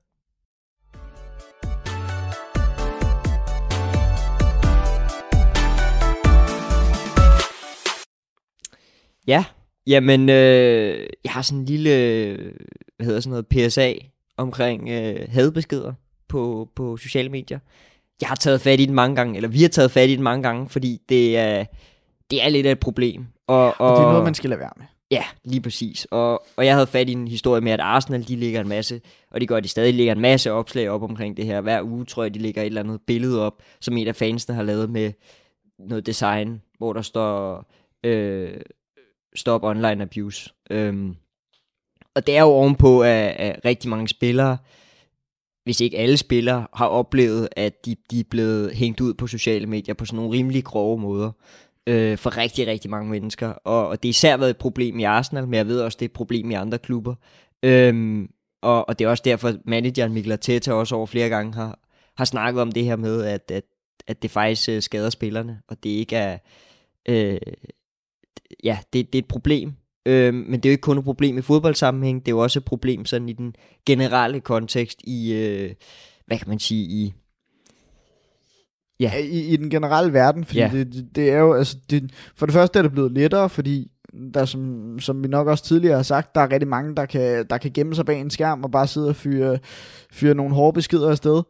Ja, 9.27 9.45
jamen, 9.87 10.29
øh, 10.29 11.07
jeg 11.23 11.31
har 11.31 11.41
sådan 11.41 11.59
en 11.59 11.65
lille, 11.65 11.89
hvad 12.97 13.05
hedder 13.05 13.19
sådan 13.19 13.29
noget, 13.29 13.47
PSA 13.47 13.93
omkring 14.37 14.89
øh, 14.89 15.27
hadbeskeder 15.29 15.93
på, 16.27 16.69
på 16.75 16.97
sociale 16.97 17.29
medier. 17.29 17.59
Jeg 18.21 18.27
har 18.29 18.35
taget 18.35 18.61
fat 18.61 18.79
i 18.79 18.85
den 18.85 18.95
mange 18.95 19.15
gange, 19.15 19.35
eller 19.35 19.49
vi 19.49 19.61
har 19.61 19.69
taget 19.69 19.91
fat 19.91 20.09
i 20.09 20.15
den 20.15 20.23
mange 20.23 20.43
gange, 20.43 20.69
fordi 20.69 21.01
det 21.09 21.37
er, 21.37 21.65
det 22.31 22.43
er 22.43 22.49
lidt 22.49 22.65
af 22.67 22.71
et 22.71 22.79
problem. 22.79 23.25
Og, 23.47 23.65
og, 23.65 23.73
Og 23.79 23.97
det 23.97 24.03
er 24.03 24.09
noget, 24.09 24.23
man 24.23 24.33
skal 24.33 24.49
lade 24.49 24.59
være 24.59 24.73
med. 24.77 24.85
Ja, 25.11 25.23
lige 25.43 25.61
præcis. 25.61 26.07
Og, 26.11 26.43
og 26.57 26.65
jeg 26.65 26.73
havde 26.73 26.87
fat 26.87 27.09
i 27.09 27.11
en 27.11 27.27
historie 27.27 27.61
med, 27.61 27.71
at 27.71 27.79
Arsenal, 27.79 28.27
de 28.27 28.35
ligger 28.35 28.61
en 28.61 28.67
masse, 28.67 29.01
og 29.31 29.41
det 29.41 29.47
gør, 29.47 29.59
de 29.59 29.67
stadig 29.67 29.93
ligger 29.93 30.13
en 30.13 30.21
masse 30.21 30.51
opslag 30.51 30.89
op 30.89 31.03
omkring 31.03 31.37
det 31.37 31.45
her. 31.45 31.61
Hver 31.61 31.81
uge, 31.83 32.05
tror 32.05 32.23
jeg, 32.23 32.33
de 32.33 32.39
ligger 32.39 32.61
et 32.61 32.65
eller 32.65 32.83
andet 32.83 33.01
billede 33.07 33.45
op, 33.45 33.53
som 33.81 33.97
en 33.97 34.07
af 34.07 34.15
fansene 34.15 34.55
har 34.55 34.63
lavet 34.63 34.89
med 34.89 35.11
noget 35.79 36.05
design, 36.05 36.61
hvor 36.77 36.93
der 36.93 37.01
står 37.01 37.65
øh, 38.03 38.61
Stop 39.35 39.63
Online 39.63 40.03
Abuse. 40.03 40.49
Øhm, 40.69 41.15
og 42.15 42.27
det 42.27 42.37
er 42.37 42.41
jo 42.41 42.47
ovenpå, 42.47 43.01
at, 43.01 43.35
at 43.37 43.59
rigtig 43.65 43.89
mange 43.89 44.07
spillere, 44.07 44.57
hvis 45.63 45.81
ikke 45.81 45.97
alle 45.97 46.17
spillere, 46.17 46.67
har 46.73 46.87
oplevet, 46.87 47.49
at 47.51 47.85
de, 47.85 47.95
de 48.11 48.19
er 48.19 48.23
blevet 48.29 48.75
hængt 48.75 49.01
ud 49.01 49.13
på 49.13 49.27
sociale 49.27 49.67
medier 49.67 49.93
på 49.95 50.05
sådan 50.05 50.17
nogle 50.17 50.31
rimelig 50.31 50.63
grove 50.63 50.99
måder 50.99 51.31
øh, 51.87 52.17
for 52.17 52.37
rigtig, 52.37 52.67
rigtig 52.67 52.91
mange 52.91 53.11
mennesker. 53.11 53.47
Og, 53.47 53.87
og 53.87 54.03
det 54.03 54.09
har 54.09 54.11
især 54.11 54.37
været 54.37 54.49
et 54.49 54.57
problem 54.57 54.99
i 54.99 55.03
Arsenal, 55.03 55.47
men 55.47 55.53
jeg 55.53 55.67
ved 55.67 55.81
også, 55.81 55.95
det 55.95 56.05
er 56.05 56.09
et 56.09 56.13
problem 56.13 56.51
i 56.51 56.53
andre 56.53 56.77
klubber. 56.77 57.15
Øhm, 57.63 58.29
og, 58.61 58.89
og 58.89 58.99
det 58.99 59.05
er 59.05 59.09
også 59.09 59.23
derfor, 59.25 59.47
at 59.47 59.57
manageren 59.65 60.13
Mikkel 60.13 60.31
Arteta 60.31 60.73
også 60.73 60.95
over 60.95 61.05
flere 61.05 61.29
gange 61.29 61.53
har, 61.53 61.79
har 62.17 62.25
snakket 62.25 62.61
om 62.61 62.71
det 62.71 62.83
her 62.83 62.95
med, 62.95 63.23
at, 63.23 63.51
at, 63.51 63.63
at 64.07 64.21
det 64.21 64.31
faktisk 64.31 64.69
øh, 64.69 64.81
skader 64.81 65.09
spillerne, 65.09 65.61
og 65.67 65.83
det 65.83 65.89
ikke 65.89 66.15
er... 66.15 66.37
Øh, 67.09 67.37
ja, 68.63 68.79
det, 68.93 69.13
det 69.13 69.19
er 69.19 69.23
et 69.23 69.27
problem. 69.27 69.73
Øhm, 70.05 70.35
men 70.35 70.53
det 70.53 70.65
er 70.65 70.69
jo 70.69 70.73
ikke 70.73 70.81
kun 70.81 70.97
et 70.97 71.03
problem 71.03 71.37
i 71.37 71.41
fodboldsammenhæng, 71.41 72.19
det 72.25 72.31
er 72.31 72.35
jo 72.35 72.39
også 72.39 72.59
et 72.59 72.65
problem 72.65 73.05
sådan 73.05 73.29
i 73.29 73.33
den 73.33 73.55
generelle 73.85 74.39
kontekst 74.39 74.99
i, 75.03 75.33
øh, 75.33 75.71
hvad 76.27 76.37
kan 76.37 76.49
man 76.49 76.59
sige, 76.59 76.83
i 76.83 77.13
Ja. 78.99 79.17
I, 79.17 79.53
I 79.53 79.55
den 79.55 79.69
generelle 79.69 80.13
verden, 80.13 80.45
fordi 80.45 80.59
Ja. 80.59 80.69
det, 80.73 81.07
det 81.15 81.31
er 81.31 81.37
jo, 81.39 81.53
altså, 81.53 81.77
det, 81.89 82.11
for 82.35 82.45
det 82.45 82.53
første 82.53 82.79
er 82.79 82.83
det 82.83 82.91
blevet 82.91 83.11
lettere, 83.11 83.49
fordi 83.49 83.91
der 84.33 84.45
som, 84.45 84.95
som 84.99 85.23
vi 85.23 85.27
nok 85.27 85.47
også 85.47 85.63
tidligere 85.63 85.95
har 85.95 86.03
sagt, 86.03 86.35
der 86.35 86.41
er 86.41 86.51
rigtig 86.51 86.67
mange, 86.69 86.95
der 86.95 87.05
kan, 87.05 87.45
der 87.49 87.57
kan 87.57 87.71
gemme 87.71 87.95
sig 87.95 88.05
bag 88.05 88.19
en 88.21 88.29
skærm 88.29 88.63
og 88.63 88.71
bare 88.71 88.87
sidde 88.87 89.09
og 89.09 89.15
fyre, 89.15 89.59
fyre 90.11 90.33
nogle 90.35 90.55
hårde 90.55 90.73
beskeder 90.75 91.09
afsted. 91.09 91.41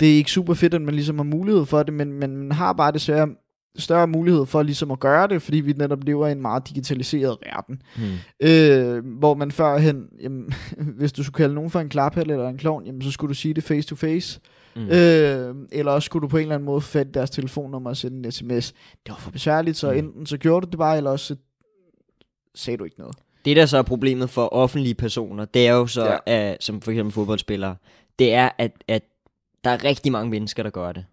Det 0.00 0.12
er 0.12 0.16
ikke 0.16 0.30
super 0.30 0.54
fedt, 0.54 0.74
at 0.74 0.82
man 0.82 0.94
ligesom 0.94 1.16
har 1.18 1.24
mulighed 1.24 1.66
for 1.66 1.82
det, 1.82 1.94
men, 1.94 2.12
men 2.12 2.36
man 2.36 2.52
har 2.52 2.72
bare 2.72 2.92
desværre 2.92 3.28
større 3.76 4.06
mulighed 4.06 4.46
for 4.46 4.62
ligesom 4.62 4.90
at 4.90 5.00
gøre 5.00 5.28
det, 5.28 5.42
fordi 5.42 5.56
vi 5.60 5.72
netop 5.72 6.04
lever 6.04 6.26
i 6.26 6.32
en 6.32 6.42
meget 6.42 6.68
digitaliseret 6.68 7.38
verden. 7.46 7.82
hmm. 7.96 8.48
Øh, 8.48 9.04
hvor 9.18 9.34
man 9.34 9.50
førhen, 9.52 10.06
jamen, 10.20 10.52
hvis 10.98 11.12
du 11.12 11.22
skulle 11.24 11.34
kalde 11.34 11.54
nogen 11.54 11.70
for 11.70 11.80
en 11.80 11.88
klaphat 11.88 12.30
eller 12.30 12.48
en 12.48 12.58
klovn, 12.58 12.86
jamen, 12.86 13.02
så 13.02 13.10
skulle 13.10 13.28
du 13.28 13.34
sige 13.34 13.54
det 13.54 13.64
face 13.64 13.88
to 13.88 13.96
face. 13.96 14.40
Mm. 14.76 14.82
Øh, 14.88 15.54
eller 15.72 15.92
også 15.92 16.06
skulle 16.06 16.22
du 16.22 16.28
på 16.28 16.36
en 16.36 16.42
eller 16.42 16.54
anden 16.54 16.66
måde 16.66 16.80
få 16.80 16.88
fat 16.88 17.06
i 17.08 17.10
deres 17.10 17.30
telefonnummer 17.30 17.90
og 17.90 17.96
sende 17.96 18.26
en 18.26 18.32
sms. 18.32 18.72
Det 18.72 19.08
var 19.12 19.16
for 19.16 19.30
besværligt, 19.30 19.76
så 19.76 19.92
Mm. 19.92 19.98
enten 19.98 20.26
så 20.26 20.36
gjorde 20.38 20.66
du 20.66 20.70
det 20.70 20.78
bare, 20.78 20.96
eller 20.96 21.10
også 21.10 21.26
så 21.34 21.36
sagde 22.54 22.76
du 22.78 22.84
ikke 22.84 22.98
noget. 22.98 23.16
Det, 23.44 23.56
der 23.56 23.66
så 23.66 23.78
er 23.78 23.82
problemet 23.82 24.30
for 24.30 24.48
offentlige 24.54 24.94
personer, 24.94 25.44
det 25.44 25.66
er 25.68 25.72
jo 25.72 25.86
så, 25.86 26.04
ja. 26.06 26.16
at, 26.26 26.56
som 26.64 26.80
for 26.80 26.90
eksempel 26.90 27.12
fodboldspillere, 27.12 27.76
det 28.18 28.34
er, 28.34 28.48
at, 28.58 28.72
at 28.88 29.02
der 29.64 29.70
er 29.70 29.84
rigtig 29.84 30.12
mange 30.12 30.30
mennesker, 30.30 30.62
der 30.62 30.70
gør 30.70 30.92
det. 30.92 31.04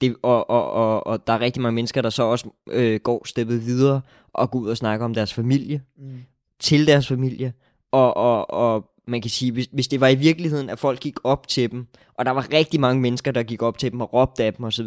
Det 0.00 0.16
og, 0.22 0.50
og, 0.50 0.70
og, 0.70 1.06
og 1.06 1.26
der 1.26 1.32
er 1.32 1.40
rigtig 1.40 1.62
mange 1.62 1.74
mennesker, 1.74 2.02
der 2.02 2.10
så 2.10 2.22
også 2.22 2.48
øh, 2.70 3.00
går 3.00 3.26
steppet 3.26 3.66
videre 3.66 4.00
og 4.32 4.50
går 4.50 4.58
ud 4.58 4.68
og 4.68 4.76
snakker 4.76 5.04
om 5.04 5.14
deres 5.14 5.34
familie, 5.34 5.82
Mm. 5.98 6.18
til 6.60 6.86
deres 6.86 7.08
familie. 7.08 7.52
Og, 7.92 8.16
og, 8.16 8.50
og 8.50 8.84
man 9.06 9.20
kan 9.20 9.30
sige, 9.30 9.52
hvis, 9.52 9.68
hvis 9.72 9.88
det 9.88 10.00
var 10.00 10.08
i 10.08 10.14
virkeligheden, 10.14 10.70
at 10.70 10.78
folk 10.78 11.00
gik 11.00 11.14
op 11.24 11.48
til 11.48 11.70
dem, 11.70 11.86
og 12.14 12.24
der 12.24 12.30
var 12.30 12.52
rigtig 12.52 12.80
mange 12.80 13.00
mennesker, 13.00 13.30
der 13.32 13.42
gik 13.42 13.62
op 13.62 13.78
til 13.78 13.92
dem 13.92 14.00
og 14.00 14.12
råbte 14.12 14.44
af 14.44 14.54
dem 14.54 14.64
osv., 14.64 14.86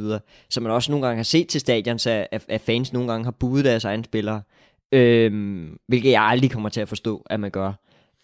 så 0.49 0.61
man 0.61 0.71
også 0.71 0.91
nogle 0.91 1.05
gange 1.05 1.17
har 1.17 1.23
set 1.23 1.47
til 1.47 1.61
stadion, 1.61 1.99
så 1.99 2.27
at, 2.31 2.45
at 2.47 2.61
fans 2.61 2.93
nogle 2.93 3.11
gange 3.11 3.23
har 3.23 3.31
budet 3.31 3.65
deres 3.65 3.85
egne 3.85 4.03
spillere, 4.03 4.41
øhm, 4.91 5.77
hvilket 5.87 6.11
jeg 6.11 6.21
aldrig 6.23 6.51
kommer 6.51 6.69
til 6.69 6.81
at 6.81 6.89
forstå, 6.89 7.23
at 7.29 7.39
man 7.39 7.51
gør. 7.51 7.73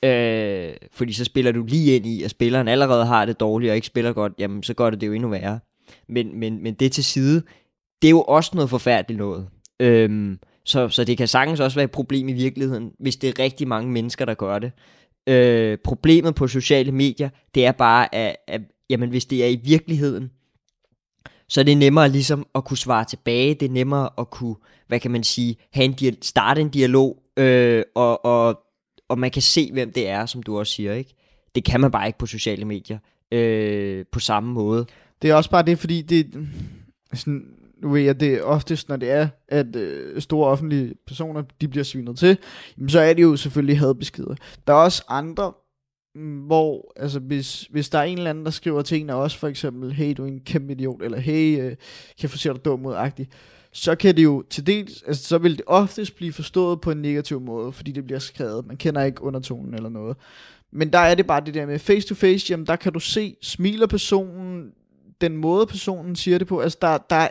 Øh, 0.05 0.73
fordi 0.91 1.13
så 1.13 1.25
spiller 1.25 1.51
du 1.51 1.63
lige 1.63 1.95
ind 1.95 2.05
i, 2.05 2.23
at 2.23 2.31
spilleren 2.31 2.67
allerede 2.67 3.05
har 3.05 3.25
det 3.25 3.39
dårligt 3.39 3.69
og 3.69 3.75
ikke 3.75 3.87
spiller 3.87 4.13
godt, 4.13 4.33
jamen 4.39 4.63
så 4.63 4.73
gør 4.73 4.89
det 4.89 5.01
det 5.01 5.07
jo 5.07 5.13
endnu 5.13 5.29
værre. 5.29 5.59
Men, 6.07 6.39
men, 6.39 6.63
men 6.63 6.73
det 6.73 6.91
til 6.91 7.03
side, 7.03 7.43
det 8.01 8.07
er 8.07 8.11
jo 8.11 8.21
også 8.21 8.51
noget 8.53 8.69
forfærdeligt 8.69 9.17
noget. 9.17 9.47
Øhm, 9.79 10.39
så, 10.65 10.89
så 10.89 11.03
det 11.03 11.17
kan 11.17 11.27
sagtens 11.27 11.59
også 11.59 11.75
være 11.75 11.83
et 11.83 11.91
problem 11.91 12.29
i 12.29 12.33
virkeligheden, 12.33 12.91
hvis 12.99 13.15
det 13.15 13.29
er 13.29 13.43
rigtig 13.43 13.67
mange 13.67 13.91
mennesker, 13.91 14.25
der 14.25 14.33
gør 14.33 14.59
det. 14.59 14.71
Øh, 15.27 15.77
problemet 15.83 16.35
på 16.35 16.47
sociale 16.47 16.91
medier, 16.91 17.29
det 17.55 17.65
er 17.65 17.71
bare, 17.71 18.15
at, 18.15 18.35
at 18.47 18.61
jamen, 18.89 19.09
hvis 19.09 19.25
det 19.25 19.43
er 19.43 19.47
i 19.47 19.59
virkeligheden, 19.63 20.31
så 21.47 21.59
er 21.59 21.65
det 21.65 21.77
nemmere 21.77 22.09
ligesom 22.09 22.47
at 22.55 22.65
kunne 22.65 22.77
svare 22.77 23.05
tilbage, 23.05 23.53
det 23.53 23.65
er 23.65 23.69
nemmere 23.73 24.09
at 24.17 24.29
kunne, 24.29 24.55
hvad 24.87 24.99
kan 24.99 25.11
man 25.11 25.23
sige, 25.23 25.57
have 25.73 25.85
en 25.85 25.95
dia- 26.01 26.19
starte 26.21 26.61
en 26.61 26.69
dialog, 26.69 27.23
øh, 27.37 27.83
og, 27.95 28.25
og, 28.25 28.59
og 29.09 29.19
man 29.19 29.31
kan 29.31 29.41
se, 29.41 29.71
hvem 29.71 29.93
det 29.93 30.09
er, 30.09 30.25
som 30.25 30.43
du 30.43 30.59
også 30.59 30.73
siger, 30.73 30.93
ikke? 30.93 31.15
Det 31.55 31.63
kan 31.63 31.81
man 31.81 31.91
bare 31.91 32.07
ikke 32.07 32.19
på 32.19 32.25
sociale 32.25 32.65
medier, 32.65 32.97
øh, 33.31 34.05
på 34.11 34.19
samme 34.19 34.53
måde. 34.53 34.85
Det 35.21 35.29
er 35.29 35.35
også 35.35 35.49
bare 35.49 35.63
det, 35.63 35.79
fordi 35.79 36.01
det 36.01 36.47
sådan, 37.13 37.45
nu 37.81 37.89
ved 37.91 38.01
jeg, 38.01 38.19
det 38.19 38.33
er 38.33 38.43
oftest, 38.43 38.89
når 38.89 38.95
det 38.95 39.11
er, 39.11 39.27
at 39.47 39.75
øh, 39.75 40.21
store 40.21 40.47
offentlige 40.47 40.93
personer, 41.07 41.43
de 41.61 41.67
bliver 41.67 41.83
svinet 41.83 42.17
til, 42.17 42.37
jamen, 42.77 42.89
så 42.89 42.99
er 42.99 43.13
det 43.13 43.21
jo 43.21 43.35
selvfølgelig 43.35 43.79
hadbeskeder. 43.79 44.35
Der 44.67 44.73
er 44.73 44.77
også 44.77 45.03
andre, 45.07 45.53
mm, 46.15 46.39
hvor, 46.39 46.93
altså 46.95 47.19
hvis, 47.19 47.67
hvis 47.71 47.89
der 47.89 47.99
er 47.99 48.03
en 48.03 48.17
eller 48.17 48.29
anden, 48.29 48.45
der 48.45 48.51
skriver 48.51 48.81
til 48.81 49.01
en 49.01 49.09
af 49.09 49.13
os, 49.13 49.35
for 49.35 49.47
eksempel, 49.47 49.93
hey, 49.93 50.13
du 50.17 50.23
er 50.23 50.27
en 50.27 50.39
kæmpe 50.39 50.71
idiot, 50.73 51.01
eller 51.03 51.19
hey, 51.19 51.61
øh, 51.61 51.69
kan 51.69 51.77
jeg 52.21 52.29
få 52.29 52.53
dig 52.53 52.65
dum 52.65 52.85
ud, 52.85 52.93
agtigt, 52.93 53.29
så 53.71 53.95
kan 53.95 54.15
det 54.15 54.23
jo 54.23 54.43
til 54.49 54.67
dels, 54.67 55.03
altså 55.07 55.23
så 55.23 55.37
vil 55.37 55.51
det 55.51 55.61
oftest 55.67 56.15
blive 56.15 56.33
forstået 56.33 56.81
på 56.81 56.91
en 56.91 57.01
negativ 57.01 57.41
måde, 57.41 57.71
fordi 57.71 57.91
det 57.91 58.05
bliver 58.05 58.19
skrevet. 58.19 58.67
Man 58.67 58.77
kender 58.77 59.03
ikke 59.03 59.23
undertonen 59.23 59.73
eller 59.73 59.89
noget. 59.89 60.17
Men 60.71 60.93
der 60.93 60.99
er 60.99 61.15
det 61.15 61.27
bare 61.27 61.45
det 61.45 61.53
der 61.53 61.65
med 61.65 61.79
face 61.79 62.07
to 62.07 62.15
face, 62.15 62.51
jamen 62.51 62.65
der 62.65 62.75
kan 62.75 62.93
du 62.93 62.99
se, 62.99 63.35
smiler 63.41 63.87
personen, 63.87 64.71
den 65.21 65.37
måde 65.37 65.65
personen 65.65 66.15
siger 66.15 66.37
det 66.37 66.47
på, 66.47 66.59
altså 66.59 66.77
der, 66.81 66.97
der 66.97 67.15
er 67.15 67.29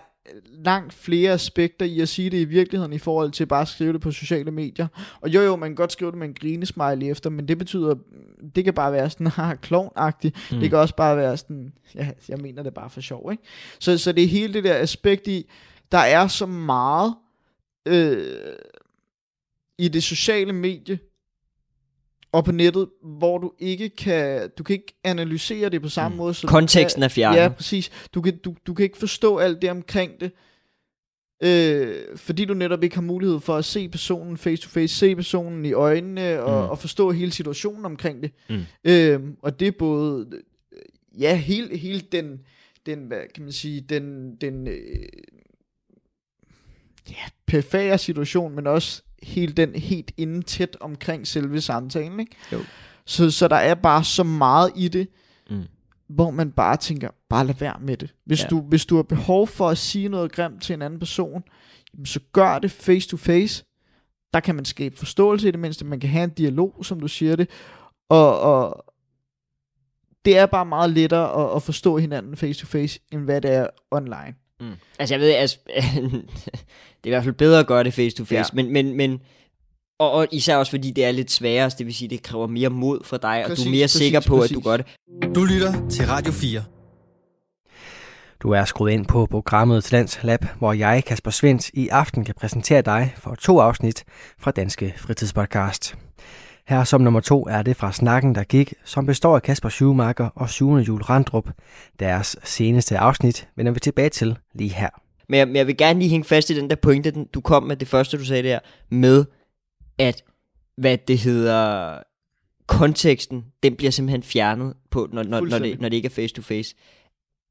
langt 0.53 0.93
flere 0.93 1.33
aspekter 1.33 1.87
i 1.87 2.01
at 2.01 2.09
sige 2.09 2.31
det 2.31 2.39
i 2.39 2.45
virkeligheden 2.45 2.93
i 2.93 2.99
forhold 2.99 3.33
til 3.33 3.47
bare 3.47 3.61
at 3.61 3.69
skrive 3.69 3.93
det 3.93 4.01
på 4.01 4.11
sociale 4.11 4.51
medier. 4.51 4.87
Og 5.21 5.29
jo 5.29 5.41
jo, 5.41 5.57
man 5.57 5.69
kan 5.69 5.77
godt 5.77 5.93
skrive 5.93 6.11
det 6.11 6.19
med 6.19 6.29
en 6.29 6.35
grinesmiley 6.35 7.11
efter, 7.11 7.31
men 7.31 7.49
det 7.49 7.59
betyder, 7.59 7.95
det 8.55 8.65
kan 8.65 8.75
bare 8.75 8.93
være 8.93 9.11
sådan, 9.11 9.27
haha, 9.27 9.55
klovnagtigt. 9.63 10.37
Mm. 10.53 10.61
Det 10.61 10.71
kan 10.71 10.79
også 10.79 10.97
bare 10.97 11.17
være 11.17 11.37
sådan, 11.37 11.73
ja, 11.95 12.11
jeg 12.29 12.39
mener 12.39 12.63
det 12.63 12.75
bare 12.75 12.91
for 12.91 13.01
sjov, 13.01 13.33
ikke? 13.33 13.43
Så, 13.79 13.99
så 13.99 14.13
det 14.13 14.25
er 14.25 14.29
hele 14.29 14.53
det 14.53 14.65
der 14.65 14.75
aspekt 14.75 15.27
i, 15.27 15.51
der 15.93 15.99
er 15.99 16.27
så 16.27 16.47
meget 16.47 17.15
øh, 17.87 18.37
i 19.79 19.89
det 19.89 20.03
sociale 20.03 20.53
medie 20.53 20.99
og 22.33 22.45
på 22.45 22.53
nettet, 22.53 22.89
hvor 23.03 23.39
du 23.39 23.53
ikke 23.59 23.89
kan, 23.89 24.51
du 24.59 24.63
kan 24.63 24.75
ikke 24.75 24.95
analysere 25.05 25.69
det 25.69 25.83
på 25.83 25.89
samme 25.89 26.15
Mm. 26.15 26.17
måde. 26.19 26.35
Så 26.35 26.47
Konteksten 26.47 27.01
kan, 27.01 27.05
er 27.05 27.09
fjernet. 27.09 27.39
Ja, 27.39 27.49
præcis. 27.49 27.91
Du 28.15 28.21
kan, 28.23 28.37
du, 28.39 28.55
du 28.67 28.75
kan 28.75 28.83
ikke 28.85 28.99
forstå 28.99 29.39
alt 29.39 29.63
det 29.63 29.71
omkring 29.71 30.13
det, 30.21 30.31
øh, 31.43 32.17
fordi 32.17 32.45
du 32.45 32.55
netop 32.55 32.83
ikke 32.85 32.95
har 32.97 33.03
mulighed 33.03 33.41
for 33.41 33.57
at 33.57 33.65
se 33.65 33.89
personen 33.89 34.37
face 34.37 34.63
to 34.63 34.69
face, 34.69 34.95
se 34.97 35.17
personen 35.17 35.65
i 35.65 35.73
øjnene 35.73 36.43
og, 36.43 36.65
Mm. 36.65 36.71
og 36.71 36.79
forstå 36.79 37.11
hele 37.11 37.33
situationen 37.33 37.85
omkring 37.85 38.23
det. 38.23 38.31
Mm. 38.51 38.61
Øh, 38.85 39.21
og 39.43 39.61
det 39.61 39.69
er 39.69 39.73
både, 39.79 40.31
ja, 41.19 41.37
hele, 41.37 41.77
hele 41.77 42.01
den, 42.01 42.41
den, 42.87 42.99
hvad 43.07 43.21
kan 43.35 43.43
man 43.43 43.53
sige, 43.53 43.81
den, 43.81 44.37
den 44.37 44.67
øh, 44.69 45.09
ja, 47.11 47.25
perfære 47.47 47.99
situation, 47.99 48.55
men 48.55 48.67
også 48.67 49.03
hele 49.23 49.53
den 49.53 49.75
helt 49.75 50.11
inden 50.17 50.43
tæt 50.43 50.77
omkring 50.81 51.27
selve 51.27 51.61
samtalen, 51.61 52.21
ikke? 52.21 52.37
Jo. 52.53 52.59
Så, 53.07 53.31
så 53.31 53.49
der 53.49 53.57
er 53.57 53.75
bare 53.75 54.05
så 54.05 54.23
meget 54.25 54.73
i 54.77 54.89
det, 54.89 55.09
Mm. 55.51 55.63
hvor 56.09 56.31
man 56.31 56.51
bare 56.53 56.77
tænker, 56.77 57.09
bare 57.29 57.47
lad 57.47 57.55
være 57.55 57.77
med 57.81 57.97
det. 57.97 58.15
Hvis, 58.25 58.43
Ja. 58.43 58.49
du, 58.49 58.61
hvis 58.61 58.87
du 58.87 58.97
har 58.97 59.03
behov 59.03 59.47
for 59.47 59.69
at 59.69 59.79
sige 59.79 60.09
noget 60.09 60.33
grimt 60.33 60.63
til 60.63 60.75
en 60.75 60.83
anden 60.83 60.99
person, 61.01 61.43
så 62.05 62.21
gør 62.33 62.59
det 62.59 62.71
face 62.71 63.09
to 63.09 63.17
face. 63.17 63.65
Der 64.35 64.41
kan 64.41 64.55
man 64.55 64.65
skabe 64.65 64.97
forståelse 64.97 65.49
i 65.49 65.51
det 65.51 65.61
mindste, 65.61 65.85
man 65.85 66.01
kan 66.01 66.11
have 66.11 66.25
en 66.25 66.31
dialog, 66.31 66.79
som 66.83 67.01
du 67.01 67.09
siger 67.09 67.37
det, 67.37 67.49
og, 68.09 68.41
og 68.41 68.85
det 70.25 70.39
er 70.39 70.47
bare 70.47 70.67
meget 70.67 70.91
lettere 70.91 71.45
at, 71.51 71.57
at 71.57 71.63
forstå 71.63 71.97
hinanden 71.99 72.37
face 72.37 72.61
to 72.61 72.67
face, 72.67 73.01
end 73.13 73.21
hvad 73.23 73.41
det 73.41 73.51
er 73.51 73.67
online. 73.91 74.35
Mm. 74.61 74.73
Altså 74.99 75.15
jeg 75.15 75.21
ved, 75.21 75.31
altså, 75.31 75.59
det 75.67 77.05
er 77.05 77.07
i 77.07 77.09
hvert 77.09 77.25
fald 77.25 77.35
bedre 77.35 77.61
at 77.61 77.67
gøre 77.67 77.85
det 77.85 77.95
face 77.95 78.17
to 78.17 78.25
face, 78.25 78.35
Ja. 78.35 78.45
men, 78.55 78.73
men, 78.73 78.97
men 78.97 79.21
og, 79.99 80.13
og 80.13 80.27
især 80.33 80.57
også 80.57 80.71
fordi 80.71 80.91
det 80.91 81.05
er 81.05 81.11
lidt 81.11 81.31
sværere, 81.31 81.71
det 81.79 81.87
vil 81.87 81.95
sige, 81.95 82.09
det 82.09 82.23
kræver 82.23 82.47
mere 82.47 82.69
mod 82.69 83.05
for 83.05 83.17
dig, 83.17 83.37
og 83.45 83.45
du 83.45 83.49
Præcis, 83.49 83.67
er 83.67 83.71
mere 83.71 83.85
præcis, 83.85 83.99
sikker 83.99 84.21
på, 84.21 84.37
præcis. 84.37 84.51
at 84.51 84.55
du 84.65 84.69
gør 84.71 84.77
det. 84.77 84.87
Du 85.35 85.45
lytter 85.45 85.89
til 85.89 86.07
Radio 86.07 86.33
4. 86.33 86.65
Du 88.43 88.51
er 88.51 88.65
skruet 88.65 88.93
ind 88.93 89.07
på 89.07 89.27
programmet 89.27 89.85
Talents 89.85 90.19
Lab, 90.23 90.45
hvor 90.59 90.73
jeg, 90.73 91.05
Kasper 91.07 91.31
Svendt, 91.31 91.71
i 91.75 91.89
aften 91.89 92.25
kan 92.25 92.35
præsentere 92.41 92.83
dig 92.83 93.15
for 93.17 93.35
to 93.35 93.59
afsnit 93.61 94.05
fra 94.39 94.51
Danske 94.51 94.95
Fritidspodcast. 94.97 95.95
Her 96.69 96.85
som 96.85 97.01
nummer 97.01 97.21
to 97.21 97.47
er 97.47 97.63
det 97.63 97.77
fra 97.77 97.93
Snakken, 97.93 98.35
der 98.35 98.45
gik, 98.45 98.75
som 98.85 99.07
består 99.07 99.37
af 99.37 99.43
Kasper 99.43 99.69
Schumacher 99.69 100.27
og 100.35 100.51
Sune 100.51 100.83
Jul 100.83 101.03
Randrup. 101.03 101.49
Deres 102.01 102.37
seneste 102.45 102.99
afsnit 102.99 103.49
vender 103.57 103.73
vi 103.73 103.81
tilbage 103.81 104.09
til 104.09 104.39
lige 104.55 104.71
her. 104.71 104.89
Men 105.29 105.39
jeg, 105.39 105.47
men 105.47 105.57
jeg 105.57 105.67
vil 105.67 105.77
gerne 105.77 105.99
lige 105.99 106.09
hænge 106.09 106.25
fast 106.25 106.51
i 106.51 106.57
den 106.57 106.71
der 106.71 106.77
pointe, 106.77 107.11
den, 107.11 107.25
du 107.35 107.41
kom 107.41 107.63
med, 107.63 107.77
det 107.77 107.89
første 107.89 108.19
du 108.19 108.25
sagde 108.25 108.43
der, 108.43 108.59
med 108.89 109.25
at, 109.99 110.23
hvad 110.77 110.99
det 110.99 111.19
hedder, 111.19 111.99
konteksten, 112.67 113.45
den 113.63 113.77
bliver 113.77 113.91
simpelthen 113.91 114.23
fjernet 114.23 114.75
på, 114.91 115.09
når, 115.13 115.23
når, 115.23 115.41
når, 115.41 115.59
det, 115.59 115.81
når 115.81 115.89
det 115.89 115.97
ikke 115.97 116.07
er 116.07 116.11
face 116.11 116.35
to 116.35 116.43
face. 116.43 116.75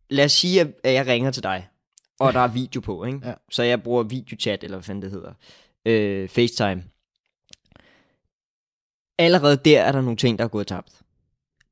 Lad 0.10 0.26
os 0.26 0.32
sige, 0.32 0.62
at 0.62 0.68
at 0.84 0.94
jeg 0.94 1.08
ringer 1.08 1.32
til 1.32 1.44
dig, 1.44 1.68
og 2.20 2.34
der 2.34 2.40
er 2.40 2.48
video 2.48 2.82
på, 2.82 3.04
ikke? 3.04 3.20
Ja. 3.26 3.34
Så 3.52 3.64
jeg 3.64 3.84
bruger 3.84 4.04
videochat, 4.04 4.64
eller 4.64 4.78
hvad 4.78 4.84
fanden 4.84 5.02
det 5.02 5.12
hedder, 5.12 5.34
øh, 5.86 6.30
FaceTime. 6.30 6.84
Allerede 9.20 9.58
der 9.66 9.82
er 9.82 9.92
der 9.92 10.02
nogle 10.02 10.18
ting, 10.18 10.40
der 10.40 10.46
er 10.46 10.50
gået 10.50 10.68
tabt. 10.68 10.92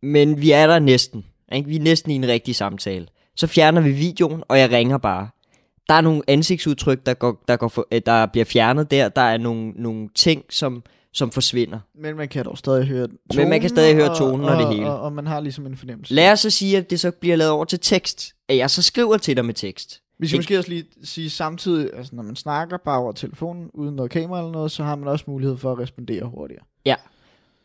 Men 0.01 0.41
vi 0.41 0.51
er 0.51 0.67
der 0.67 0.79
næsten. 0.79 1.25
Ikke? 1.51 1.69
Vi 1.69 1.75
er 1.75 1.81
næsten 1.81 2.11
i 2.11 2.15
en 2.15 2.27
rigtig 2.27 2.55
samtale. 2.55 3.07
Så 3.35 3.47
fjerner 3.47 3.81
vi 3.81 3.91
videoen, 3.91 4.43
og 4.47 4.59
jeg 4.59 4.71
ringer 4.71 4.97
bare. 4.97 5.29
Der 5.87 5.93
er 5.93 6.01
nogle 6.01 6.21
ansigtsudtryk, 6.27 7.05
der, 7.05 7.13
går, 7.13 7.43
der, 7.47 7.55
går 7.55 7.67
for, 7.67 7.87
øh, 7.91 8.01
der 8.05 8.25
bliver 8.25 8.45
fjernet 8.45 8.91
der. 8.91 9.09
Der 9.09 9.21
er 9.21 9.37
nogle, 9.37 9.71
nogle 9.71 10.09
ting, 10.15 10.43
som, 10.49 10.83
som 11.13 11.31
forsvinder. 11.31 11.79
Men 11.95 12.15
man 12.15 12.27
kan 12.27 12.45
dog 12.45 12.57
stadig 12.57 12.85
høre 12.87 13.07
tonen, 13.07 13.17
Men 13.35 13.49
man 13.49 13.61
kan 13.61 13.69
stadig 13.69 13.95
høre 13.95 14.15
tonen 14.15 14.45
og 14.45 14.55
og, 14.55 14.61
det 14.61 14.75
hele. 14.75 14.89
Og, 14.89 15.01
og, 15.01 15.13
man 15.13 15.27
har 15.27 15.39
ligesom 15.39 15.65
en 15.65 15.77
fornemmelse. 15.77 16.13
Lad 16.13 16.31
os 16.31 16.39
så 16.39 16.49
sige, 16.49 16.77
at 16.77 16.89
det 16.89 16.99
så 16.99 17.11
bliver 17.11 17.35
lavet 17.35 17.51
over 17.51 17.65
til 17.65 17.79
tekst. 17.79 18.35
At 18.49 18.57
jeg 18.57 18.69
så 18.69 18.81
skriver 18.81 19.17
til 19.17 19.35
dig 19.35 19.45
med 19.45 19.53
tekst. 19.53 20.01
Vi 20.19 20.27
skal 20.27 20.37
måske 20.37 20.57
også 20.57 20.69
lige 20.69 20.85
sige 21.03 21.29
samtidig, 21.29 21.89
altså 21.93 22.15
når 22.15 22.23
man 22.23 22.35
snakker 22.35 22.77
bare 22.85 22.99
over 22.99 23.11
telefonen, 23.11 23.69
uden 23.73 23.95
noget 23.95 24.11
kamera 24.11 24.39
eller 24.39 24.51
noget, 24.51 24.71
så 24.71 24.83
har 24.83 24.95
man 24.95 25.07
også 25.07 25.25
mulighed 25.27 25.57
for 25.57 25.71
at 25.71 25.79
respondere 25.79 26.25
hurtigere. 26.25 26.63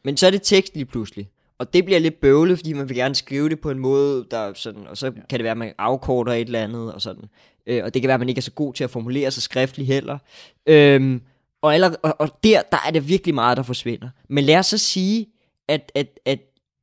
Men 0.04 0.16
så 0.16 0.26
er 0.26 0.30
det 0.30 0.42
tekst 0.42 0.74
lige 0.74 0.84
pludselig. 0.84 1.30
Og 1.58 1.72
det 1.74 1.84
bliver 1.84 2.00
lidt 2.00 2.20
bøvlet, 2.20 2.58
fordi 2.58 2.72
man 2.72 2.88
vil 2.88 2.96
gerne 2.96 3.14
skrive 3.14 3.48
det 3.48 3.60
på 3.60 3.70
en 3.70 3.78
måde, 3.78 4.26
der 4.30 4.54
sådan, 4.54 4.86
og 4.86 4.96
så 4.96 5.06
ja. 5.06 5.12
kan 5.12 5.38
det 5.38 5.42
være, 5.42 5.50
at 5.50 5.58
man 5.58 5.72
afkorter 5.78 6.32
et 6.32 6.40
eller 6.40 6.62
andet, 6.62 6.92
og 6.92 7.02
sådan. 7.02 7.24
Øh, 7.66 7.84
og 7.84 7.94
det 7.94 8.02
kan 8.02 8.06
være, 8.06 8.14
at 8.14 8.20
man 8.20 8.28
ikke 8.28 8.38
er 8.38 8.42
så 8.42 8.50
god 8.50 8.74
til 8.74 8.84
at 8.84 8.90
formulere 8.90 9.30
sig 9.30 9.42
skriftligt 9.42 9.86
heller. 9.86 10.18
Øhm, 10.66 11.22
og, 11.62 11.74
allerede, 11.74 11.96
og, 12.02 12.16
og 12.18 12.28
der, 12.44 12.62
der 12.62 12.78
er 12.86 12.90
det 12.90 13.08
virkelig 13.08 13.34
meget, 13.34 13.56
der 13.56 13.62
forsvinder. 13.62 14.08
Men 14.28 14.44
lad 14.44 14.58
os 14.58 14.66
så 14.66 14.78
sige, 14.78 15.26
at, 15.68 15.92
at, 15.94 16.20
at 16.24 16.38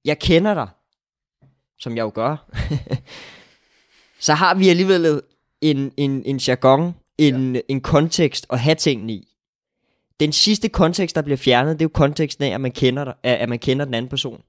jeg 0.06 0.20
kender 0.20 0.54
dig, 0.54 0.68
som 1.80 1.98
jeg 1.98 2.04
jo 2.04 2.12
gør. 2.16 2.50
så 4.20 4.34
har 4.34 4.56
vi 4.56 4.70
alligevel 4.70 5.22
en, 5.62 5.92
en, 5.98 6.24
en 6.26 6.38
jargon, 6.38 6.94
en, 7.18 7.56
ja. 7.56 7.62
en 7.68 7.82
kontekst 7.82 8.46
at 8.50 8.60
have 8.60 8.76
tingene 8.76 9.14
i. 9.14 9.28
Den 10.20 10.32
sidste 10.32 10.70
kontekst, 10.70 11.16
der 11.16 11.22
bliver 11.22 11.38
fjernet, 11.38 11.74
det 11.74 11.82
er 11.82 11.86
jo 11.86 11.92
konteksten 11.94 12.44
af, 12.44 12.50
at 12.50 12.62
man 12.62 12.72
kender, 12.72 13.14
at 13.24 13.36
at 13.38 13.50
man 13.50 13.60
kender 13.60 13.86
den 13.86 13.94
anden 13.94 14.10
person. 14.10 14.42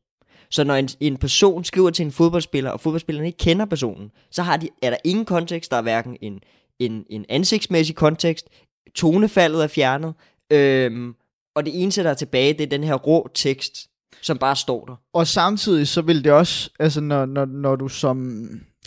Så 0.51 0.65
når 0.65 0.75
en, 0.75 0.89
en 1.01 1.17
person 1.17 1.65
skriver 1.65 1.91
til 1.91 2.05
en 2.05 2.13
fodboldspiller, 2.13 2.71
og 2.71 2.81
fodboldspilleren 2.81 3.27
ikke 3.27 3.39
kender 3.39 3.65
personen, 3.65 4.11
så 4.31 4.43
har 4.43 4.57
de, 4.57 4.69
er 4.83 4.91
der 4.91 4.97
ingen 5.05 5.25
kontekst. 5.25 5.71
Der 5.71 5.77
er 5.77 5.83
hverken 5.83 6.17
en, 6.21 6.41
en, 6.79 7.05
en 7.11 7.25
ansigtsmæssig 7.29 7.97
kontekst, 7.97 8.49
tonefaldet 8.95 9.63
er 9.63 9.67
fjernet, 9.67 10.15
øhm, 10.51 11.15
og 11.55 11.67
det 11.67 11.83
eneste, 11.83 12.03
der 12.03 12.11
er 12.11 12.15
tilbage, 12.15 12.53
det 12.53 12.61
er 12.61 12.67
den 12.67 12.85
her 12.85 12.95
rå 12.95 13.29
tekst, 13.35 13.91
som 14.23 14.39
bare 14.39 14.57
står 14.57 14.85
der. 14.85 14.95
Og 15.13 15.27
samtidig 15.27 15.89
så 15.89 16.03
vil 16.03 16.25
det 16.25 16.33
også, 16.33 16.71
altså 16.79 17.01
når, 17.01 17.27
når, 17.27 17.45
når 17.45 17.77
du 17.77 17.89
som 17.89 18.41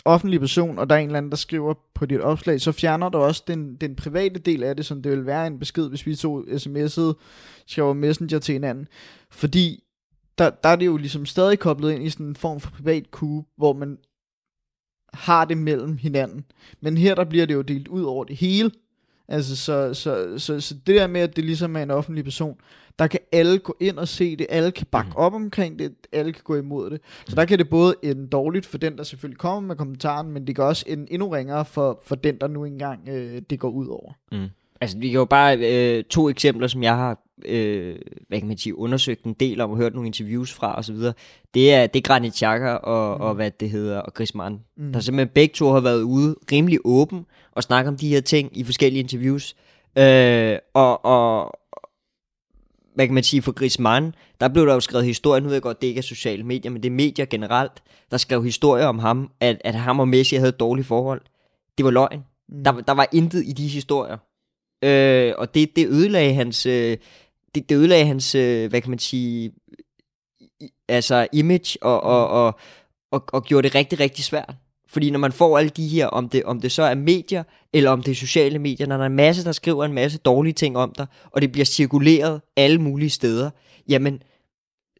offentlig 0.04 0.40
person, 0.40 0.78
og 0.78 0.90
der 0.90 0.96
er 0.96 1.00
en 1.00 1.06
eller 1.06 1.18
anden, 1.18 1.30
der 1.30 1.36
skriver 1.36 1.74
på 1.94 2.06
dit 2.06 2.20
opslag, 2.20 2.60
så 2.60 2.72
fjerner 2.72 3.08
du 3.08 3.18
også 3.18 3.42
den, 3.46 3.76
den 3.76 3.96
private 3.96 4.40
del 4.40 4.62
af 4.62 4.76
det, 4.76 4.86
som 4.86 5.02
det 5.02 5.12
vil 5.12 5.26
være 5.26 5.46
en 5.46 5.58
besked, 5.58 5.88
hvis 5.88 6.06
vi 6.06 6.14
to 6.14 6.40
sms'ede, 6.40 7.14
skriver 7.66 7.92
messenger 7.92 8.38
til 8.38 8.52
hinanden. 8.52 8.88
Fordi 9.30 9.84
der, 10.38 10.50
der 10.50 10.68
er 10.68 10.76
det 10.76 10.86
jo 10.86 10.96
ligesom 10.96 11.26
stadig 11.26 11.58
koblet 11.58 11.92
ind 11.92 12.04
i 12.04 12.10
sådan 12.10 12.26
en 12.26 12.36
form 12.36 12.60
for 12.60 12.70
privat 12.70 13.10
kube, 13.10 13.48
hvor 13.56 13.72
man 13.72 13.98
har 15.12 15.44
det 15.44 15.58
mellem 15.58 15.96
hinanden. 15.96 16.44
Men 16.80 16.96
her 16.96 17.14
der 17.14 17.24
bliver 17.24 17.46
det 17.46 17.54
jo 17.54 17.62
delt 17.62 17.88
ud 17.88 18.02
over 18.02 18.24
det 18.24 18.36
hele. 18.36 18.70
Altså, 19.28 19.56
så, 19.56 19.94
så, 19.94 20.38
så, 20.38 20.60
så 20.60 20.74
det 20.74 20.94
der 20.94 21.06
med, 21.06 21.20
at 21.20 21.36
det 21.36 21.44
ligesom 21.44 21.76
er 21.76 21.82
en 21.82 21.90
offentlig 21.90 22.24
person, 22.24 22.56
der 22.98 23.06
kan 23.06 23.20
alle 23.32 23.58
gå 23.58 23.76
ind 23.80 23.98
og 23.98 24.08
se 24.08 24.36
det, 24.36 24.46
alle 24.48 24.70
kan 24.70 24.86
bakke 24.90 25.16
op 25.16 25.34
omkring 25.34 25.78
det, 25.78 25.92
alle 26.12 26.32
kan 26.32 26.42
gå 26.44 26.56
imod 26.56 26.90
det. 26.90 27.00
Så 27.26 27.36
der 27.36 27.44
kan 27.44 27.58
det 27.58 27.68
både 27.68 27.94
ende 28.02 28.28
dårligt 28.28 28.66
for 28.66 28.78
den, 28.78 28.96
der 28.98 29.02
selvfølgelig 29.02 29.38
kommer 29.38 29.60
med 29.60 29.76
kommentaren, 29.76 30.32
men 30.32 30.46
det 30.46 30.54
kan 30.54 30.64
også 30.64 30.84
ende 30.88 31.12
endnu 31.12 31.28
ringere 31.28 31.64
for, 31.64 32.00
for 32.04 32.14
den, 32.14 32.36
der 32.40 32.48
nu 32.48 32.64
engang 32.64 33.08
øh, 33.08 33.42
det 33.50 33.58
går 33.58 33.70
ud 33.70 33.86
over. 33.86 34.12
Mm. 34.32 34.48
Altså, 34.80 34.98
vi 34.98 35.08
kan 35.08 35.18
jo 35.18 35.24
bare 35.24 35.58
øh, 35.58 36.04
to 36.04 36.28
eksempler, 36.28 36.66
som 36.66 36.82
jeg 36.82 36.96
har 36.96 37.18
øh, 37.44 37.96
hvad 38.28 38.38
kan 38.38 38.48
man 38.48 38.58
sige, 38.58 38.78
undersøgt 38.78 39.24
en 39.24 39.32
del 39.32 39.60
om 39.60 39.70
og 39.70 39.76
hørt 39.76 39.94
nogle 39.94 40.06
interviews 40.06 40.52
fra 40.52 40.78
osv. 40.78 40.96
Det 41.54 41.74
er, 41.74 41.86
det 41.86 41.96
er 41.96 42.02
Granit 42.02 42.34
Xhaka 42.34 42.70
og, 42.70 43.16
mm. 43.16 43.22
og 43.22 43.34
hvad 43.34 43.50
det 43.50 43.70
hedder, 43.70 43.98
og 43.98 44.14
Griezmann. 44.14 44.60
Mm. 44.76 44.92
Der 44.92 45.00
simpelthen 45.00 45.34
begge 45.34 45.52
to 45.54 45.72
har 45.72 45.80
været 45.80 46.02
ude 46.02 46.36
rimelig 46.52 46.78
åben 46.84 47.26
og 47.52 47.62
snakke 47.62 47.88
om 47.88 47.96
de 47.96 48.08
her 48.08 48.20
ting 48.20 48.58
i 48.58 48.64
forskellige 48.64 49.00
interviews. 49.00 49.56
Øh, 49.98 50.58
og, 50.74 51.04
og, 51.04 51.58
hvad 52.94 53.06
kan 53.06 53.14
man 53.14 53.22
sige, 53.24 53.42
for 53.42 53.52
Griezmann, 53.52 54.14
der 54.40 54.48
blev 54.48 54.66
der 54.66 54.74
jo 54.74 54.80
skrevet 54.80 55.06
historier, 55.06 55.40
nu 55.40 55.46
ved 55.46 55.54
jeg 55.54 55.62
godt, 55.62 55.80
det 55.82 55.86
ikke 55.88 55.98
er 55.98 56.02
sociale 56.02 56.42
medier, 56.42 56.70
men 56.72 56.82
det 56.82 56.88
er 56.88 56.92
medier 56.94 57.26
generelt, 57.26 57.82
der 58.10 58.16
skrev 58.16 58.44
historier 58.44 58.86
om 58.86 58.98
ham, 58.98 59.30
at, 59.40 59.60
at 59.64 59.74
ham 59.74 60.00
og 60.00 60.08
Messi 60.08 60.36
havde 60.36 60.48
et 60.48 60.60
dårligt 60.60 60.86
forhold. 60.86 61.20
Det 61.78 61.84
var 61.84 61.90
løgn. 61.90 62.24
Mm. 62.48 62.64
Der, 62.64 62.72
der 62.72 62.92
var 62.92 63.08
intet 63.12 63.44
i 63.46 63.52
de 63.52 63.68
historier. 63.68 64.16
Øh, 64.84 65.32
og 65.38 65.54
det, 65.54 65.76
det 65.76 65.86
ødelagde 65.88 66.34
hans, 66.34 66.66
øh, 66.66 66.96
det, 67.54 67.68
det 67.68 67.74
ødelagde 67.76 68.06
hans, 68.06 68.34
øh, 68.34 68.70
hvad 68.70 68.80
kan 68.80 68.90
man 68.90 68.98
sige, 68.98 69.52
i- 70.60 70.68
altså 70.88 71.26
image, 71.32 71.78
og, 71.82 72.00
og, 72.02 72.28
og, 72.28 72.58
og, 73.12 73.24
og 73.32 73.44
gjorde 73.44 73.68
det 73.68 73.74
rigtig, 73.74 74.00
rigtig 74.00 74.24
svært. 74.24 74.54
Fordi 74.92 75.10
når 75.10 75.18
man 75.18 75.32
får 75.32 75.58
alle 75.58 75.70
de 75.70 75.88
her, 75.88 76.06
om 76.06 76.28
det, 76.28 76.44
om 76.44 76.60
det 76.60 76.72
så 76.72 76.82
er 76.82 76.94
medier, 76.94 77.42
eller 77.72 77.90
om 77.90 78.02
det 78.02 78.10
er 78.10 78.14
sociale 78.14 78.58
medier, 78.58 78.86
når 78.86 78.96
der 78.96 79.02
er 79.02 79.06
en 79.06 79.16
masse, 79.16 79.44
der 79.44 79.52
skriver 79.52 79.84
en 79.84 79.92
masse 79.92 80.18
dårlige 80.18 80.52
ting 80.52 80.76
om 80.76 80.92
dig, 80.98 81.06
og 81.24 81.42
det 81.42 81.52
bliver 81.52 81.64
cirkuleret 81.64 82.40
alle 82.56 82.78
mulige 82.78 83.10
steder, 83.10 83.50
jamen, 83.88 84.22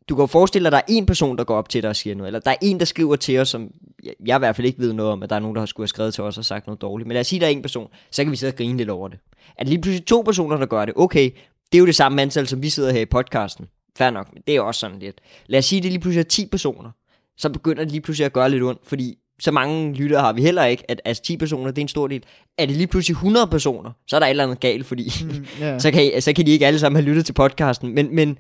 du 0.09 0.15
kan 0.15 0.23
jo 0.23 0.27
forestille 0.27 0.71
dig, 0.71 0.79
at 0.79 0.87
der 0.87 0.95
er 0.95 0.99
en 0.99 1.07
person, 1.07 1.39
der 1.39 1.45
går 1.45 1.57
op 1.57 1.69
til 1.69 1.83
dig 1.83 1.91
og 1.91 1.97
siger 1.97 2.17
noget, 2.17 2.29
eller 2.29 2.41
der 2.41 2.51
er 2.51 2.57
en, 2.63 2.79
der 2.79 2.85
skriver 2.85 3.17
til 3.17 3.39
os, 3.39 3.49
som 3.49 3.71
jeg, 4.05 4.15
jeg 4.27 4.37
i 4.37 4.39
hvert 4.39 4.57
fald 4.57 4.67
ikke 4.67 4.79
ved 4.79 4.93
noget 4.93 5.13
om, 5.13 5.23
at 5.23 5.31
der 5.31 5.37
er 5.37 5.41
nogen, 5.41 5.55
der 5.55 5.61
har 5.61 5.67
skulle 5.67 5.85
have 5.85 5.89
skrevet 5.89 6.15
til 6.15 6.25
os 6.25 6.39
og 6.39 6.45
sagt 6.45 6.67
noget 6.67 6.81
dårligt. 6.81 7.07
Men 7.07 7.13
lad 7.13 7.21
os 7.21 7.27
sige, 7.27 7.39
at 7.39 7.41
der 7.41 7.47
er 7.47 7.53
en 7.53 7.63
person, 7.63 7.89
så 8.11 8.25
kan 8.25 8.31
vi 8.31 8.37
sidde 8.37 8.51
og 8.51 8.57
grine 8.57 8.77
lidt 8.77 8.91
over 8.91 9.09
det. 9.09 9.19
At 9.57 9.69
lige 9.69 9.81
pludselig 9.81 10.07
to 10.07 10.23
personer, 10.23 10.57
der 10.57 10.67
gør 10.67 10.85
det? 10.85 10.95
Okay, 10.97 11.31
det 11.73 11.79
er 11.79 11.81
jo 11.81 11.87
det 11.87 11.95
samme 11.95 12.23
antal, 12.23 12.47
som 12.47 12.63
vi 12.63 12.69
sidder 12.69 12.93
her 12.93 13.01
i 13.01 13.07
podcasten. 13.07 13.67
Fair 13.99 14.11
nok, 14.11 14.33
men 14.33 14.43
det 14.47 14.57
er 14.57 14.61
også 14.61 14.79
sådan 14.79 14.99
lidt. 14.99 15.21
Lad 15.47 15.59
os 15.59 15.65
sige, 15.65 15.79
at 15.79 15.83
det 15.83 15.93
lige 15.93 16.01
pludselig 16.01 16.21
er 16.21 16.29
10 16.29 16.47
personer. 16.47 16.91
Så 17.37 17.51
begynder 17.51 17.85
det 17.85 17.93
lige 17.93 18.01
pludselig 18.01 18.27
at 18.27 18.33
gøre 18.33 18.51
lidt 18.51 18.63
ondt, 18.63 18.81
fordi 18.85 19.19
så 19.41 19.51
mange 19.51 19.95
lyttere 19.95 20.21
har 20.21 20.33
vi 20.33 20.43
heller 20.43 20.65
ikke, 20.65 20.91
at 20.91 21.01
altså 21.05 21.23
10 21.23 21.37
personer, 21.37 21.71
det 21.71 21.79
er 21.79 21.83
en 21.83 21.89
stor 21.89 22.09
del. 22.09 22.23
Er 22.59 22.67
det 22.67 22.77
lige 22.77 22.87
pludselig 22.87 23.15
100 23.15 23.47
personer, 23.47 23.91
så 24.07 24.17
er 24.17 24.21
der 24.21 24.27
et 24.27 24.31
eller 24.31 24.45
andet 24.45 24.61
galt, 24.61 24.87
fordi 24.87 25.11
Mm, 25.25 25.47
ja. 25.61 25.79
så, 25.85 25.91
kan, 25.91 26.05
I- 26.05 26.21
så 26.21 26.33
kan 26.33 26.47
de 26.47 26.51
ikke 26.51 26.67
alle 26.67 26.79
sammen 26.79 26.97
have 27.03 27.09
lyttet 27.09 27.27
til 27.27 27.33
podcasten. 27.33 27.95
Men, 27.95 28.15
men, 28.15 28.39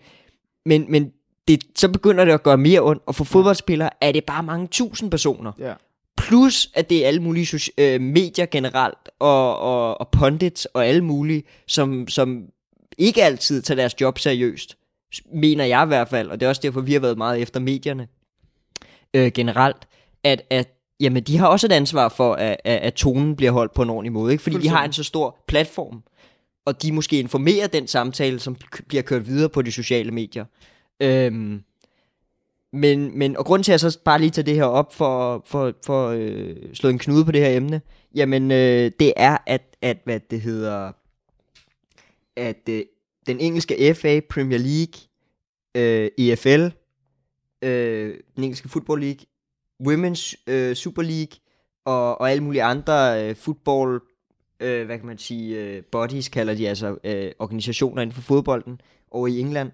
men, 0.66 0.87
men 0.88 1.11
det, 1.48 1.64
så 1.76 1.88
begynder 1.88 2.24
det 2.24 2.33
at 2.33 2.42
gøre 2.42 2.59
mere 2.59 2.81
ondt, 2.81 3.02
og 3.07 3.14
for 3.14 3.24
fodboldspillere 3.24 3.90
er 4.00 4.12
det 4.12 4.24
bare 4.24 4.42
mange 4.42 4.66
tusind 4.66 5.11
personer. 5.11 5.52
ja. 5.59 5.72
Plus 6.16 6.70
at 6.74 6.90
det 6.90 7.02
er 7.05 7.09
alle 7.09 7.20
mulige 7.22 7.44
soci- 7.57 7.74
øh, 7.78 8.00
medier 8.00 8.46
generelt, 8.46 9.09
og, 9.18 9.59
og, 9.59 10.00
og 10.00 10.09
pundits 10.12 10.64
og 10.64 10.87
alle 10.87 11.05
mulige, 11.05 11.42
som, 11.66 12.09
som 12.09 12.42
ikke 12.98 13.22
altid 13.24 13.62
tager 13.62 13.76
deres 13.76 14.00
job 14.00 14.18
seriøst. 14.18 14.76
Mener 15.35 15.64
jeg 15.64 15.85
i 15.85 15.87
hvert 15.87 16.09
fald, 16.09 16.28
og 16.28 16.40
det 16.40 16.46
er 16.46 16.50
også 16.50 16.61
derfor, 16.64 16.81
vi 16.81 16.92
har 16.92 17.00
været 17.00 17.18
meget 17.18 17.42
efter 17.42 17.61
medierne 17.61 18.09
øh, 19.14 19.33
generelt, 19.33 19.76
at, 20.24 20.42
at 20.50 20.68
jamen, 21.03 21.23
de 21.23 21.38
har 21.38 21.47
også 21.47 21.67
et 21.67 21.73
ansvar 21.73 22.09
for, 22.09 22.35
at, 22.35 22.57
at, 22.65 22.79
at 22.79 22.95
tonen 22.95 23.37
bliver 23.37 23.53
holdt 23.53 23.75
på 23.75 23.83
en 23.83 23.91
ordentlig 23.91 24.12
måde, 24.12 24.33
ikke? 24.33 24.43
fordi 24.43 24.59
de 24.59 24.69
har 24.69 24.85
en 24.85 24.93
så 24.93 25.05
stor 25.05 25.38
platform, 25.49 26.03
og 26.65 26.83
de 26.83 26.93
måske 26.93 27.19
informerer 27.19 27.67
den 27.67 27.87
samtale, 27.87 28.41
som 28.41 28.57
bliver 28.88 29.03
kørt 29.03 29.27
videre 29.27 29.49
på 29.49 29.62
de 29.62 29.73
sociale 29.73 30.11
medier. 30.11 30.45
Øhm, 31.01 31.62
men, 32.73 33.19
men, 33.19 33.37
og 33.37 33.45
grunden 33.45 33.65
til, 33.65 33.73
at 33.73 33.83
jeg 33.83 33.93
så 33.93 33.99
bare 34.05 34.19
lige 34.19 34.31
tager 34.31 34.45
det 34.45 34.55
her 34.55 34.65
op 34.65 34.95
for, 34.95 35.43
for, 35.47 35.73
for 35.87 36.09
øh, 36.09 36.57
slå 36.75 36.91
en 36.91 36.99
knude 36.99 37.25
på 37.25 37.33
det 37.33 37.41
her 37.41 37.57
emne, 37.57 37.81
jamen 38.15 38.51
øh, 38.51 38.91
det 39.01 39.12
er, 39.17 39.38
at, 39.47 39.77
at 39.83 39.99
hvad 40.05 40.21
det 40.31 40.41
hedder, 40.41 40.93
at 42.37 42.69
øh, 42.69 42.83
den 43.27 43.41
engelske 43.41 43.95
FA, 43.95 44.21
Premier 44.31 44.59
League, 44.59 45.01
øh, 45.75 46.11
EFL, 46.19 46.69
øh, 47.62 48.15
den 48.37 48.45
engelske 48.45 48.69
Football 48.69 49.01
League, 49.01 49.27
Women's 49.88 50.35
øh, 50.47 50.75
Super 50.75 51.03
League 51.03 51.38
og, 51.85 52.21
og 52.21 52.31
alle 52.31 52.42
mulige 52.42 52.62
andre 52.62 53.29
øh, 53.29 53.37
football, 53.37 54.01
øh, 54.61 54.87
hvad 54.87 54.99
kan 54.99 55.07
man 55.07 55.18
sige, 55.18 55.59
øh, 55.59 55.83
bodies 55.85 56.29
kalder 56.29 56.55
de 56.55 56.68
altså, 56.68 56.97
øh, 57.05 57.33
organisationer 57.38 58.03
inden 58.03 58.14
for 58.14 58.23
fodbolden 58.23 58.81
over 59.11 59.27
i 59.27 59.40
England, 59.40 59.71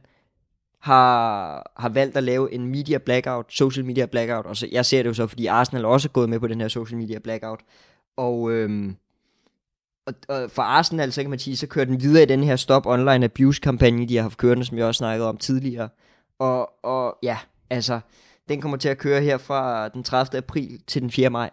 har, 0.80 1.72
har 1.76 1.88
valgt 1.88 2.16
at 2.16 2.22
lave 2.22 2.52
en 2.52 2.66
media 2.66 2.98
blackout, 2.98 3.52
social 3.52 3.84
media 3.84 4.06
blackout, 4.06 4.46
og 4.46 4.56
så, 4.56 4.68
jeg 4.72 4.86
ser 4.86 5.02
det 5.02 5.08
jo 5.08 5.14
så, 5.14 5.26
fordi 5.26 5.46
Arsenal 5.46 5.84
også 5.84 6.08
er 6.08 6.12
gået 6.12 6.28
med 6.28 6.40
på 6.40 6.46
den 6.46 6.60
her 6.60 6.68
social 6.68 6.98
media 6.98 7.18
blackout, 7.18 7.60
og, 8.16 8.52
øhm, 8.52 8.96
og, 10.06 10.14
og 10.28 10.50
for 10.50 10.62
Arsenal, 10.62 11.12
så 11.12 11.22
kan 11.22 11.30
man 11.30 11.38
sige, 11.38 11.56
så 11.56 11.66
kører 11.66 11.84
den 11.84 12.02
videre 12.02 12.22
i 12.22 12.26
den 12.26 12.44
her 12.44 12.56
Stop 12.56 12.86
Online 12.86 13.24
Abuse 13.24 13.60
kampagne, 13.60 14.08
de 14.08 14.16
har 14.16 14.22
haft 14.22 14.38
kørende, 14.38 14.64
som 14.64 14.78
jeg 14.78 14.86
også 14.86 14.98
snakkede 14.98 15.28
om 15.28 15.36
tidligere, 15.36 15.88
og, 16.38 16.84
og 16.84 17.18
ja, 17.22 17.38
altså, 17.70 18.00
den 18.48 18.60
kommer 18.60 18.76
til 18.76 18.88
at 18.88 18.98
køre 18.98 19.20
her 19.20 19.38
fra 19.38 19.88
den 19.88 20.02
30. 20.02 20.38
april 20.38 20.80
til 20.86 21.02
den 21.02 21.10
4. 21.10 21.30
maj, 21.30 21.50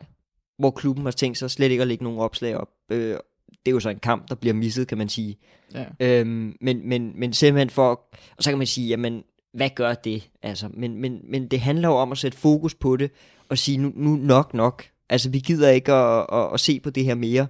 hvor 0.58 0.71
klubben 0.71 1.05
har 1.05 1.12
tænkt 1.12 1.38
sig 1.38 1.51
slet 1.51 1.71
ikke 1.71 1.81
at 1.81 1.88
lægge 1.88 2.03
nogen 2.03 2.19
opslag 2.19 2.58
op. 2.58 2.69
Øh, 2.91 3.17
det 3.65 3.71
er 3.71 3.71
jo 3.71 3.79
så 3.79 3.89
en 3.89 3.99
kamp, 3.99 4.29
der 4.29 4.36
bliver 4.36 4.53
misset, 4.53 4.88
kan 4.88 4.97
man 4.97 5.10
sige. 5.10 5.38
Ja. 5.73 5.86
Øhm, 5.99 6.55
men, 6.62 6.89
men, 6.89 7.12
men 7.15 7.34
simpelthen 7.34 7.69
for, 7.69 7.89
og 8.38 8.43
så 8.43 8.51
kan 8.51 8.58
man 8.58 8.67
sige, 8.67 8.88
jamen, 8.88 9.23
hvad 9.53 9.69
gør 9.75 9.93
det? 9.93 10.29
Altså, 10.43 10.69
men, 10.73 11.01
men, 11.01 11.19
men 11.23 11.47
det 11.47 11.60
handler 11.60 11.88
jo 11.88 11.95
om 11.95 12.12
at 12.12 12.17
sætte 12.17 12.38
fokus 12.38 12.75
på 12.75 12.97
det, 12.97 13.12
og 13.49 13.58
sige, 13.58 13.77
nu, 13.77 13.91
nu 13.95 14.15
nok 14.15 14.53
nok. 14.53 14.86
Altså, 15.10 15.29
vi 15.29 15.39
gider 15.39 15.69
ikke 15.69 15.93
at, 15.93 16.25
at, 16.34 16.53
at 16.53 16.60
se 16.60 16.79
på 16.79 16.89
det 16.89 17.05
her 17.05 17.15
mere. 17.15 17.47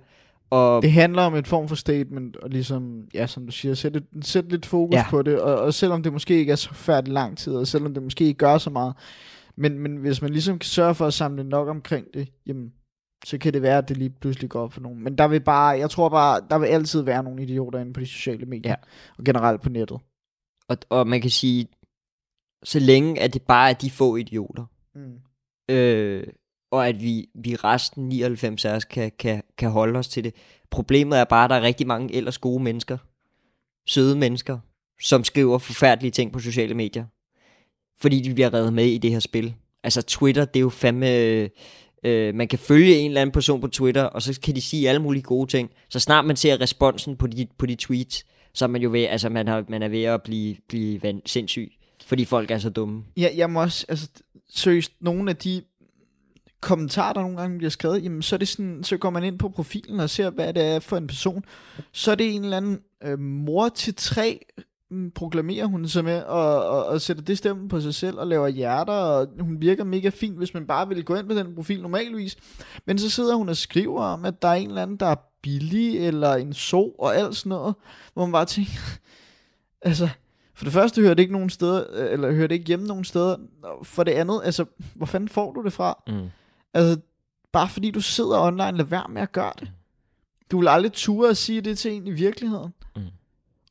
Og, 0.50 0.82
Det 0.82 0.92
handler 0.92 1.22
om 1.22 1.36
et 1.36 1.48
form 1.48 1.68
for 1.68 1.76
statement, 1.76 2.38
og 2.38 2.50
ligesom, 2.50 3.08
ja, 3.14 3.28
som 3.28 3.46
du 3.46 3.52
siger, 3.52 3.74
sætte, 3.74 4.04
sætte 4.22 4.50
lidt 4.50 4.66
fokus 4.66 4.96
ja. 4.96 5.06
på 5.10 5.22
det, 5.22 5.42
og, 5.42 5.56
og 5.56 5.74
selvom 5.74 6.04
det 6.04 6.14
måske 6.14 6.36
ikke 6.38 6.52
er 6.52 6.56
så 6.56 6.74
færdigt 6.74 7.14
lang 7.14 7.38
tid, 7.38 7.54
og 7.56 7.68
selvom 7.68 7.94
det 7.94 8.04
måske 8.04 8.26
ikke 8.26 8.38
gør 8.38 8.58
så 8.58 8.70
meget, 8.70 8.94
men, 9.56 9.80
men 9.80 9.98
hvis 9.98 10.22
man 10.22 10.32
ligesom 10.32 10.60
kan 10.60 10.66
sørge 10.68 10.96
for 10.96 11.08
at 11.08 11.14
samle 11.14 11.44
nok 11.44 11.68
omkring 11.68 12.08
det, 12.14 12.28
jamen, 12.48 12.74
så 13.26 13.38
kan 13.38 13.54
det 13.54 13.62
være, 13.62 13.78
at 13.78 13.90
det 13.90 13.98
lige 13.98 14.10
pludselig 14.10 14.50
går 14.50 14.62
op 14.62 14.74
for 14.74 14.82
nogen. 14.82 15.04
Men 15.04 15.18
der 15.18 15.28
vil 15.28 15.40
bare, 15.40 15.68
jeg 15.80 15.90
tror 15.90 16.10
bare, 16.10 16.42
der 16.50 16.58
vil 16.60 16.68
altid 16.68 17.02
være 17.02 17.24
nogle 17.24 17.44
idioter 17.44 17.80
inde 17.80 17.94
på 17.94 18.00
de 18.00 18.06
sociale 18.06 18.46
medier, 18.46 18.72
Ja. 18.72 18.76
og 19.18 19.24
generelt 19.24 19.62
på 19.62 19.70
nettet. 19.70 20.00
og, 20.70 20.78
og 20.90 21.08
man 21.08 21.22
kan 21.22 21.30
sige, 21.30 21.68
så 22.64 22.80
længe 22.80 23.22
at 23.22 23.34
det 23.34 23.42
bare 23.42 23.70
er 23.70 23.74
de 23.74 23.92
få 23.92 24.16
idioter, 24.16 24.66
Mm. 24.96 25.20
øh, 25.76 26.28
og 26.72 26.88
at 26.88 27.02
vi, 27.02 27.30
vi 27.36 27.56
resten 27.56 28.10
99 28.10 28.66
af 28.66 28.76
os 28.76 28.86
kan, 28.86 29.12
kan, 29.20 29.44
kan 29.58 29.70
holde 29.70 30.00
os 30.00 30.08
til 30.08 30.24
det. 30.24 30.36
Problemet 30.72 31.20
er 31.20 31.24
bare, 31.24 31.44
at 31.44 31.50
der 31.50 31.56
er 31.56 31.62
rigtig 31.62 31.88
mange 31.88 32.16
ellers 32.16 32.38
gode 32.38 32.64
mennesker, 32.64 32.98
søde 33.86 34.16
mennesker, 34.16 34.60
som 35.02 35.24
skriver 35.24 35.58
forfærdelige 35.58 36.12
ting 36.12 36.32
på 36.34 36.40
sociale 36.40 36.74
medier, 36.74 37.06
fordi 38.00 38.20
de 38.20 38.34
bliver 38.34 38.54
reddet 38.54 38.74
med 38.74 38.86
i 38.86 38.98
det 38.98 39.12
her 39.12 39.20
spil. 39.20 39.54
Altså 39.84 40.02
Twitter, 40.02 40.46
det 40.46 40.60
er 40.60 40.62
jo 40.62 40.70
fandme... 40.70 41.16
Øh, 41.16 41.50
øh, 42.04 42.36
man 42.36 42.48
kan 42.48 42.60
følge 42.60 42.96
en 42.96 43.12
eller 43.12 43.22
anden 43.22 43.34
person 43.34 43.62
på 43.62 43.68
Twitter, 43.68 44.04
og 44.04 44.22
så 44.22 44.40
kan 44.44 44.56
de 44.56 44.62
sige 44.62 44.90
alle 44.90 45.02
mulige 45.02 45.24
gode 45.24 45.52
ting. 45.52 45.70
Så 45.90 46.00
snart 46.00 46.26
man 46.26 46.36
ser 46.36 46.62
responsen 46.62 47.16
på 47.18 47.28
de, 47.28 47.48
på 47.58 47.66
de 47.66 47.76
tweets, 47.76 48.26
så 48.54 48.66
er 48.66 48.70
man 48.70 48.82
jo 48.82 48.92
ved, 48.92 49.04
altså 49.04 49.30
man, 49.30 49.48
har, 49.48 49.66
man 49.70 49.84
er 49.84 49.88
ved 49.88 50.04
at 50.04 50.24
blive, 50.24 50.56
blive 50.68 51.22
sindssyg, 51.26 51.72
fordi 52.06 52.26
folk 52.26 52.52
er 52.52 52.58
så 52.58 52.70
dumme. 52.70 53.04
Ja, 53.18 53.30
jeg 53.36 53.50
må 53.50 53.62
også, 53.62 53.86
altså, 53.90 54.10
seriøst, 54.50 54.92
nogle 55.00 55.30
af 55.30 55.36
de 55.36 55.62
kommentarer, 56.66 57.14
der 57.14 57.22
nogle 57.22 57.38
gange 57.38 57.58
bliver 57.58 57.70
skrevet, 57.70 58.04
jamen, 58.04 58.22
så, 58.22 58.36
er 58.36 58.38
det 58.38 58.48
sådan, 58.48 58.84
så 58.84 58.98
går 58.98 59.10
man 59.10 59.24
ind 59.24 59.40
på 59.40 59.50
profilen 59.50 60.00
og 60.00 60.10
ser, 60.10 60.30
hvad 60.30 60.54
det 60.54 60.64
er 60.64 60.80
for 60.80 60.98
en 60.98 61.08
person. 61.08 61.46
Så 61.92 62.12
er 62.12 62.16
det 62.16 62.36
en 62.36 62.44
eller 62.44 62.58
anden 62.58 62.80
øh, 63.04 63.20
mor 63.20 63.70
til 63.70 63.96
tre, 63.96 64.46
mm, 64.92 65.12
proklamerer 65.12 65.66
hun 65.66 65.88
sig 65.88 66.04
med, 66.04 66.24
og, 66.24 66.66
og, 66.66 66.86
og 66.86 67.02
sætter 67.02 67.24
det 67.24 67.38
stemme 67.38 67.70
på 67.70 67.82
sig 67.82 67.96
selv, 67.96 68.20
og 68.20 68.28
laver 68.28 68.48
hjerter, 68.48 68.94
og 68.94 69.28
hun 69.40 69.62
virker 69.62 69.84
mega 69.84 70.10
fin, 70.10 70.34
hvis 70.34 70.54
man 70.54 70.68
bare 70.68 70.88
ville 70.88 71.04
gå 71.04 71.16
ind 71.16 71.28
på 71.28 71.34
den 71.34 71.56
profil 71.56 71.82
normalvis. 71.82 72.38
Men 72.86 72.98
så 73.00 73.10
sidder 73.10 73.36
hun 73.36 73.50
og 73.50 73.58
skriver 73.58 74.02
om, 74.02 74.26
at 74.26 74.42
der 74.42 74.48
er 74.48 74.54
en 74.54 74.68
eller 74.68 74.82
anden, 74.82 74.98
der 74.98 75.06
er 75.06 75.16
billig, 75.42 76.08
eller 76.08 76.34
en 76.34 76.54
so, 76.54 76.90
og 76.90 77.16
alt 77.16 77.36
sådan 77.36 77.50
noget, 77.50 77.76
hvor 78.14 78.26
man 78.26 78.32
bare 78.32 78.46
tænker, 78.46 78.80
altså, 79.82 80.10
for 80.54 80.66
det 80.66 80.74
første 80.74 81.02
hører 81.02 81.14
det 81.14 81.24
ikke 81.24 81.34
nogen 81.34 81.50
steder, 81.50 81.84
øh, 81.94 82.14
eller 82.14 82.32
hører 82.32 82.48
det 82.48 82.56
ikke 82.56 82.68
hjemme 82.68 82.88
nogen 82.88 83.04
steder. 83.04 83.38
Og 83.64 83.86
For 83.86 84.04
det 84.04 84.12
andet, 84.12 84.42
altså, 84.44 84.66
hvor 84.96 85.06
fanden 85.06 85.30
får 85.30 85.54
du 85.54 85.64
det 85.64 85.74
fra? 85.74 86.04
Mm. 86.08 86.30
Altså, 86.76 87.02
bare 87.52 87.70
fordi 87.70 87.92
du 87.92 88.02
sidder 88.02 88.40
online, 88.40 88.78
lad 88.78 88.86
være 88.86 89.08
med 89.10 89.22
at 89.22 89.32
gøre 89.32 89.54
det. 89.60 89.72
Du 90.52 90.60
vil 90.60 90.68
aldrig 90.68 90.94
ture 90.94 91.30
at 91.30 91.38
sige 91.38 91.62
det 91.62 91.78
til 91.78 91.92
en 91.92 92.08
i 92.08 92.12
virkeligheden. 92.12 92.74
Mm. 92.96 93.02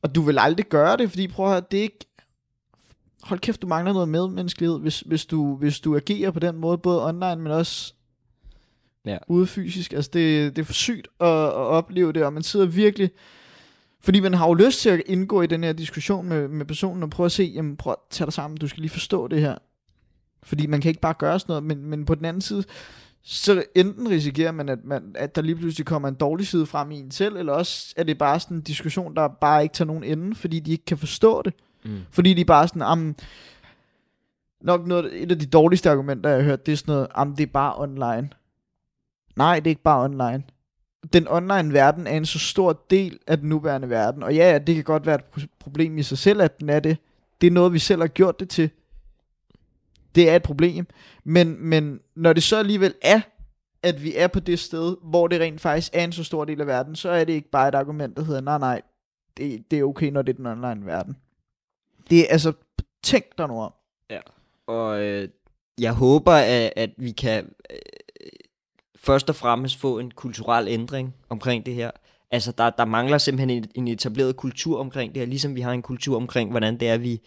Og 0.01 0.15
du 0.15 0.21
vil 0.21 0.39
aldrig 0.39 0.65
gøre 0.65 0.97
det, 0.97 1.09
fordi 1.09 1.27
prøv 1.27 1.45
at 1.45 1.51
høre, 1.51 1.63
det 1.71 1.79
er 1.79 1.83
ikke... 1.83 2.05
Hold 3.23 3.39
kæft, 3.39 3.61
du 3.61 3.67
mangler 3.67 3.93
noget 3.93 4.09
medmenneskelighed, 4.09 4.79
hvis, 4.79 4.99
hvis, 4.99 5.25
du, 5.25 5.55
hvis 5.55 5.79
du 5.79 5.95
agerer 5.95 6.31
på 6.31 6.39
den 6.39 6.55
måde, 6.55 6.77
både 6.77 7.05
online, 7.07 7.35
men 7.35 7.51
også 7.51 7.93
Ja. 9.05 9.17
ude 9.27 9.47
fysisk. 9.47 9.93
Altså, 9.93 10.11
det, 10.13 10.55
det 10.55 10.61
er 10.61 10.65
for 10.65 10.73
sygt 10.73 11.07
at, 11.19 11.27
at 11.27 11.53
opleve 11.53 12.13
det, 12.13 12.23
og 12.23 12.33
man 12.33 12.43
sidder 12.43 12.65
virkelig... 12.65 13.11
Fordi 14.01 14.19
man 14.19 14.33
har 14.33 14.47
jo 14.47 14.53
lyst 14.53 14.81
til 14.81 14.89
at 14.89 15.01
indgå 15.05 15.41
i 15.41 15.47
den 15.47 15.63
her 15.63 15.73
diskussion 15.73 16.25
med, 16.29 16.47
med 16.47 16.65
personen, 16.65 17.03
og 17.03 17.09
prøve 17.09 17.25
at 17.25 17.31
se, 17.31 17.43
jamen 17.43 17.77
prøv 17.77 17.91
at 17.91 17.97
tage 18.09 18.25
dig 18.25 18.33
sammen, 18.33 18.57
du 18.57 18.67
skal 18.67 18.81
lige 18.81 18.91
forstå 18.91 19.27
det 19.27 19.41
her. 19.41 19.55
Fordi 20.45 20.67
man 20.67 20.81
kan 20.81 20.89
ikke 20.89 21.01
bare 21.01 21.13
gøre 21.13 21.39
sådan 21.39 21.51
noget, 21.51 21.63
men, 21.63 21.85
men 21.85 22.05
på 22.05 22.15
den 22.15 22.25
anden 22.25 22.41
side, 22.41 22.63
så 23.23 23.63
enten 23.75 24.09
risikerer 24.09 24.51
man 24.51 24.69
at, 24.69 24.79
man, 24.83 25.15
at 25.15 25.35
der 25.35 25.41
lige 25.41 25.55
pludselig 25.55 25.85
kommer 25.85 26.07
en 26.07 26.15
dårlig 26.15 26.47
side 26.47 26.65
frem 26.65 26.91
i 26.91 26.99
en 26.99 27.11
selv, 27.11 27.37
eller 27.37 27.53
også 27.53 27.93
er 27.97 28.03
det 28.03 28.17
bare 28.17 28.39
sådan 28.39 28.57
en 28.57 28.63
diskussion, 28.63 29.15
der 29.15 29.27
bare 29.27 29.63
ikke 29.63 29.73
tager 29.73 29.87
nogen 29.87 30.03
ende, 30.03 30.35
fordi 30.35 30.59
de 30.59 30.71
ikke 30.71 30.85
kan 30.85 30.97
forstå 30.97 31.41
det. 31.41 31.53
Mm. 31.85 31.99
Fordi 32.11 32.33
de 32.33 32.45
bare 32.45 32.67
sådan, 32.67 32.81
am, 32.81 33.15
nok 34.61 34.87
noget, 34.87 35.23
et 35.23 35.31
af 35.31 35.39
de 35.39 35.45
dårligste 35.45 35.89
argumenter, 35.89 36.29
jeg 36.29 36.39
har 36.39 36.43
hørt, 36.45 36.65
det 36.65 36.71
er 36.71 36.75
sådan 36.75 36.93
noget, 36.93 37.07
am, 37.15 37.35
det 37.35 37.43
er 37.43 37.51
bare 37.51 37.73
online. 37.77 38.29
Nej, 39.35 39.59
det 39.59 39.67
er 39.67 39.71
ikke 39.71 39.83
bare 39.83 40.03
online. 40.03 40.43
Den 41.13 41.27
online 41.27 41.73
verden 41.73 42.07
er 42.07 42.17
en 42.17 42.25
så 42.25 42.39
stor 42.39 42.83
del 42.89 43.19
af 43.27 43.37
den 43.37 43.49
nuværende 43.49 43.89
verden, 43.89 44.23
og 44.23 44.35
ja, 44.35 44.59
det 44.67 44.75
kan 44.75 44.83
godt 44.83 45.05
være 45.05 45.15
et 45.15 45.25
pro- 45.37 45.57
problem 45.59 45.97
i 45.97 46.03
sig 46.03 46.17
selv, 46.17 46.41
at 46.41 46.59
den 46.59 46.69
er 46.69 46.79
det. 46.79 46.97
Det 47.41 47.47
er 47.47 47.51
noget, 47.51 47.73
vi 47.73 47.79
selv 47.79 48.01
har 48.01 48.07
gjort 48.07 48.39
det 48.39 48.49
til. 48.49 48.69
Det 50.15 50.29
er 50.29 50.35
et 50.35 50.43
problem. 50.43 50.87
Men, 51.23 51.57
men 51.59 51.99
når 52.15 52.33
det 52.33 52.43
så 52.43 52.57
alligevel 52.57 52.93
er, 53.01 53.21
at 53.83 54.03
vi 54.03 54.15
er 54.15 54.27
på 54.27 54.39
det 54.39 54.59
sted, 54.59 54.95
hvor 55.03 55.27
det 55.27 55.41
rent 55.41 55.61
faktisk 55.61 55.91
er 55.93 56.03
en 56.03 56.11
så 56.11 56.23
stor 56.23 56.45
del 56.45 56.61
af 56.61 56.67
verden, 56.67 56.95
så 56.95 57.09
er 57.09 57.23
det 57.23 57.33
ikke 57.33 57.49
bare 57.49 57.67
et 57.67 57.75
argument, 57.75 58.17
der 58.17 58.23
hedder, 58.23 58.41
nej, 58.41 58.57
nej, 58.57 58.81
det, 59.37 59.71
det 59.71 59.79
er 59.79 59.83
okay, 59.83 60.09
når 60.09 60.21
det 60.21 60.33
er 60.33 60.37
den 60.37 60.45
online 60.45 60.85
verden. 60.85 61.17
Det 62.09 62.19
er 62.19 62.25
altså, 62.29 62.53
tænk 63.03 63.25
dig 63.37 63.47
nu 63.47 63.59
om. 63.61 63.73
Ja, 64.09 64.19
Og 64.67 65.01
øh, 65.01 65.29
jeg 65.79 65.93
håber, 65.93 66.31
at, 66.31 66.73
at 66.75 66.89
vi 66.97 67.11
kan 67.11 67.49
øh, 67.69 67.77
først 68.95 69.29
og 69.29 69.35
fremmest 69.35 69.79
få 69.79 69.99
en 69.99 70.11
kulturel 70.11 70.67
ændring 70.67 71.15
omkring 71.29 71.65
det 71.65 71.73
her. 71.73 71.91
Altså, 72.31 72.51
der, 72.51 72.69
der 72.69 72.85
mangler 72.85 73.17
simpelthen 73.17 73.49
en, 73.49 73.69
en 73.75 73.87
etableret 73.87 74.35
kultur 74.35 74.79
omkring 74.79 75.13
det 75.13 75.21
her, 75.21 75.27
ligesom 75.27 75.55
vi 75.55 75.61
har 75.61 75.71
en 75.71 75.81
kultur 75.81 76.15
omkring, 76.15 76.49
hvordan 76.51 76.79
det 76.79 76.89
er, 76.89 76.97
vi, 76.97 77.21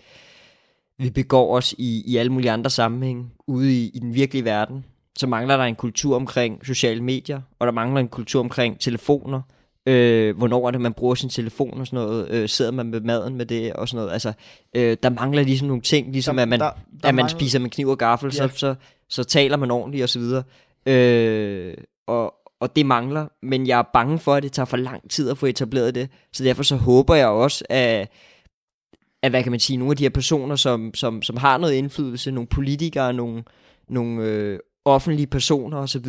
vi 0.98 1.10
begår 1.10 1.56
os 1.56 1.74
i, 1.78 2.02
i 2.06 2.16
alle 2.16 2.32
mulige 2.32 2.50
andre 2.50 2.70
sammenhænge 2.70 3.26
ude 3.46 3.72
i, 3.84 3.90
i 3.94 3.98
den 3.98 4.14
virkelige 4.14 4.44
verden. 4.44 4.84
Så 5.18 5.26
mangler 5.26 5.56
der 5.56 5.64
en 5.64 5.74
kultur 5.74 6.16
omkring 6.16 6.66
sociale 6.66 7.02
medier, 7.02 7.40
og 7.58 7.66
der 7.66 7.72
mangler 7.72 8.00
en 8.00 8.08
kultur 8.08 8.40
omkring 8.40 8.80
telefoner. 8.80 9.40
Øh, 9.86 10.36
hvornår 10.36 10.66
er 10.66 10.70
det, 10.70 10.80
man 10.80 10.92
bruger 10.92 11.14
sin 11.14 11.28
telefon 11.28 11.80
og 11.80 11.86
sådan 11.86 12.06
noget? 12.06 12.30
Øh, 12.30 12.48
sidder 12.48 12.70
man 12.70 12.86
med 12.86 13.00
maden 13.00 13.34
med 13.34 13.46
det 13.46 13.72
og 13.72 13.88
sådan 13.88 13.96
noget? 13.96 14.12
Altså, 14.12 14.32
øh, 14.74 14.96
der 15.02 15.10
mangler 15.10 15.42
ligesom 15.42 15.68
nogle 15.68 15.82
ting, 15.82 16.12
ligesom 16.12 16.36
Der- 16.36 16.42
at 16.42 16.48
man, 16.48 16.60
der- 16.60 16.66
der 17.02 17.08
at 17.08 17.14
man 17.14 17.14
mangler- 17.14 17.28
spiser 17.38 17.58
med 17.58 17.70
kniv 17.70 17.88
og 17.88 17.98
gaffel, 17.98 18.26
Ja. 18.26 18.48
så, 18.48 18.58
så, 18.58 18.74
så 19.08 19.24
taler 19.24 19.56
man 19.56 19.70
ordentligt 19.70 20.02
og 20.02 20.08
så 20.08 20.18
videre. 20.18 20.42
Øh, 20.86 21.74
og, 22.06 22.34
og 22.60 22.76
det 22.76 22.86
mangler, 22.86 23.26
men 23.42 23.66
jeg 23.66 23.78
er 23.78 23.82
bange 23.92 24.18
for, 24.18 24.34
at 24.34 24.42
det 24.42 24.52
tager 24.52 24.66
for 24.66 24.76
lang 24.76 25.10
tid 25.10 25.30
at 25.30 25.38
få 25.38 25.46
etableret 25.46 25.94
det. 25.94 26.08
Så 26.32 26.44
derfor 26.44 26.62
så 26.62 26.76
håber 26.76 27.14
jeg 27.14 27.28
også, 27.28 27.64
at, 27.70 28.08
at 29.22 29.32
hvad 29.32 29.42
kan 29.42 29.52
man 29.52 29.60
sige, 29.60 29.76
nogle 29.76 29.92
af 29.92 29.96
de 29.96 30.04
her 30.04 30.10
personer, 30.10 30.56
som, 30.56 30.94
som, 30.94 31.22
som 31.22 31.36
har 31.36 31.58
noget 31.58 31.74
indflydelse, 31.74 32.30
nogle 32.30 32.46
politikere, 32.46 33.12
nogle, 33.12 33.44
nogle 33.88 34.22
øh, 34.24 34.58
offentlige 34.84 35.26
personer 35.26 35.78
osv., 35.78 36.06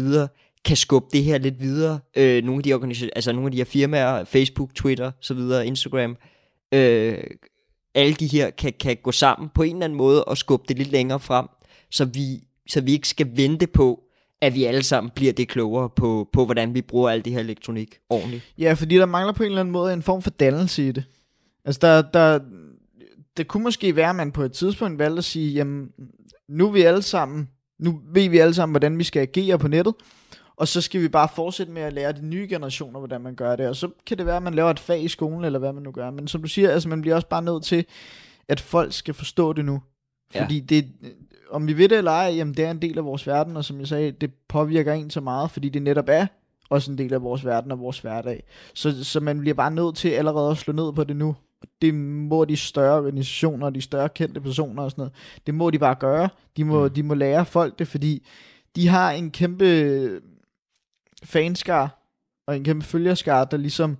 kan 0.65 0.77
skubbe 0.77 1.07
det 1.13 1.23
her 1.23 1.37
lidt 1.37 1.59
videre. 1.59 1.99
Øh, 2.17 2.43
nogle, 2.43 2.59
af 2.59 2.63
de 2.63 2.73
organisa- 2.73 3.09
altså 3.15 3.31
nogle 3.31 3.47
af 3.47 3.51
de 3.51 3.57
her 3.57 3.65
firmaer, 3.65 4.23
Facebook, 4.23 4.75
Twitter, 4.75 5.11
så 5.19 5.33
videre, 5.33 5.67
Instagram, 5.67 6.17
øh, 6.73 7.17
alle 7.95 8.13
de 8.13 8.27
her 8.27 8.49
kan, 8.49 8.73
kan 8.79 8.97
gå 9.03 9.11
sammen 9.11 9.49
på 9.55 9.63
en 9.63 9.75
eller 9.75 9.85
anden 9.85 9.97
måde 9.97 10.25
og 10.25 10.37
skubbe 10.37 10.65
det 10.67 10.77
lidt 10.77 10.91
længere 10.91 11.19
frem, 11.19 11.47
så 11.91 12.05
vi, 12.05 12.43
så 12.69 12.81
vi 12.81 12.91
ikke 12.91 13.07
skal 13.07 13.27
vente 13.35 13.67
på, 13.67 14.03
at 14.41 14.55
vi 14.55 14.63
alle 14.63 14.83
sammen 14.83 15.11
bliver 15.15 15.33
det 15.33 15.47
klogere 15.47 15.89
på, 15.89 16.29
på 16.33 16.45
hvordan 16.45 16.73
vi 16.73 16.81
bruger 16.81 17.09
alt 17.09 17.25
det 17.25 17.33
her 17.33 17.39
elektronik 17.39 17.97
ordentligt. 18.09 18.43
Ja, 18.57 18.73
fordi 18.73 18.95
der 18.95 19.05
mangler 19.05 19.33
på 19.33 19.43
en 19.43 19.47
eller 19.47 19.59
anden 19.59 19.71
måde 19.71 19.93
en 19.93 20.01
form 20.01 20.21
for 20.21 20.29
dannelse 20.29 20.87
i 20.87 20.91
det. 20.91 21.03
Altså, 21.65 21.79
der, 21.81 22.01
der, 22.01 22.39
det 23.39 23.47
kunne 23.47 23.63
måske 23.63 23.95
være, 23.95 24.09
at 24.09 24.15
man 24.15 24.31
på 24.31 24.43
et 24.43 24.51
tidspunkt 24.51 24.99
valgte 24.99 25.17
at 25.17 25.23
sige, 25.23 25.53
jamen, 25.53 25.89
nu 26.49 26.67
er 26.67 26.71
vi 26.71 26.81
alle 26.81 27.01
sammen, 27.01 27.49
nu 27.79 28.01
ved 28.13 28.29
vi 28.29 28.37
alle 28.37 28.53
sammen, 28.53 28.73
hvordan 28.73 28.97
vi 28.97 29.03
skal 29.03 29.21
agere 29.21 29.59
på 29.59 29.67
nettet, 29.67 29.93
og 30.57 30.67
så 30.67 30.81
skal 30.81 31.01
vi 31.01 31.07
bare 31.07 31.27
fortsætte 31.35 31.71
med 31.71 31.81
at 31.81 31.93
lære 31.93 32.11
de 32.11 32.25
nye 32.25 32.47
generationer, 32.49 32.99
hvordan 32.99 33.21
man 33.21 33.35
gør 33.35 33.55
det, 33.55 33.67
og 33.67 33.75
så 33.75 33.89
kan 34.07 34.17
det 34.17 34.25
være, 34.25 34.37
at 34.37 34.43
man 34.43 34.53
laver 34.53 34.69
et 34.69 34.79
fag 34.79 35.03
i 35.03 35.07
skolen, 35.07 35.45
eller 35.45 35.59
hvad 35.59 35.73
man 35.73 35.83
nu 35.83 35.91
gør, 35.91 36.11
men 36.11 36.27
som 36.27 36.41
du 36.41 36.47
siger, 36.47 36.71
altså, 36.71 36.89
man 36.89 37.01
bliver 37.01 37.15
også 37.15 37.27
bare 37.27 37.41
nødt 37.41 37.63
til, 37.63 37.85
at 38.47 38.59
folk 38.59 38.93
skal 38.93 39.13
forstå 39.13 39.53
det 39.53 39.65
nu, 39.65 39.81
Ja. 40.35 40.43
Fordi 40.43 40.59
det, 40.59 40.85
om 41.51 41.67
vi 41.67 41.77
ved 41.77 41.89
det 41.89 41.97
eller 41.97 42.11
ej, 42.11 42.33
jamen 42.35 42.53
det 42.53 42.65
er 42.65 42.71
en 42.71 42.81
del 42.81 42.97
af 42.97 43.05
vores 43.05 43.27
verden, 43.27 43.57
og 43.57 43.65
som 43.65 43.79
jeg 43.79 43.87
sagde, 43.87 44.11
det 44.11 44.31
påvirker 44.49 44.93
en 44.93 45.09
så 45.09 45.21
meget, 45.21 45.51
fordi 45.51 45.69
det 45.69 45.81
netop 45.81 46.05
er 46.07 46.27
også 46.69 46.91
en 46.91 46.97
del 46.97 47.13
af 47.13 47.21
vores 47.21 47.45
verden 47.45 47.71
og 47.71 47.79
vores 47.79 47.99
hverdag. 47.99 48.43
Så, 48.73 49.03
så 49.03 49.19
man 49.19 49.39
bliver 49.39 49.53
bare 49.53 49.71
nødt 49.71 49.95
til 49.95 50.09
allerede 50.09 50.51
at 50.51 50.57
slå 50.57 50.73
ned 50.73 50.93
på 50.93 51.03
det 51.03 51.15
nu. 51.15 51.35
Det 51.81 51.93
må 51.95 52.45
de 52.45 52.57
større 52.57 52.97
organisationer 52.97 53.65
og 53.65 53.75
de 53.75 53.81
større 53.81 54.09
kendte 54.09 54.41
personer 54.41 54.83
og 54.83 54.91
sådan 54.91 55.01
noget, 55.01 55.13
det 55.47 55.55
må 55.55 55.69
de 55.69 55.79
bare 55.79 55.95
gøre. 55.95 56.29
De 56.57 56.63
må, 56.63 56.83
Mm. 56.87 56.93
de 56.93 57.03
må 57.03 57.13
lære 57.13 57.45
folk 57.45 57.79
det, 57.79 57.87
fordi 57.87 58.27
de 58.75 58.87
har 58.87 59.11
en 59.11 59.31
kæmpe 59.31 60.21
fanskar 61.23 61.99
og 62.47 62.55
en 62.55 62.63
kæmpe 62.63 62.85
følgerskar, 62.85 63.45
der 63.45 63.57
ligesom 63.57 63.97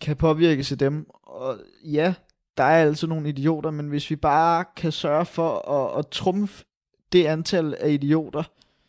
kan 0.00 0.16
påvirke 0.16 0.64
sig 0.64 0.80
dem. 0.80 1.06
Og 1.22 1.58
ja, 1.84 2.14
der 2.56 2.64
er 2.64 2.82
altså 2.82 3.06
nogle 3.06 3.28
idioter, 3.28 3.70
men 3.70 3.88
hvis 3.88 4.10
vi 4.10 4.16
bare 4.16 4.64
kan 4.76 4.92
sørge 4.92 5.24
for 5.24 5.68
at, 5.70 5.98
at 5.98 6.08
trumfe 6.08 6.64
det 7.12 7.24
antal 7.26 7.74
af 7.80 7.90
idioter, 7.90 8.42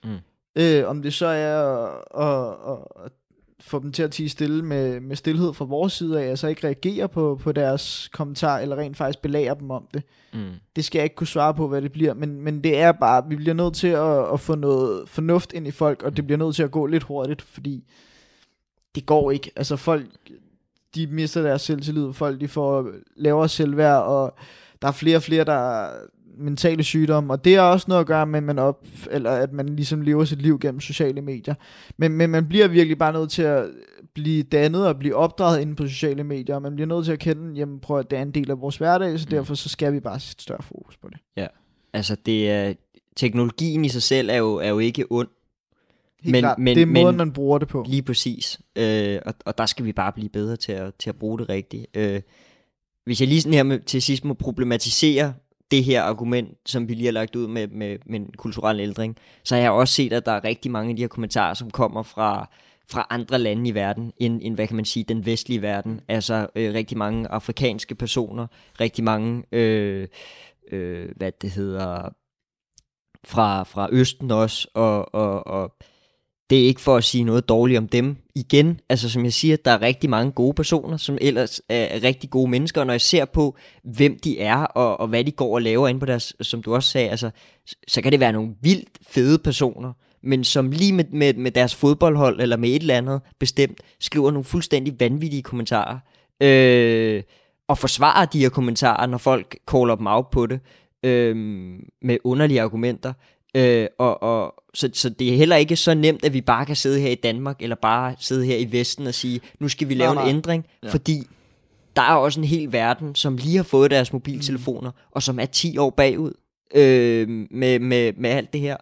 Mm. 0.03 0.17
øh, 0.55 0.87
om 0.87 1.01
det 1.01 1.13
så 1.13 1.25
er 1.25 1.57
at, 2.19 2.57
at, 2.71 2.77
at 3.05 3.11
få 3.61 3.79
dem 3.79 3.91
til 3.91 4.03
at 4.03 4.11
tige 4.11 4.29
stille 4.29 4.65
med, 4.65 4.99
med 4.99 5.15
stillhed 5.15 5.53
fra 5.53 5.65
vores 5.65 5.93
side 5.93 6.21
af, 6.21 6.29
altså 6.29 6.47
ikke 6.47 6.67
reagere 6.67 7.09
på, 7.09 7.39
på 7.43 7.51
deres 7.51 8.09
kommentar, 8.13 8.59
eller 8.59 8.75
rent 8.75 8.97
faktisk 8.97 9.21
belære 9.21 9.55
dem 9.59 9.71
om 9.71 9.87
det. 9.93 10.03
Mm. 10.33 10.49
Det 10.75 10.85
skal 10.85 10.99
jeg 10.99 11.03
ikke 11.03 11.15
kunne 11.15 11.27
svare 11.27 11.53
på, 11.53 11.67
hvad 11.67 11.81
det 11.81 11.91
bliver, 11.91 12.13
men, 12.13 12.41
men 12.41 12.63
det 12.63 12.77
er 12.79 12.91
bare, 12.91 13.23
vi 13.29 13.35
bliver 13.35 13.53
nødt 13.53 13.73
til 13.73 13.87
at, 13.87 14.33
at 14.33 14.39
få 14.39 14.55
noget 14.55 15.09
fornuft 15.09 15.53
ind 15.53 15.67
i 15.67 15.71
folk, 15.71 16.03
og 16.03 16.17
det 16.17 16.25
bliver 16.25 16.37
nødt 16.37 16.55
til 16.55 16.63
at 16.63 16.71
gå 16.71 16.85
lidt 16.85 17.03
hurtigt, 17.03 17.41
fordi 17.41 17.83
det 18.95 19.05
går 19.05 19.31
ikke. 19.31 19.51
Altså 19.55 19.75
folk, 19.75 20.05
de 20.95 21.07
mister 21.07 21.41
deres 21.41 21.61
selvtillid, 21.61 22.13
folk 22.13 22.41
de 22.41 22.47
får 22.47 22.91
lavere 23.15 23.49
selvværd, 23.49 24.03
og 24.03 24.35
der 24.81 24.87
er 24.87 24.91
flere 24.91 25.17
og 25.17 25.23
flere, 25.23 25.43
der 25.43 25.89
mentale 26.37 26.83
sygdomme, 26.83 27.33
og 27.33 27.45
det 27.45 27.55
har 27.55 27.61
også 27.61 27.85
noget 27.87 28.01
at 28.01 28.07
gøre 28.07 28.25
med, 28.25 28.37
at 28.37 28.43
man, 28.43 28.59
op, 28.59 28.85
eller 29.11 29.31
at 29.31 29.53
man 29.53 29.75
ligesom 29.75 30.01
lever 30.01 30.25
sit 30.25 30.41
liv 30.41 30.59
gennem 30.59 30.79
sociale 30.79 31.21
medier. 31.21 31.53
Men, 31.97 32.11
men 32.11 32.29
man 32.29 32.47
bliver 32.47 32.67
virkelig 32.67 32.97
bare 32.97 33.13
nødt 33.13 33.31
til 33.31 33.41
at 33.41 33.65
blive 34.13 34.43
dannet 34.43 34.87
og 34.87 34.99
blive 34.99 35.15
opdraget 35.15 35.61
inde 35.61 35.75
på 35.75 35.87
sociale 35.87 36.23
medier, 36.23 36.55
og 36.55 36.61
man 36.61 36.75
bliver 36.75 36.87
nødt 36.87 37.05
til 37.05 37.11
at 37.11 37.19
kende, 37.19 37.53
jamen 37.59 37.79
prøv 37.79 37.99
at 37.99 38.11
det 38.11 38.17
er 38.17 38.21
en 38.21 38.31
del 38.31 38.51
af 38.51 38.61
vores 38.61 38.77
hverdag, 38.77 39.19
så 39.19 39.25
Mm. 39.25 39.29
derfor 39.31 39.53
så 39.55 39.69
skal 39.69 39.93
vi 39.93 39.99
bare 39.99 40.19
sætte 40.19 40.43
større 40.43 40.63
fokus 40.63 40.97
på 40.97 41.09
det. 41.09 41.47
Altså, 41.93 42.15
det 42.25 42.49
er, 42.51 42.73
teknologien 43.15 43.85
i 43.85 43.89
sig 43.89 44.01
selv 44.01 44.29
er 44.29 44.35
jo, 44.35 44.55
er 44.55 44.69
jo 44.69 44.79
ikke 44.79 45.05
ond, 45.09 45.27
Helt 46.21 46.31
Men- 46.31 46.41
klart. 46.41 46.57
men- 46.59 46.75
det 46.75 46.81
er 46.81 46.85
måden, 46.85 47.05
men- 47.05 47.17
man 47.17 47.31
bruger 47.31 47.57
det 47.57 47.67
på. 47.67 47.85
Lige 47.87 48.01
præcis. 48.01 48.59
Øh, 48.75 49.19
og, 49.25 49.33
og 49.45 49.57
der 49.57 49.65
skal 49.65 49.85
vi 49.85 49.93
bare 49.93 50.11
blive 50.11 50.29
bedre 50.29 50.55
til 50.55 50.71
at, 50.71 50.95
til 50.99 51.09
at 51.09 51.15
bruge 51.15 51.39
det 51.39 51.49
rigtigt. 51.49 51.85
Øh, 51.97 52.21
hvis 53.05 53.19
jeg 53.21 53.27
lige 53.27 53.41
sådan 53.41 53.53
her 53.53 53.63
med, 53.63 53.79
til 53.79 54.01
sidst 54.01 54.25
må 54.25 54.33
problematisere 54.33 55.33
det 55.71 55.83
her 55.83 56.01
argument, 56.01 56.57
som 56.65 56.87
vi 56.89 56.93
lige 56.93 57.05
har 57.05 57.11
lagt 57.11 57.35
ud 57.35 57.47
med, 57.47 57.67
med, 57.67 57.97
med 58.05 58.19
en 58.19 58.33
kulturel 58.37 58.79
ældring, 58.79 59.17
så 59.43 59.55
har 59.55 59.61
jeg 59.61 59.71
også 59.71 59.93
set, 59.93 60.13
at 60.13 60.25
der 60.25 60.31
er 60.31 60.43
rigtig 60.43 60.71
mange 60.71 60.89
af 60.89 60.95
de 60.95 61.01
her 61.01 61.07
kommentarer, 61.07 61.53
som 61.53 61.71
kommer 61.71 62.03
fra, 62.03 62.49
fra 62.89 63.07
andre 63.09 63.39
lande 63.39 63.69
i 63.69 63.73
verden, 63.73 64.13
end, 64.17 64.39
end 64.43 64.55
hvad 64.55 64.67
kan 64.67 64.75
man 64.75 64.85
sige, 64.85 65.03
den 65.03 65.25
vestlige 65.25 65.61
verden. 65.61 66.01
Altså 66.07 66.47
øh, 66.55 66.73
rigtig 66.73 66.97
mange 66.97 67.27
afrikanske 67.27 67.95
personer, 67.95 68.47
rigtig 68.79 69.03
mange, 69.03 69.43
øh, 69.51 70.07
øh, 70.71 71.09
hvad 71.15 71.31
det 71.41 71.51
hedder, 71.51 72.09
fra, 73.23 73.63
fra 73.63 73.87
Østen 73.91 74.31
også, 74.31 74.67
og, 74.73 75.15
og, 75.15 75.47
og 75.47 75.75
det 76.51 76.61
er 76.61 76.65
ikke 76.65 76.81
for 76.81 76.97
at 76.97 77.03
sige 77.03 77.23
noget 77.23 77.49
dårligt 77.49 77.77
om 77.77 77.87
dem. 77.87 78.17
Igen, 78.35 78.79
altså 78.89 79.09
som 79.09 79.23
jeg 79.23 79.33
siger, 79.33 79.57
der 79.57 79.71
er 79.71 79.81
rigtig 79.81 80.09
mange 80.09 80.31
gode 80.31 80.53
personer, 80.53 80.97
som 80.97 81.17
ellers 81.21 81.61
er 81.69 82.03
rigtig 82.03 82.29
gode 82.29 82.51
mennesker, 82.51 82.81
og 82.81 82.87
når 82.87 82.93
jeg 82.93 83.01
ser 83.01 83.25
på, 83.25 83.55
hvem 83.83 84.19
de 84.19 84.39
er, 84.39 84.57
og, 84.57 84.99
og 84.99 85.07
hvad 85.07 85.23
de 85.23 85.31
går 85.31 85.55
og 85.55 85.61
laver 85.61 85.87
inde 85.87 85.99
på 85.99 86.05
deres, 86.05 86.35
som 86.41 86.63
du 86.63 86.75
også 86.75 86.89
sagde, 86.89 87.09
altså, 87.09 87.29
så 87.87 88.01
kan 88.01 88.11
det 88.11 88.19
være 88.19 88.31
nogle 88.31 88.49
vildt 88.61 88.89
fede 89.07 89.39
personer, 89.39 89.93
men 90.23 90.43
som 90.43 90.71
lige 90.71 90.93
med, 90.93 91.05
med, 91.11 91.33
med 91.33 91.51
deres 91.51 91.75
fodboldhold, 91.75 92.41
eller 92.41 92.57
med 92.57 92.69
et 92.69 92.81
eller 92.81 92.97
andet 92.97 93.21
bestemt, 93.39 93.81
skriver 93.99 94.31
nogle 94.31 94.43
fuldstændig 94.43 94.99
vanvittige 94.99 95.41
kommentarer, 95.41 95.99
øh, 96.41 97.23
og 97.67 97.77
forsvarer 97.77 98.25
de 98.25 98.39
her 98.39 98.49
kommentarer, 98.49 99.05
når 99.05 99.17
folk 99.17 99.57
caller 99.71 99.95
dem 99.95 100.07
out 100.07 100.29
på 100.31 100.45
det, 100.45 100.59
øh, 101.03 101.35
med 102.01 102.17
underlige 102.23 102.61
argumenter. 102.61 103.13
Øh, 103.57 103.87
og, 103.97 104.23
og, 104.23 104.53
så, 104.73 104.89
så 104.93 105.09
det 105.09 105.33
er 105.33 105.37
heller 105.37 105.55
ikke 105.55 105.75
så 105.75 105.93
nemt, 105.93 106.25
at 106.25 106.33
vi 106.33 106.41
bare 106.41 106.65
kan 106.65 106.75
sidde 106.75 106.99
her 106.99 107.09
i 107.09 107.15
Danmark, 107.15 107.61
eller 107.61 107.75
bare 107.75 108.15
sidde 108.19 108.45
her 108.45 108.57
i 108.57 108.71
Vesten 108.71 109.07
og 109.07 109.13
sige, 109.13 109.41
nu 109.59 109.67
skal 109.69 109.89
vi 109.89 109.93
lave 109.93 110.13
Nej, 110.15 110.23
en 110.23 110.27
nej. 110.27 110.35
ændring, 110.35 110.65
Ja. 110.83 110.89
fordi 110.89 111.27
der 111.95 112.01
er 112.01 112.15
også 112.15 112.39
en 112.39 112.43
hel 112.43 112.71
verden, 112.71 113.15
som 113.15 113.37
lige 113.37 113.55
har 113.57 113.63
fået 113.63 113.91
deres 113.91 114.13
mobiltelefoner, 114.13 114.91
mm. 114.91 114.97
og 115.11 115.23
som 115.23 115.39
er 115.39 115.45
10 115.45 115.77
år 115.77 115.89
bagud 115.89 116.33
øh, 116.75 117.29
med, 117.51 117.79
med, 117.79 118.13
med 118.17 118.29
alt 118.29 118.53
det 118.53 118.61
her, 118.61 118.77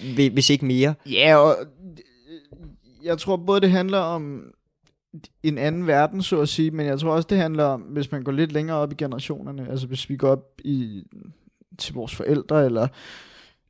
Hvi- 0.00 0.32
hvis 0.32 0.50
ikke 0.50 0.64
mere. 0.64 0.94
Ja, 1.10 1.36
og 1.36 1.56
jeg 3.04 3.18
tror 3.18 3.36
både 3.36 3.60
det 3.60 3.70
handler 3.70 3.98
om 3.98 4.42
en 5.42 5.58
anden 5.58 5.86
verden, 5.86 6.22
så 6.22 6.40
at 6.40 6.48
sige, 6.48 6.70
men 6.70 6.86
jeg 6.86 6.98
tror 7.00 7.12
også 7.12 7.26
det 7.30 7.38
handler 7.38 7.64
om, 7.64 7.80
hvis 7.80 8.12
man 8.12 8.22
går 8.22 8.32
lidt 8.32 8.52
længere 8.52 8.76
op 8.76 8.92
i 8.92 8.94
generationerne, 8.94 9.70
altså 9.70 9.86
hvis 9.86 10.08
vi 10.08 10.16
går 10.16 10.30
op 10.30 10.44
i, 10.64 11.02
til 11.78 11.94
vores 11.94 12.14
forældre, 12.14 12.64
eller 12.64 12.88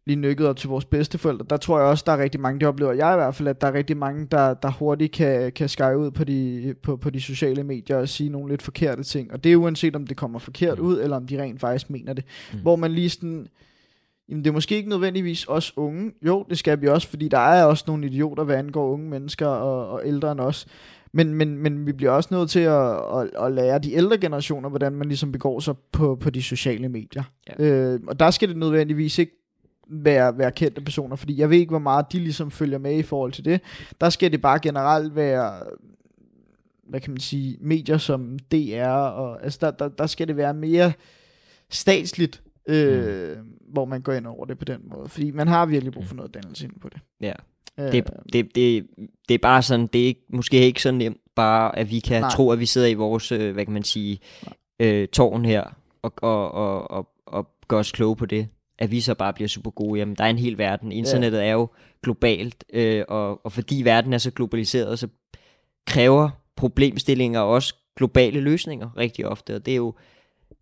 lige 0.07 0.17
nykket 0.17 0.47
op 0.47 0.57
til 0.57 0.69
vores 0.69 0.85
bedsteforældre, 0.85 1.47
der 1.51 1.57
tror 1.57 1.79
jeg 1.79 1.89
også, 1.89 2.05
der 2.07 2.13
er 2.13 2.19
rigtig 2.19 2.41
mange, 2.41 2.61
det 2.61 2.69
oplever 2.69 2.93
jeg 2.93 3.15
i 3.15 3.17
hvert 3.17 3.35
fald, 3.35 3.49
at 3.49 3.61
der 3.61 3.67
er 3.67 3.73
rigtig 3.73 3.97
mange, 3.97 4.27
der, 4.31 4.55
der 4.55 4.71
hurtigt 4.71 5.13
kan, 5.13 5.53
kan 5.53 5.69
skære 5.69 5.99
ud 5.99 6.11
på 6.11 6.25
de, 6.25 6.75
på, 6.83 6.97
på 6.97 7.11
de 7.11 7.21
sociale 7.21 7.65
medier 7.65 7.97
og 7.97 8.09
sige 8.09 8.31
nogle 8.31 8.51
lidt 8.51 8.63
forkerte 8.63 9.03
ting. 9.03 9.33
Og 9.33 9.45
det 9.45 9.53
er 9.53 9.57
uanset, 9.57 9.97
om 9.97 10.07
det 10.07 10.17
kommer 10.17 10.39
forkert 10.39 10.79
ud, 10.79 11.01
eller 11.01 11.17
om 11.17 11.27
de 11.27 11.43
rent 11.43 11.61
faktisk 11.61 11.91
mener 11.91 12.13
det. 12.13 12.25
Mm. 12.53 12.57
Mm. 12.57 12.63
Hvor 12.63 12.77
man 12.77 12.93
lige 12.93 13.11
sådan, 13.11 13.47
Jamen 14.29 14.45
det 14.45 14.51
er 14.51 14.55
måske 14.55 14.77
ikke 14.77 14.89
nødvendigvis 14.89 15.47
os 15.49 15.73
unge. 15.77 16.13
Jo, 16.27 16.47
det 16.51 16.59
skal 16.59 16.81
vi 16.81 16.89
også, 16.89 17.09
fordi 17.09 17.29
der 17.29 17.39
er 17.39 17.65
også 17.65 17.85
nogle 17.87 18.07
idioter, 18.07 18.45
hvad 18.45 18.57
angår 18.57 18.93
unge 18.93 19.11
mennesker 19.11 19.47
og, 19.47 19.89
og 19.89 20.03
ældre 20.05 20.33
end 20.33 20.41
os. 20.41 20.67
Men, 21.13 21.35
men, 21.35 21.59
men 21.59 21.87
vi 21.87 21.93
bliver 21.93 22.11
også 22.11 22.29
nødt 22.33 22.51
til 22.51 22.61
at, 22.61 22.97
at, 23.17 23.31
at 23.45 23.53
lære 23.53 23.79
de 23.79 23.93
ældre 23.93 24.19
generationer, 24.19 24.69
hvordan 24.69 24.93
man 24.93 25.09
ligesom 25.09 25.33
begår 25.33 25.61
sig 25.61 25.75
på, 25.93 26.17
på 26.17 26.31
de 26.31 26.43
sociale 26.43 26.89
medier. 26.89 27.23
Ja. 27.59 27.65
Øh, 27.65 28.01
og 28.07 28.21
der 28.21 28.31
skal 28.31 28.49
det 28.49 28.57
nødvendigvis 28.57 29.19
ikke 29.19 29.42
være, 29.89 30.39
være 30.39 30.53
kendte 30.53 30.81
personer, 30.81 31.17
fordi 31.17 31.39
jeg 31.39 31.51
ved 31.51 31.59
ikke, 31.59 31.71
hvor 31.71 31.79
meget 31.79 32.13
de 32.13 32.19
ligesom 32.19 32.51
følger 32.51 32.79
med 32.79 32.99
i 32.99 33.03
forhold 33.03 33.33
til 33.33 33.45
det. 33.45 33.61
Der 34.01 34.11
skal 34.11 34.33
det 34.33 34.41
bare 34.41 34.59
generelt 34.59 35.17
være, 35.17 35.61
hvad 36.89 37.01
kan 37.01 37.11
man 37.11 37.21
sige, 37.21 37.57
medier 37.61 37.99
som 37.99 38.39
DR, 38.39 38.87
og 38.89 39.45
altså 39.45 39.59
der, 39.61 39.71
der, 39.71 39.89
der 39.89 40.07
skal 40.07 40.29
det 40.29 40.37
være 40.37 40.55
mere 40.55 40.93
statsligt, 41.71 42.43
øh, 42.69 43.37
mm. 43.39 43.45
hvor 43.73 43.85
man 43.85 44.01
går 44.01 44.13
ind 44.13 44.27
over 44.27 44.45
det 44.45 44.59
på 44.59 44.65
den 44.65 44.81
måde. 44.85 45.09
Fordi 45.09 45.31
man 45.31 45.49
har 45.49 45.67
virkelig 45.67 45.93
brug 45.93 46.07
for 46.07 46.15
noget 46.15 46.35
dannelse 46.35 46.65
ind 46.65 46.81
på 46.81 46.89
det. 46.89 47.01
Ja. 47.21 47.33
Øh, 47.79 47.93
Det, 47.93 48.11
det, 48.33 48.55
det, 48.55 48.87
det 49.29 49.35
er 49.35 49.39
bare 49.39 49.63
sådan, 49.63 49.87
det 49.87 50.01
er 50.01 50.07
ikke, 50.07 50.25
måske 50.29 50.57
ikke 50.57 50.83
så 50.83 50.91
nemt 50.91 51.21
bare, 51.35 51.79
at 51.79 51.91
vi 51.91 52.01
kan 52.01 52.15
Nej. 52.15 52.21
Nej. 52.21 52.31
tro, 52.31 52.51
at 52.51 52.61
vi 52.61 52.67
sidder 52.67 52.89
i 52.89 52.95
vores, 52.95 53.33
øh, 53.33 53.53
hvad 53.53 53.65
kan 53.65 53.75
man 53.75 53.83
sige, 53.83 54.19
øh, 54.81 55.09
tårn 55.09 55.45
her, 55.45 55.65
og, 56.03 56.13
og, 56.23 56.53
og, 56.53 56.91
og, 56.91 57.09
og 57.27 57.49
gør 57.69 57.79
os 57.79 57.93
kloge 57.93 58.17
på 58.17 58.27
det. 58.27 58.49
At 58.79 58.91
vi 58.91 59.01
så 59.01 59.15
bare 59.15 59.33
bliver 59.33 59.49
super 59.49 59.71
gode. 59.71 59.99
Jamen, 59.99 60.15
der 60.15 60.25
er 60.25 60.29
en 60.31 60.39
hel 60.39 60.59
verden. 60.59 60.93
Internettet 60.93 61.45
er 61.45 61.53
jo 61.53 61.69
globalt, 62.03 62.65
øh, 62.73 63.05
og, 63.09 63.45
og 63.47 63.53
fordi 63.53 63.83
verden 63.85 64.13
er 64.13 64.19
så 64.19 64.31
globaliseret, 64.31 64.99
så 64.99 65.09
kræver 65.87 66.31
problemstillinger 66.57 67.41
også 67.41 67.75
globale 67.97 68.41
løsninger 68.41 68.97
rigtig 68.97 69.27
ofte, 69.27 69.55
og 69.57 69.67
det 69.67 69.73
er 69.73 69.77
jo, 69.77 69.95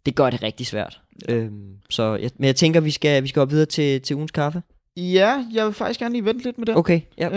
det 0.07 0.15
gør 0.15 0.31
det 0.31 0.43
rigtig 0.43 0.67
svært. 0.67 1.01
Øhm, 1.29 1.73
så 1.91 2.15
jeg, 2.17 2.31
men 2.39 2.47
jeg 2.47 2.57
tænker, 2.57 2.81
vi 2.81 2.91
skal, 2.91 3.23
vi 3.23 3.29
skal 3.29 3.41
op 3.43 3.51
videre 3.51 3.67
til, 3.67 4.01
til 4.01 4.17
ugens 4.17 4.31
kaffe. 4.31 4.63
Ja, 4.97 5.45
jeg 5.55 5.67
vil 5.67 5.75
faktisk 5.75 6.01
gerne 6.01 6.15
lige 6.15 6.25
vente 6.25 6.45
lidt 6.45 6.59
med 6.59 6.67
det. 6.67 6.77
Okay, 6.77 7.01
ja. 7.19 7.29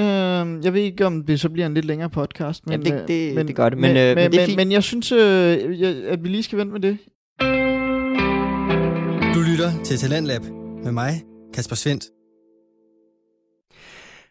Øhm, 0.41 0.61
jeg 0.63 0.73
ved 0.73 0.81
ikke, 0.81 1.05
om 1.05 1.25
det 1.25 1.39
så 1.39 1.49
bliver 1.49 1.65
en 1.65 1.73
lidt 1.73 1.85
længere 1.85 2.09
podcast. 2.09 2.65
Men, 2.67 2.71
Jamen, 2.71 2.85
det- 3.07 3.29
øh, 3.31 3.35
det- 3.37 3.47
det 3.47 3.55
gør 3.55 3.69
det, 3.69 3.77
men, 3.77 3.89
øh, 3.89 3.95
men, 3.95 4.15
men 4.15 4.31
det 4.31 4.37
er 4.37 4.41
men, 4.41 4.45
fint. 4.47 4.57
men 4.57 4.71
jeg 4.71 4.83
synes, 4.83 5.11
øh, 5.11 5.19
jeg, 5.81 5.95
at 6.07 6.23
vi 6.23 6.29
lige 6.29 6.43
skal 6.43 6.57
vente 6.59 6.71
med 6.73 6.81
det. 6.81 6.97
Du 9.35 9.39
lytter 9.41 9.83
til 9.83 9.97
Talentlab 9.97 10.62
med 10.83 10.91
mig, 10.91 11.23
Kasper 11.53 11.75
Svendt. 11.75 12.03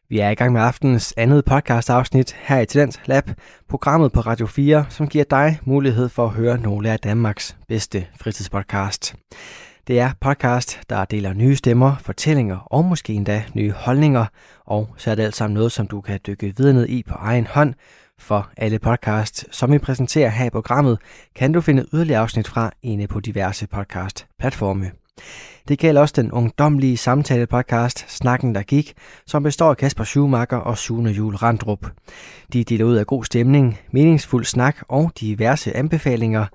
Vi 0.08 0.18
er 0.18 0.30
i 0.30 0.34
gang 0.34 0.52
med 0.52 0.60
aftenens 0.60 1.14
andet 1.16 1.44
podcast-afsnit 1.44 2.36
her 2.38 2.58
i 2.58 2.66
Talent 2.66 3.00
Lab, 3.06 3.30
programmet 3.68 4.12
på 4.12 4.20
Radio 4.20 4.46
4, 4.46 4.86
som 4.88 5.08
giver 5.08 5.24
dig 5.24 5.58
mulighed 5.64 6.08
for 6.08 6.24
at 6.24 6.30
høre 6.30 6.58
nogle 6.58 6.90
af 6.90 6.98
Danmarks 6.98 7.56
bedste 7.68 8.06
fritidspodcast. 8.20 9.14
Det 9.86 10.00
er 10.00 10.10
podcast, 10.20 10.80
der 10.90 11.04
deler 11.04 11.32
nye 11.32 11.56
stemmer, 11.56 11.96
fortællinger 12.00 12.56
og 12.56 12.84
måske 12.84 13.12
endda 13.12 13.44
nye 13.54 13.72
holdninger, 13.72 14.26
og 14.64 14.88
så 14.96 15.10
er 15.10 15.14
det 15.14 15.22
alt 15.22 15.36
sammen 15.36 15.54
noget, 15.54 15.72
som 15.72 15.86
du 15.86 16.00
kan 16.00 16.20
dykke 16.26 16.54
videre 16.56 16.74
ned 16.74 16.88
i 16.88 17.02
på 17.02 17.14
egen 17.14 17.46
hånd. 17.46 17.74
For 18.18 18.50
alle 18.56 18.78
podcasts, 18.78 19.56
som 19.56 19.72
vi 19.72 19.78
præsenterer 19.78 20.28
her 20.28 20.44
i 20.44 20.50
programmet, 20.50 20.98
kan 21.34 21.52
du 21.52 21.60
finde 21.60 21.86
yderligere 21.94 22.20
afsnit 22.20 22.48
fra 22.48 22.70
inde 22.82 23.06
på 23.06 23.20
diverse 23.20 23.66
podcast-platforme. 23.66 25.01
Det 25.68 25.78
gælder 25.78 26.00
også 26.00 26.14
den 26.16 26.32
ungdomlige 26.32 26.96
samtale-podcast 26.96 28.04
Snakken, 28.08 28.54
der 28.54 28.62
gik, 28.62 28.92
som 29.26 29.42
består 29.42 29.70
af 29.70 29.76
Kasper 29.76 30.04
Schumacher 30.04 30.58
og 30.58 30.78
Sune 30.78 31.10
Jul 31.10 31.34
Randrup. 31.34 31.86
De 32.52 32.64
deler 32.64 32.84
ud 32.84 32.94
af 32.94 33.06
god 33.06 33.24
stemning, 33.24 33.78
meningsfuld 33.92 34.44
snak 34.44 34.76
og 34.88 35.12
diverse 35.20 35.76
anbefalinger. 35.76 36.46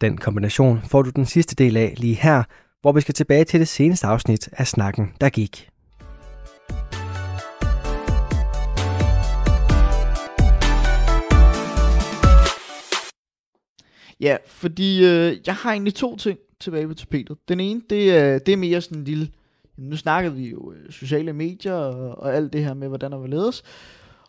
Den 0.00 0.18
kombination 0.18 0.80
får 0.84 1.02
du 1.02 1.10
den 1.10 1.26
sidste 1.26 1.54
del 1.54 1.76
af 1.76 1.94
lige 1.96 2.14
her, 2.14 2.42
hvor 2.80 2.92
vi 2.92 3.00
skal 3.00 3.14
tilbage 3.14 3.44
til 3.44 3.60
det 3.60 3.68
seneste 3.68 4.06
afsnit 4.06 4.48
af 4.52 4.66
Snakken, 4.66 5.12
der 5.20 5.28
gik. 5.28 5.68
Ja, 14.20 14.36
fordi 14.46 15.04
øh, 15.04 15.36
jeg 15.46 15.54
har 15.54 15.72
egentlig 15.72 15.94
to 15.94 16.16
ting 16.16 16.38
tilbage 16.60 16.88
på 16.88 16.94
tapetet. 16.94 17.36
Den 17.48 17.60
ene, 17.60 17.82
det 17.90 18.16
er, 18.16 18.38
det 18.38 18.52
er 18.52 18.56
mere 18.56 18.80
sådan 18.80 18.98
en 18.98 19.04
lille... 19.04 19.28
Nu 19.76 19.96
snakkede 19.96 20.34
vi 20.34 20.50
jo 20.50 20.72
øh, 20.72 20.90
sociale 20.90 21.32
medier 21.32 21.72
og, 21.72 22.18
og 22.18 22.34
alt 22.34 22.52
det 22.52 22.64
her 22.64 22.74
med, 22.74 22.88
hvordan 22.88 23.12
der 23.12 23.18
vil 23.18 23.30
ledes. 23.30 23.62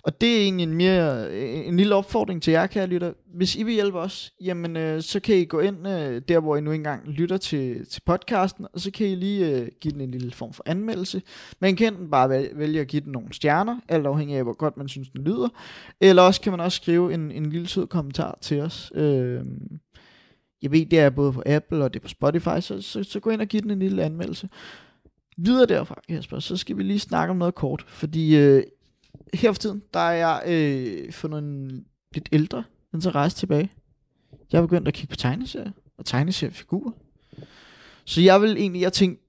Og 0.03 0.21
det 0.21 0.37
er 0.37 0.41
egentlig 0.41 0.63
en, 0.63 0.73
mere, 0.73 1.27
øh, 1.29 1.67
en 1.67 1.77
lille 1.77 1.95
opfordring 1.95 2.41
til 2.41 2.51
jer, 2.51 2.67
kære 2.67 2.87
lytter. 2.87 3.13
Hvis 3.33 3.55
I 3.55 3.63
vil 3.63 3.73
hjælpe 3.73 3.99
os, 3.99 4.33
jamen, 4.41 4.77
øh, 4.77 5.01
så 5.01 5.19
kan 5.19 5.35
I 5.35 5.45
gå 5.45 5.59
ind 5.59 5.87
øh, 5.87 6.21
der, 6.27 6.39
hvor 6.39 6.55
I 6.55 6.61
nu 6.61 6.71
engang 6.71 7.07
lytter 7.07 7.37
til, 7.37 7.85
til 7.85 8.01
podcasten, 8.05 8.65
og 8.73 8.79
så 8.79 8.91
kan 8.91 9.07
I 9.07 9.15
lige 9.15 9.59
øh, 9.59 9.67
give 9.81 9.91
den 9.91 10.01
en 10.01 10.11
lille 10.11 10.31
form 10.31 10.53
for 10.53 10.63
anmeldelse. 10.65 11.21
Man 11.59 11.75
kan 11.75 11.93
enten 11.93 12.09
bare 12.09 12.29
vælge, 12.29 12.49
vælge 12.55 12.79
at 12.81 12.87
give 12.87 13.01
den 13.01 13.11
nogle 13.11 13.33
stjerner, 13.33 13.79
alt 13.89 14.05
afhængig 14.05 14.37
af, 14.37 14.43
hvor 14.43 14.53
godt 14.53 14.77
man 14.77 14.87
synes, 14.87 15.09
den 15.09 15.23
lyder. 15.23 15.49
Eller 16.01 16.21
også 16.21 16.41
kan 16.41 16.51
man 16.51 16.59
også 16.59 16.75
skrive 16.75 17.13
en, 17.13 17.31
en 17.31 17.49
lille 17.49 17.67
sød 17.67 17.87
kommentar 17.87 18.37
til 18.41 18.61
os. 18.61 18.91
Øh, 18.95 19.41
jeg 20.61 20.71
ved, 20.71 20.85
det 20.85 20.99
er 20.99 21.09
både 21.09 21.33
på 21.33 21.43
Apple 21.45 21.83
og 21.83 21.93
det 21.93 21.99
er 21.99 22.01
på 22.01 22.07
Spotify, 22.07 22.59
så, 22.59 22.81
så, 22.81 23.03
så 23.03 23.19
gå 23.19 23.29
ind 23.29 23.41
og 23.41 23.47
giv 23.47 23.61
den 23.61 23.71
en 23.71 23.79
lille 23.79 24.03
anmeldelse. 24.03 24.49
Videre 25.37 25.65
derfra, 25.65 26.01
Kasper, 26.09 26.39
så 26.39 26.57
skal 26.57 26.77
vi 26.77 26.83
lige 26.83 26.99
snakke 26.99 27.31
om 27.31 27.37
noget 27.37 27.55
kort, 27.55 27.85
fordi 27.87 28.37
øh, 28.37 28.63
her 29.33 29.51
for 29.51 29.59
tiden, 29.59 29.83
der 29.93 29.99
er 29.99 30.11
jeg 30.11 30.43
øh, 30.47 31.13
fundet 31.13 31.39
en 31.39 31.85
lidt 32.13 32.29
ældre 32.31 32.63
interesse 32.93 33.37
tilbage. 33.37 33.71
Jeg 34.51 34.57
er 34.57 34.61
begyndt 34.61 34.87
at 34.87 34.93
kigge 34.93 35.09
på 35.09 35.15
tegneserier 35.15 35.71
og 35.97 36.05
tegneseriefigurer. 36.05 36.91
Så 38.05 38.21
jeg 38.21 38.41
vil 38.41 38.57
egentlig, 38.57 38.81
jeg 38.81 38.93
tænkte, 38.93 39.23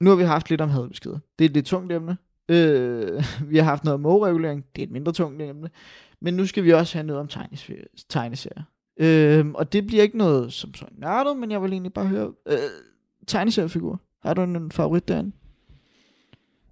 nu 0.00 0.10
har 0.10 0.16
vi 0.16 0.24
haft 0.24 0.50
lidt 0.50 0.60
om 0.60 0.70
hadbeskeder. 0.70 1.18
Det 1.38 1.44
er 1.44 1.48
et 1.48 1.54
lidt 1.54 1.66
tungt 1.66 1.92
emne. 1.92 2.16
Øh, 2.48 3.24
vi 3.50 3.56
har 3.58 3.64
haft 3.64 3.84
noget 3.84 3.94
om 3.94 4.06
overregulering. 4.06 4.64
Det 4.76 4.82
er 4.82 4.86
et 4.86 4.92
mindre 4.92 5.12
tungt 5.12 5.42
emne. 5.42 5.70
Men 6.20 6.34
nu 6.34 6.46
skal 6.46 6.64
vi 6.64 6.72
også 6.72 6.98
have 6.98 7.06
noget 7.06 7.20
om 7.20 7.28
tegneserier 8.08 8.62
tegneserier. 9.00 9.38
Øh, 9.38 9.50
og 9.54 9.72
det 9.72 9.86
bliver 9.86 10.02
ikke 10.02 10.18
noget 10.18 10.52
som 10.52 10.74
sådan 10.74 10.96
nørdet, 10.98 11.36
men 11.36 11.50
jeg 11.50 11.62
vil 11.62 11.72
egentlig 11.72 11.92
bare 11.92 12.06
høre, 12.06 12.32
øh, 12.46 12.58
tegneseriefigurer. 13.26 13.96
Har 14.22 14.34
du 14.34 14.42
en 14.42 14.72
favorit 14.72 15.08
derinde? 15.08 15.32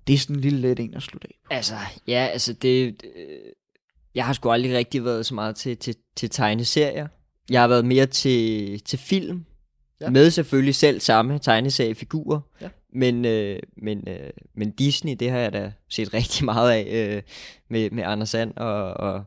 Det 0.06 0.14
er 0.14 0.18
sådan 0.18 0.36
en 0.36 0.40
lille 0.40 0.60
let 0.60 0.80
en 0.80 0.94
at 0.94 1.02
slutte 1.02 1.28
af. 1.28 1.56
Altså, 1.56 1.74
ja, 2.06 2.28
altså 2.32 2.52
det... 2.52 3.02
Øh, 3.16 3.52
jeg 4.14 4.26
har 4.26 4.32
sgu 4.32 4.50
aldrig 4.50 4.74
rigtig 4.74 5.04
været 5.04 5.26
så 5.26 5.34
meget 5.34 5.56
til, 5.56 5.76
til, 5.76 5.94
til 6.16 6.30
tegneserier. 6.30 7.08
Jeg 7.50 7.60
har 7.60 7.68
været 7.68 7.84
mere 7.84 8.06
til, 8.06 8.80
til 8.80 8.98
film. 8.98 9.44
Ja. 10.00 10.10
Med 10.10 10.30
selvfølgelig 10.30 10.74
selv 10.74 11.00
samme 11.00 11.38
tegneseriefigurer. 11.38 12.40
Ja. 12.60 12.68
Men, 12.92 13.24
øh, 13.24 13.58
men, 13.76 14.08
øh, 14.08 14.30
men 14.54 14.70
Disney, 14.70 15.16
det 15.20 15.30
har 15.30 15.38
jeg 15.38 15.52
da 15.52 15.72
set 15.88 16.14
rigtig 16.14 16.44
meget 16.44 16.72
af 16.72 16.86
øh, 16.90 17.22
med, 17.68 17.90
med 17.90 18.04
Anders 18.06 18.28
Sand 18.28 18.56
og, 18.56 18.94
og, 18.94 19.24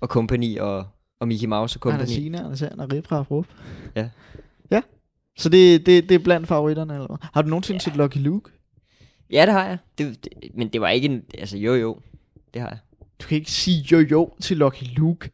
og 0.00 0.08
company 0.08 0.58
og, 0.58 0.86
og 1.20 1.28
Mickey 1.28 1.46
Mouse 1.46 1.76
og 1.76 1.80
company. 1.80 2.00
Anders 2.00 2.10
Sina, 2.10 2.38
Anders 2.38 2.58
Sand 2.58 2.80
og 2.80 2.92
Rip 2.92 3.12
Rap 3.12 3.30
Rup. 3.30 3.46
Ja. 3.96 4.08
Ja. 4.70 4.80
Så 5.38 5.48
det, 5.48 5.86
det, 5.86 6.08
det 6.08 6.14
er 6.14 6.18
blandt 6.18 6.48
favoritterne, 6.48 6.94
eller 6.94 7.06
hvad? 7.06 7.16
Har 7.34 7.42
du 7.42 7.48
nogensinde 7.48 7.76
ja. 7.76 7.90
set 7.90 7.96
Lucky 7.96 8.16
Luke? 8.16 8.50
Ja, 9.30 9.46
det 9.46 9.52
har 9.52 9.66
jeg. 9.66 9.78
Det, 9.98 10.24
det, 10.24 10.32
men 10.54 10.68
det 10.68 10.80
var 10.80 10.88
ikke 10.88 11.08
en... 11.08 11.22
Altså, 11.38 11.58
jo 11.58 11.74
jo. 11.74 11.98
Det 12.54 12.62
har 12.62 12.68
jeg. 12.68 12.78
Du 13.22 13.26
kan 13.26 13.38
ikke 13.38 13.50
sige 13.50 13.86
jo 13.92 13.98
jo 13.98 14.32
til 14.40 14.56
Lucky 14.56 14.84
Luke. 14.96 15.30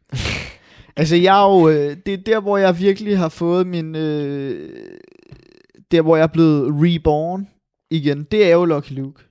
altså, 0.97 1.15
jeg 1.15 1.43
er 1.43 1.51
jo... 1.51 1.69
Øh, 1.69 1.97
det 2.05 2.13
er 2.13 2.17
der, 2.17 2.39
hvor 2.39 2.57
jeg 2.57 2.79
virkelig 2.79 3.17
har 3.17 3.29
fået 3.29 3.67
min... 3.67 3.95
Øh, 3.95 4.69
der, 5.91 6.01
hvor 6.01 6.15
jeg 6.15 6.23
er 6.23 6.27
blevet 6.27 6.73
reborn 6.73 7.47
igen. 7.89 8.23
Det 8.23 8.45
er 8.45 8.51
jo 8.51 8.65
Lucky 8.65 8.91
Luke. 8.91 9.23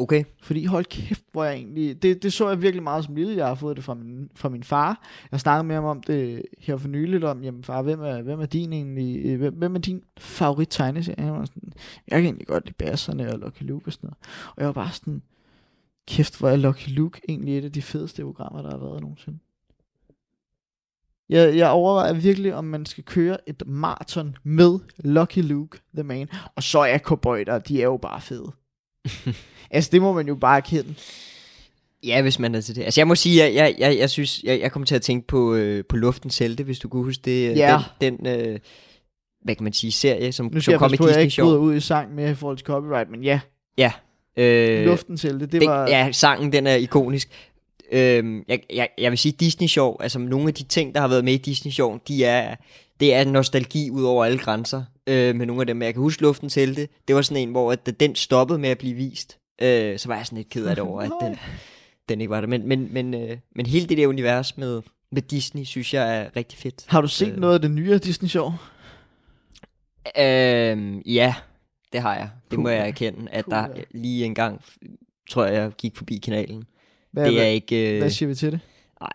Okay. 0.00 0.24
Fordi 0.42 0.64
hold 0.64 0.84
kæft, 0.84 1.24
hvor 1.32 1.44
jeg 1.44 1.54
egentlig... 1.54 2.02
Det, 2.02 2.22
det 2.22 2.32
så 2.32 2.48
jeg 2.48 2.62
virkelig 2.62 2.82
meget 2.82 3.04
som 3.04 3.14
lille. 3.14 3.36
Jeg 3.36 3.46
har 3.46 3.54
fået 3.54 3.76
det 3.76 3.84
fra 3.84 3.94
min, 3.94 4.30
fra 4.34 4.48
min 4.48 4.62
far. 4.62 5.06
Jeg 5.32 5.40
snakkede 5.40 5.64
med 5.64 5.74
ham 5.74 5.84
om 5.84 6.02
det 6.02 6.42
her 6.58 6.76
for 6.76 6.88
nyligt, 6.88 7.24
om, 7.24 7.42
jamen 7.42 7.64
far, 7.64 7.82
hvem 7.82 8.00
er, 8.00 8.22
hvem 8.22 8.40
er 8.40 8.46
din 8.46 8.72
egentlig... 8.72 9.36
Hvem, 9.36 9.54
hvem 9.54 9.74
er 9.74 9.78
din 9.78 10.02
favorit 10.18 10.68
tegneserie? 10.70 11.32
Var 11.32 11.44
sådan, 11.44 11.72
jeg 12.08 12.16
kan 12.16 12.24
egentlig 12.24 12.46
godt 12.46 12.64
lide 12.64 12.74
Basserne 12.74 13.32
og 13.32 13.38
Lucky 13.38 13.62
Luke 13.62 13.86
og 13.86 13.92
sådan 13.92 14.06
noget. 14.06 14.18
Og 14.56 14.56
jeg 14.58 14.66
var 14.66 14.72
bare 14.72 14.92
sådan, 14.92 15.22
kæft, 16.08 16.38
hvor 16.38 16.48
er 16.48 16.56
Lucky 16.56 16.88
Luke 16.88 17.20
egentlig 17.28 17.58
et 17.58 17.64
af 17.64 17.72
de 17.72 17.82
fedeste 17.82 18.22
programmer, 18.22 18.62
der 18.62 18.70
har 18.70 18.78
været 18.78 19.00
nogensinde. 19.00 19.38
Jeg, 21.28 21.56
jeg 21.56 21.70
overvejer 21.70 22.12
virkelig, 22.12 22.54
om 22.54 22.64
man 22.64 22.86
skal 22.86 23.04
køre 23.04 23.48
et 23.48 23.62
maraton 23.66 24.36
med 24.42 24.78
Lucky 24.98 25.38
Luke, 25.38 25.78
The 25.94 26.02
Man. 26.02 26.28
Og 26.54 26.62
så 26.62 26.78
er 26.78 26.98
cowboyder, 26.98 27.58
de 27.58 27.80
er 27.80 27.84
jo 27.84 27.96
bare 27.96 28.20
fede. 28.20 28.52
altså, 29.70 29.90
det 29.92 30.02
må 30.02 30.12
man 30.12 30.28
jo 30.28 30.34
bare 30.34 30.62
kende. 30.62 30.94
Ja, 32.06 32.22
hvis 32.22 32.38
man 32.38 32.54
er 32.54 32.60
til 32.60 32.76
det. 32.76 32.82
Altså, 32.82 33.00
jeg 33.00 33.08
må 33.08 33.14
sige, 33.14 33.44
jeg, 33.44 33.54
jeg, 33.54 33.74
jeg, 33.78 33.98
jeg 33.98 34.10
synes, 34.10 34.42
jeg, 34.42 34.60
jeg 34.60 34.72
kommer 34.72 34.86
til 34.86 34.94
at 34.94 35.02
tænke 35.02 35.26
på, 35.26 35.54
øh, 35.54 35.84
på 35.88 35.96
Luftens 35.96 36.38
Helte, 36.38 36.64
hvis 36.64 36.78
du 36.78 36.88
kunne 36.88 37.04
huske 37.04 37.22
det. 37.24 37.56
Ja. 37.56 37.78
Den, 38.00 38.18
den 38.18 38.26
øh, 38.26 38.58
hvad 39.44 39.54
kan 39.54 39.64
man 39.64 39.72
sige, 39.72 39.92
serie, 39.92 40.32
som, 40.32 40.46
Nu 40.46 40.50
skal 40.50 40.62
som 40.62 40.72
jeg 40.72 40.78
kom 40.78 40.94
i 40.94 40.96
på, 40.96 41.04
at 41.04 41.08
jeg 41.08 41.24
Disney 41.24 41.24
ikke 41.24 41.32
Show. 41.32 41.60
ud 41.60 41.74
i 41.74 41.80
sang 41.80 42.14
med 42.14 42.30
i 42.30 42.34
forhold 42.34 42.56
til 42.56 42.66
copyright, 42.66 43.10
men 43.10 43.22
ja, 43.24 43.40
Ja. 43.78 43.92
Øh, 44.36 44.84
Luftens 44.84 45.22
Helte, 45.22 45.46
det 45.46 45.60
den, 45.60 45.68
var... 45.68 45.88
Ja, 45.88 46.12
sangen, 46.12 46.52
den 46.52 46.66
er 46.66 46.74
ikonisk. 46.74 47.28
Øhm, 47.92 48.44
jeg, 48.48 48.60
jeg, 48.74 48.88
jeg 48.98 49.10
vil 49.10 49.18
sige, 49.18 49.32
Disney 49.32 49.68
Show, 49.68 49.96
altså 50.00 50.18
nogle 50.18 50.48
af 50.48 50.54
de 50.54 50.62
ting, 50.62 50.94
der 50.94 51.00
har 51.00 51.08
været 51.08 51.24
med 51.24 51.32
i 51.32 51.36
Disney 51.36 51.72
Show, 51.72 51.98
de 52.08 52.24
er, 52.24 52.54
det 53.00 53.14
er 53.14 53.24
nostalgi 53.24 53.90
ud 53.90 54.02
over 54.02 54.24
alle 54.24 54.38
grænser 54.38 54.82
øh, 55.06 55.36
med 55.36 55.46
nogle 55.46 55.62
af 55.62 55.66
dem. 55.66 55.82
Jeg 55.82 55.94
kan 55.94 56.02
huske 56.02 56.22
Luftens 56.22 56.54
Helte, 56.54 56.88
det 57.08 57.16
var 57.16 57.22
sådan 57.22 57.42
en, 57.42 57.50
hvor 57.50 57.72
at, 57.72 58.00
den 58.00 58.14
stoppede 58.14 58.58
med 58.58 58.68
at 58.68 58.78
blive 58.78 58.94
vist, 58.94 59.38
øh, 59.62 59.98
så 59.98 60.08
var 60.08 60.16
jeg 60.16 60.26
sådan 60.26 60.36
lidt 60.36 60.48
ked 60.48 60.66
af 60.66 60.76
det 60.76 60.84
over, 60.84 61.02
at 61.02 61.10
den, 61.22 61.36
den 62.08 62.20
ikke 62.20 62.30
var 62.30 62.40
der. 62.40 62.48
Men, 62.48 62.68
men, 62.68 62.92
men, 62.92 63.14
øh, 63.14 63.38
men 63.54 63.66
hele 63.66 63.86
det 63.86 63.98
der 63.98 64.06
univers 64.06 64.56
med, 64.56 64.82
med 65.12 65.22
Disney, 65.22 65.64
synes 65.64 65.94
jeg 65.94 66.16
er 66.18 66.36
rigtig 66.36 66.58
fedt. 66.58 66.84
Har 66.88 67.00
du 67.00 67.08
set 67.08 67.28
Øh. 67.32 67.36
noget 67.36 67.54
af 67.54 67.60
det 67.60 67.70
nye 67.70 67.94
af 67.94 68.00
Disney 68.00 68.28
Show? 68.28 68.52
Øhm, 70.18 70.98
ja, 70.98 71.34
det 71.92 72.00
har 72.00 72.14
jeg. 72.16 72.30
Det 72.50 72.58
må 72.58 72.62
Puha. 72.62 72.74
jeg 72.74 72.88
erkende, 72.88 73.30
at 73.30 73.44
Puha. 73.44 73.60
der 73.60 73.68
lige 73.90 74.24
en 74.24 74.34
gang, 74.34 74.62
tror 75.30 75.44
jeg, 75.44 75.54
jeg 75.54 75.72
gik 75.78 75.96
forbi 75.96 76.18
kanalen. 76.18 76.64
Hvad, 77.12 77.24
det 77.24 77.32
er 77.32 77.38
hvad, 77.38 77.52
ikke... 77.52 77.92
Øh, 77.94 77.98
hvad 77.98 78.10
siger 78.10 78.28
vi 78.28 78.34
til 78.34 78.52
det? 78.52 78.60
Nej, 79.00 79.12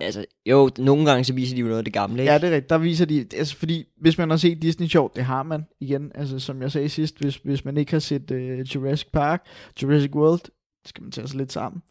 altså, 0.00 0.24
jo, 0.46 0.70
nogle 0.78 1.06
gange 1.06 1.24
så 1.24 1.32
viser 1.32 1.54
de 1.54 1.60
jo 1.60 1.66
noget 1.66 1.78
af 1.78 1.84
det 1.84 1.92
gamle, 1.92 2.22
ikke? 2.22 2.32
Ja, 2.32 2.38
det 2.38 2.48
er 2.48 2.54
rigtigt. 2.54 2.70
Der 2.70 2.78
viser 2.78 3.04
de, 3.04 3.26
altså 3.36 3.56
fordi, 3.56 3.84
hvis 4.00 4.18
man 4.18 4.30
har 4.30 4.36
set 4.36 4.62
Disney 4.62 4.86
Show, 4.86 5.08
det 5.16 5.24
har 5.24 5.42
man 5.42 5.64
igen, 5.80 6.12
altså 6.14 6.38
som 6.38 6.62
jeg 6.62 6.72
sagde 6.72 6.88
sidst, 6.88 7.18
hvis, 7.20 7.36
hvis 7.36 7.64
man 7.64 7.76
ikke 7.76 7.92
har 7.92 7.98
set 7.98 8.30
uh, 8.30 8.74
Jurassic 8.74 9.08
Park, 9.12 9.46
Jurassic 9.82 10.14
World, 10.14 10.40
det 10.82 10.88
skal 10.88 11.02
man 11.02 11.12
tage 11.12 11.28
sig 11.28 11.36
lidt 11.36 11.52
sammen. 11.52 11.82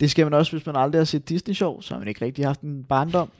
Det 0.00 0.10
skal 0.10 0.26
man 0.26 0.34
også, 0.34 0.52
hvis 0.52 0.66
man 0.66 0.76
aldrig 0.76 1.00
har 1.00 1.04
set 1.04 1.28
Disney 1.28 1.54
Show, 1.54 1.80
så 1.80 1.94
har 1.94 1.98
man 1.98 2.08
ikke 2.08 2.24
rigtig 2.24 2.46
haft 2.46 2.60
en 2.60 2.84
barndom. 2.84 3.30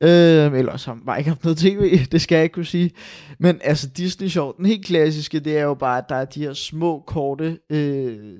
Øh, 0.00 0.58
eller 0.58 0.72
også 0.72 0.90
har 0.90 0.94
man 0.94 1.04
bare 1.04 1.18
ikke 1.18 1.30
haft 1.30 1.44
noget 1.44 1.58
tv, 1.58 1.98
det 2.12 2.20
skal 2.20 2.36
jeg 2.36 2.42
ikke 2.42 2.54
kunne 2.54 2.64
sige. 2.64 2.90
Men 3.38 3.60
altså 3.64 3.88
Disney 3.88 4.28
Show, 4.28 4.52
den 4.52 4.66
helt 4.66 4.84
klassiske, 4.84 5.40
det 5.40 5.58
er 5.58 5.62
jo 5.62 5.74
bare, 5.74 5.98
at 5.98 6.04
der 6.08 6.14
er 6.14 6.24
de 6.24 6.40
her 6.40 6.52
små, 6.52 7.00
korte, 7.06 7.58
øh, 7.70 8.38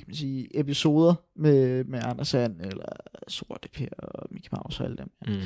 kan 0.00 0.08
man 0.08 0.16
sige, 0.16 0.58
episoder 0.60 1.14
med, 1.36 1.84
med 1.84 2.00
Anders 2.04 2.28
Sand, 2.28 2.60
eller 2.60 2.84
Sorte 3.28 3.68
Per 3.68 3.86
og 3.98 4.28
Mickey 4.30 4.48
Mouse 4.52 4.80
og 4.82 4.84
alle 4.84 4.96
dem. 4.96 5.10
Mm. 5.26 5.40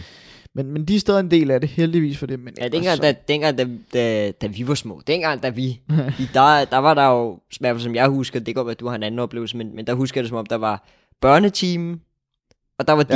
Men, 0.55 0.67
men 0.73 0.85
de 0.85 0.95
er 0.97 1.01
stadig 1.01 1.21
en 1.21 1.31
del 1.31 1.51
af 1.51 1.61
det, 1.61 1.71
heldigvis 1.71 2.19
for 2.19 2.27
det. 2.27 2.41
Men 2.41 2.55
Ja, 2.61 2.69
dengang, 2.69 2.97
så- 2.97 3.03
da, 3.03 3.15
dengang 3.29 3.59
da, 3.59 3.67
da, 3.93 4.31
da 4.31 4.47
vi 4.47 4.67
var 4.69 4.75
små, 4.75 5.03
dengang 5.07 5.43
da 5.43 5.49
vi, 5.49 5.81
der, 6.35 6.65
der 6.65 6.77
var 6.79 6.95
der 6.95 7.07
jo, 7.09 7.39
i 7.53 7.57
hvert 7.61 7.75
fald 7.75 7.83
som 7.83 7.95
jeg 7.95 8.09
husker, 8.09 8.39
det 8.41 8.55
kan 8.55 8.65
godt 8.65 8.71
at 8.71 8.81
du 8.81 8.89
har 8.89 8.95
en 8.97 9.03
anden 9.03 9.19
oplevelse, 9.19 9.57
men, 9.57 9.77
men 9.77 9.87
der 9.87 9.95
husker 9.95 10.21
jeg 10.21 10.23
det 10.25 10.29
som 10.29 10.39
om, 10.39 10.47
der 10.47 10.57
var 10.57 10.89
børneteam, 11.21 12.01
og 12.79 12.87
der 12.87 12.93
var 12.93 13.07
Ja. 13.11 13.15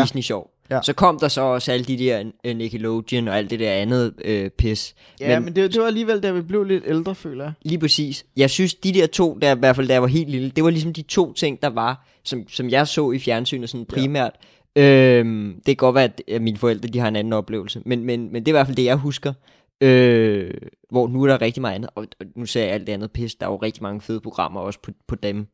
Ja. 0.71 0.81
Så 0.83 0.93
kom 0.93 1.19
der 1.19 1.29
så 1.29 1.41
også 1.41 1.73
alle 1.73 1.85
de 1.85 1.99
der 1.99 2.25
Nickelodeon 2.55 3.29
og 3.29 3.37
alt 3.39 3.51
det 3.51 3.61
der 3.61 3.73
andet 3.73 4.15
øh, 4.25 4.51
pis. 4.51 4.95
Ja, 5.21 5.35
men, 5.41 5.45
men- 5.45 5.57
det, 5.57 5.73
det 5.73 5.81
var 5.81 5.87
alligevel, 5.87 6.21
da 6.23 6.31
vi 6.33 6.43
blev 6.43 6.65
lidt 6.65 6.85
ældre, 6.87 7.15
føler 7.15 7.45
jeg. 7.45 7.53
Lige 7.63 7.79
præcis. 7.79 8.27
Jeg 8.37 8.51
synes, 8.51 8.75
de 8.75 8.93
der 8.93 9.07
to, 9.07 9.39
der 9.43 9.55
i 9.57 9.59
hvert 9.59 9.77
fald 9.77 9.87
da 9.89 9.93
jeg 9.93 10.03
var 10.03 10.09
helt 10.09 10.31
lille, 10.31 10.51
det 10.51 10.65
var 10.65 10.71
ligesom 10.71 10.93
de 10.93 11.03
to 11.03 11.33
ting, 11.33 11.63
der 11.63 11.69
var, 11.69 12.07
som, 12.25 12.49
som 12.49 12.71
jeg 12.71 12.89
så 12.89 13.11
i 13.11 13.19
fjernsynet 13.19 13.69
sådan 13.71 13.87
primært. 13.87 14.33
Øhm, 14.77 15.55
det 15.55 15.65
kan 15.65 15.77
godt 15.77 15.95
være, 15.95 16.05
at 16.05 16.23
at 16.29 16.43
mine 16.43 16.57
forældre 16.57 16.89
de 16.89 16.99
har 16.99 17.09
en 17.09 17.17
anden 17.17 17.33
oplevelse, 17.33 17.83
men, 17.85 18.05
men, 18.05 18.33
men 18.33 18.43
det 18.43 18.49
er 18.49 18.53
i 18.53 18.59
hvert 18.59 18.67
fald 18.67 18.77
det, 18.77 18.85
jeg 18.85 18.97
husker. 18.97 19.33
Øh, 19.81 20.51
hvor 20.91 21.09
nu 21.09 21.23
er 21.23 21.27
der 21.27 21.41
rigtig 21.43 21.61
meget 21.61 21.75
andet, 21.75 21.91
og, 21.95 22.07
og 22.21 22.27
nu 22.37 22.47
ser 22.47 22.63
jeg 22.65 22.71
alt 22.73 22.87
det 22.87 22.93
andet 22.93 23.11
pis. 23.11 23.35
Der 23.35 23.47
er 23.47 23.51
jo 23.51 23.57
rigtig 23.57 23.83
mange 23.83 24.01
fede 24.01 24.21
programmer 24.21 24.61
også 24.61 24.79
på, 24.83 24.91
på 25.09 25.15
dem, 25.15 25.47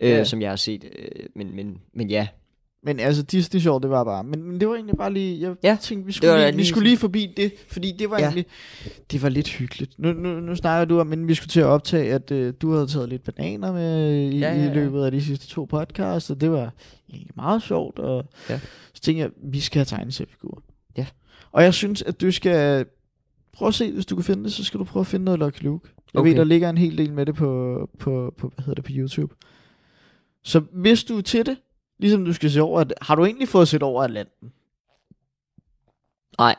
øh, 0.00 0.10
Ja. 0.10 0.24
som 0.24 0.42
jeg 0.42 0.50
har 0.50 0.56
set. 0.56 0.84
Øh, 0.98 1.26
men, 1.36 1.56
men, 1.56 1.78
men 1.94 2.10
ja, 2.10 2.26
Men 2.82 3.00
altså, 3.00 3.22
Disney 3.22 3.60
Show, 3.60 3.78
det 3.78 3.90
var 3.90 4.04
bare... 4.04 4.24
Men, 4.24 4.42
men 4.42 4.60
det 4.60 4.68
var 4.68 4.74
egentlig 4.74 4.96
bare 4.96 5.12
lige... 5.12 5.40
Jeg 5.40 5.56
Ja, 5.62 5.76
tænkte, 5.80 6.06
vi 6.06 6.12
skulle, 6.12 6.36
lige, 6.36 6.46
lige 6.46 6.56
vi 6.56 6.64
skulle 6.64 6.88
lige 6.88 6.96
forbi 6.96 7.32
det, 7.36 7.52
fordi 7.68 7.92
det 7.98 8.10
var 8.10 8.18
Ja. 8.18 8.24
egentlig... 8.24 8.46
Det 9.10 9.22
var 9.22 9.28
lidt 9.28 9.48
hyggeligt. 9.48 9.98
Nu, 9.98 10.12
nu, 10.12 10.40
nu 10.40 10.54
snakker 10.56 10.84
du 10.84 11.00
om, 11.00 11.06
men 11.06 11.28
vi 11.28 11.34
skulle 11.34 11.48
til 11.48 11.60
at 11.60 11.66
optage, 11.66 12.12
at 12.14 12.30
øh, 12.30 12.54
du 12.62 12.72
havde 12.72 12.86
taget 12.86 13.08
lidt 13.08 13.22
bananer 13.24 13.72
med 13.72 14.10
i, 14.32 14.38
Ja, 14.38 14.52
ja, 14.54 14.62
ja, 14.64 14.70
i 14.70 14.74
løbet 14.74 15.04
af 15.04 15.10
de 15.12 15.22
sidste 15.24 15.46
to 15.48 15.64
podcasts, 15.64 16.30
og 16.30 16.40
det 16.40 16.50
var 16.50 16.72
egentlig 17.08 17.32
meget 17.36 17.62
sjovt, 17.62 17.98
og 17.98 18.24
Ja. 18.50 18.60
så 18.94 19.02
tænkte 19.02 19.22
jeg, 19.22 19.30
vi 19.52 19.60
skal 19.60 19.78
have 19.78 19.84
tegneseriefigurer. 19.84 20.60
Ja. 20.96 21.06
Og 21.52 21.62
jeg 21.62 21.74
synes, 21.74 22.02
at 22.02 22.20
du 22.20 22.30
skal 22.30 22.86
prøve 23.52 23.68
at 23.68 23.74
se, 23.74 23.92
hvis 23.92 24.06
du 24.06 24.14
kan 24.16 24.24
finde 24.24 24.44
det, 24.44 24.52
så 24.52 24.64
skal 24.64 24.80
du 24.80 24.84
prøve 24.84 25.00
at 25.00 25.06
finde 25.06 25.24
noget 25.24 25.40
Lucky 25.40 25.62
Luke. 25.62 25.88
Jeg 26.14 26.20
Okay. 26.20 26.30
ved, 26.30 26.36
der 26.38 26.44
ligger 26.44 26.70
en 26.70 26.78
hel 26.78 26.98
del 26.98 27.12
med 27.12 27.26
det 27.26 27.34
på, 27.34 27.76
på, 27.98 28.34
på, 28.38 28.48
hvad 28.54 28.64
hedder 28.64 28.74
det, 28.74 28.84
på 28.84 28.90
YouTube. 28.94 29.34
Så 30.44 30.62
hvis 30.72 31.04
du 31.04 31.16
er 31.18 31.22
til 31.22 31.46
det, 31.46 31.56
ligesom 32.00 32.24
du 32.24 32.32
skal 32.32 32.50
se 32.50 32.62
over, 32.62 32.80
at, 32.80 32.94
har 33.02 33.14
du 33.14 33.24
egentlig 33.24 33.48
fået 33.48 33.68
set 33.68 33.82
over 33.82 34.02
Atlanten? 34.02 34.52
Nej, 36.38 36.56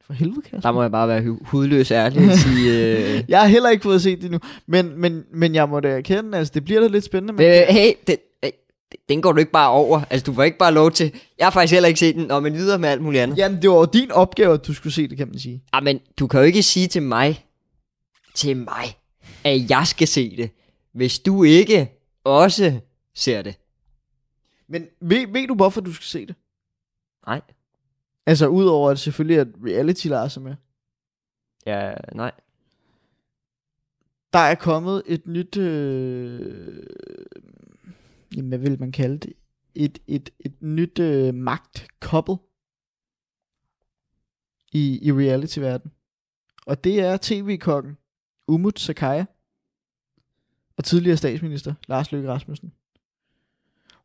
For 0.00 0.12
helvede, 0.12 0.42
Kasper. 0.42 0.60
der 0.60 0.72
må 0.72 0.82
jeg 0.82 0.90
bare 0.90 1.08
være 1.08 1.22
hu- 1.22 1.38
hudløs 1.42 1.90
ærlig 1.90 2.30
og 2.30 2.36
sige... 2.38 2.70
Øh, 3.18 3.24
Jeg 3.28 3.40
har 3.40 3.46
heller 3.48 3.70
ikke 3.70 3.82
fået 3.82 4.02
set 4.02 4.22
det 4.22 4.30
nu, 4.30 4.38
men, 4.66 5.00
men, 5.00 5.24
men 5.32 5.54
jeg 5.54 5.68
må 5.68 5.80
da 5.80 5.88
erkende, 5.88 6.38
altså 6.38 6.52
det 6.54 6.64
bliver 6.64 6.80
da 6.80 6.86
lidt 6.86 7.04
spændende. 7.04 7.32
Men, 7.32 7.46
øh, 7.46 7.66
hey, 7.68 7.92
det, 8.06 8.16
øh, 8.44 8.50
den 9.08 9.22
går 9.22 9.32
du 9.32 9.38
ikke 9.38 9.52
bare 9.52 9.70
over. 9.70 10.00
Altså, 10.10 10.24
du 10.24 10.32
får 10.34 10.42
ikke 10.42 10.58
bare 10.58 10.72
lov 10.74 10.90
til... 10.90 11.12
Jeg 11.38 11.46
har 11.46 11.50
faktisk 11.50 11.72
heller 11.72 11.88
ikke 11.88 12.00
set 12.00 12.14
den, 12.14 12.26
Nå, 12.26 12.40
men 12.40 12.52
videre 12.54 12.78
med 12.78 12.88
alt 12.88 13.02
muligt 13.02 13.22
andet. 13.22 13.38
Jamen, 13.38 13.62
det 13.62 13.70
var 13.70 13.76
jo 13.76 13.84
din 13.92 14.10
opgave, 14.12 14.54
at 14.54 14.66
du 14.66 14.74
skulle 14.74 14.92
se 14.92 15.08
det, 15.08 15.18
kan 15.18 15.28
man 15.28 15.38
sige. 15.38 15.62
Ah, 15.72 15.84
men 15.84 16.00
du 16.18 16.26
kan 16.26 16.40
jo 16.40 16.46
ikke 16.46 16.62
sige 16.62 16.86
til 16.86 17.02
mig, 17.02 17.44
til 18.34 18.56
mig, 18.56 18.84
at 19.44 19.70
jeg 19.70 19.86
skal 19.86 20.08
se 20.08 20.36
det, 20.36 20.50
hvis 20.94 21.18
du 21.18 21.42
ikke 21.44 21.92
også 22.24 22.80
ser 23.20 23.42
det. 23.42 23.58
Men 24.66 24.88
ved, 25.00 25.32
ved 25.32 25.48
du, 25.48 25.54
hvorfor 25.54 25.80
du 25.80 25.92
skal 25.92 26.04
se 26.04 26.26
det? 26.26 26.34
Nej. 27.26 27.40
Altså, 28.26 28.46
udover 28.46 28.90
at 28.90 28.98
selvfølgelig 28.98 29.38
at 29.38 29.48
reality 29.64 30.06
Lars 30.06 30.36
er 30.36 30.40
med. 30.40 30.54
Ja, 31.66 31.94
nej. 32.14 32.32
Der 34.32 34.38
er 34.38 34.54
kommet 34.54 35.02
et 35.06 35.26
nyt, 35.26 35.56
øh, 35.56 36.86
jamen, 38.36 38.48
hvad 38.48 38.58
vil 38.58 38.80
man 38.80 38.92
kalde 38.92 39.18
det? 39.18 39.32
Et, 39.74 39.98
et, 40.06 40.30
et 40.38 40.62
nyt 40.62 40.98
øh, 40.98 41.34
magtkoppel 41.34 42.36
i, 44.72 44.98
i 45.02 45.12
reality-verden. 45.12 45.92
Og 46.66 46.84
det 46.84 47.00
er 47.00 47.18
tv-kokken 47.22 47.96
Umut 48.48 48.80
Sakaya 48.80 49.24
og 50.76 50.84
tidligere 50.84 51.16
statsminister 51.16 51.74
Lars 51.88 52.12
Løkke 52.12 52.32
Rasmussen. 52.32 52.72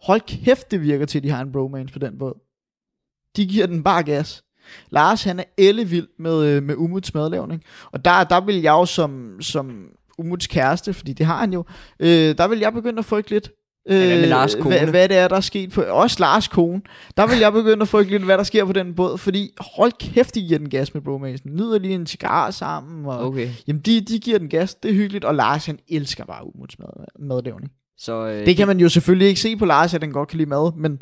Hold 0.06 0.22
kæft, 0.22 0.72
det 0.72 0.82
virker 0.82 1.06
til, 1.06 1.20
at 1.20 1.24
de 1.24 1.30
har 1.30 1.42
en 1.42 1.52
bromance 1.52 1.94
på 1.94 2.00
den 2.00 2.18
båd. 2.18 2.34
De 3.36 3.46
giver 3.46 3.66
den 3.66 3.84
bare 3.84 4.04
gas. 4.04 4.44
Lars, 4.90 5.24
han 5.24 5.40
er 5.40 5.44
ellevild 5.58 6.08
med, 6.20 6.46
øh, 6.46 6.64
med 6.64 6.76
Umuts 6.76 7.14
madlavning. 7.14 7.64
Og 7.92 8.06
der, 8.06 8.24
der 8.24 8.42
vil 8.42 8.56
jeg 8.62 8.72
jo 8.72 8.86
som, 8.86 9.42
som 9.42 9.88
Umuts 10.18 10.48
kæreste, 10.48 10.94
fordi 10.94 11.14
det 11.14 11.26
har 11.26 11.38
han 11.38 11.54
jo, 11.54 11.64
øh, 12.00 12.38
der 12.38 12.48
vil 12.48 12.60
jeg 12.60 12.74
begynde 12.74 13.00
at 13.00 13.06
frygte 13.06 13.32
lidt. 13.32 13.52
Øh, 13.90 13.98
hvad 13.98 14.20
med 14.22 14.32
Lars' 14.32 14.62
kone? 14.62 14.78
Hvad, 14.78 14.88
hvad 14.88 15.10
det 15.10 15.18
er, 15.18 15.28
der 15.28 15.36
er 15.36 15.42
sket 15.42 15.72
på... 15.72 15.82
Også 15.82 16.24
Lars' 16.24 16.50
kone. 16.50 16.82
Der 17.18 17.28
vil 17.28 17.38
jeg 17.38 17.54
begynde 17.54 17.82
at 17.82 17.88
frygte 17.88 18.12
lidt, 18.12 18.24
hvad 18.24 18.38
der 18.38 18.44
sker 18.44 18.66
på 18.66 18.74
den 18.74 18.96
båd, 18.96 19.18
fordi 19.18 19.54
hold 19.60 19.92
kæft, 20.00 20.36
de 20.36 20.42
giver 20.42 20.60
den 20.60 20.70
gas 20.70 20.94
med 20.94 21.02
bromasen. 21.02 21.56
Nyder 21.56 21.80
lige 21.80 21.94
en 21.96 22.08
cigar 22.08 22.52
sammen, 22.52 23.06
og 23.06 23.20
Okay. 23.20 23.50
jamen, 23.68 23.82
de, 23.82 24.02
de 24.02 24.20
giver 24.20 24.40
den 24.40 24.50
gas, 24.50 24.76
det 24.76 24.92
er 24.92 24.96
hyggeligt, 24.96 25.26
og 25.26 25.36
Lars, 25.36 25.66
han 25.66 25.80
elsker 25.88 26.26
bare 26.26 26.48
Umuts 26.48 26.80
mad, 26.80 27.06
madlavning. 27.20 27.72
Så, 27.98 28.28
øh, 28.28 28.46
Det 28.46 28.58
kan 28.58 28.68
man 28.68 28.80
jo 28.80 28.90
selvfølgelig 28.90 29.28
ikke 29.28 29.42
se 29.42 29.56
på 29.58 29.66
Lars, 29.66 29.94
at 29.94 30.04
han 30.04 30.12
godt 30.12 30.30
kan 30.30 30.38
lide 30.38 30.50
mad, 30.50 30.72
men... 30.76 31.02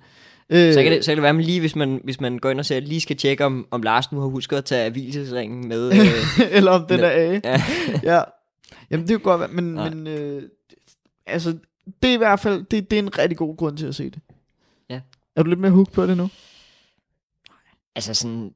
Øh, 0.49 0.73
Så 0.73 0.83
kan, 0.83 0.91
det, 0.91 1.05
så 1.05 1.11
kan 1.11 1.17
det 1.17 1.23
være, 1.23 1.33
man 1.33 1.43
lige, 1.43 1.59
hvis 1.59 1.75
man, 1.75 2.01
hvis 2.03 2.21
man 2.21 2.37
går 2.39 2.49
ind 2.49 2.59
og 2.59 2.65
ser, 2.65 2.79
lige 2.79 3.01
skal 3.01 3.17
tjekke, 3.17 3.45
om, 3.45 3.67
om 3.71 3.81
Lars 3.83 4.11
nu 4.11 4.19
har 4.19 4.27
husket 4.27 4.57
at 4.57 4.65
tage 4.65 4.89
hvilesesringen 4.89 5.67
med. 5.67 5.91
Øh, 5.93 6.07
eller 6.51 6.71
om 6.71 6.85
den 6.89 6.99
er 6.99 7.09
af. 7.09 7.41
ja. 7.43 7.63
ja. 8.15 8.21
Jamen, 8.91 9.03
det 9.07 9.11
er 9.11 9.15
jo 9.15 9.19
godt, 9.23 9.39
være, 9.39 9.49
men, 9.49 9.63
Nej. 9.63 9.89
men 9.89 10.07
øh, 10.07 10.43
altså, 11.25 11.57
det 12.03 12.09
er 12.09 12.13
i 12.13 12.17
hvert 12.17 12.39
fald, 12.39 12.63
det, 12.71 12.91
det 12.91 12.99
er 12.99 13.03
en 13.03 13.17
rigtig 13.19 13.37
god 13.37 13.57
grund 13.57 13.77
til 13.77 13.85
at 13.85 13.95
se 13.95 14.09
det. 14.09 14.19
Ja. 14.89 14.99
Er 15.35 15.43
du 15.43 15.49
lidt 15.49 15.59
mere 15.59 15.71
hooked 15.71 15.93
på 15.93 16.05
det 16.05 16.17
nu? 16.17 16.29
Altså 17.95 18.13
sådan 18.13 18.51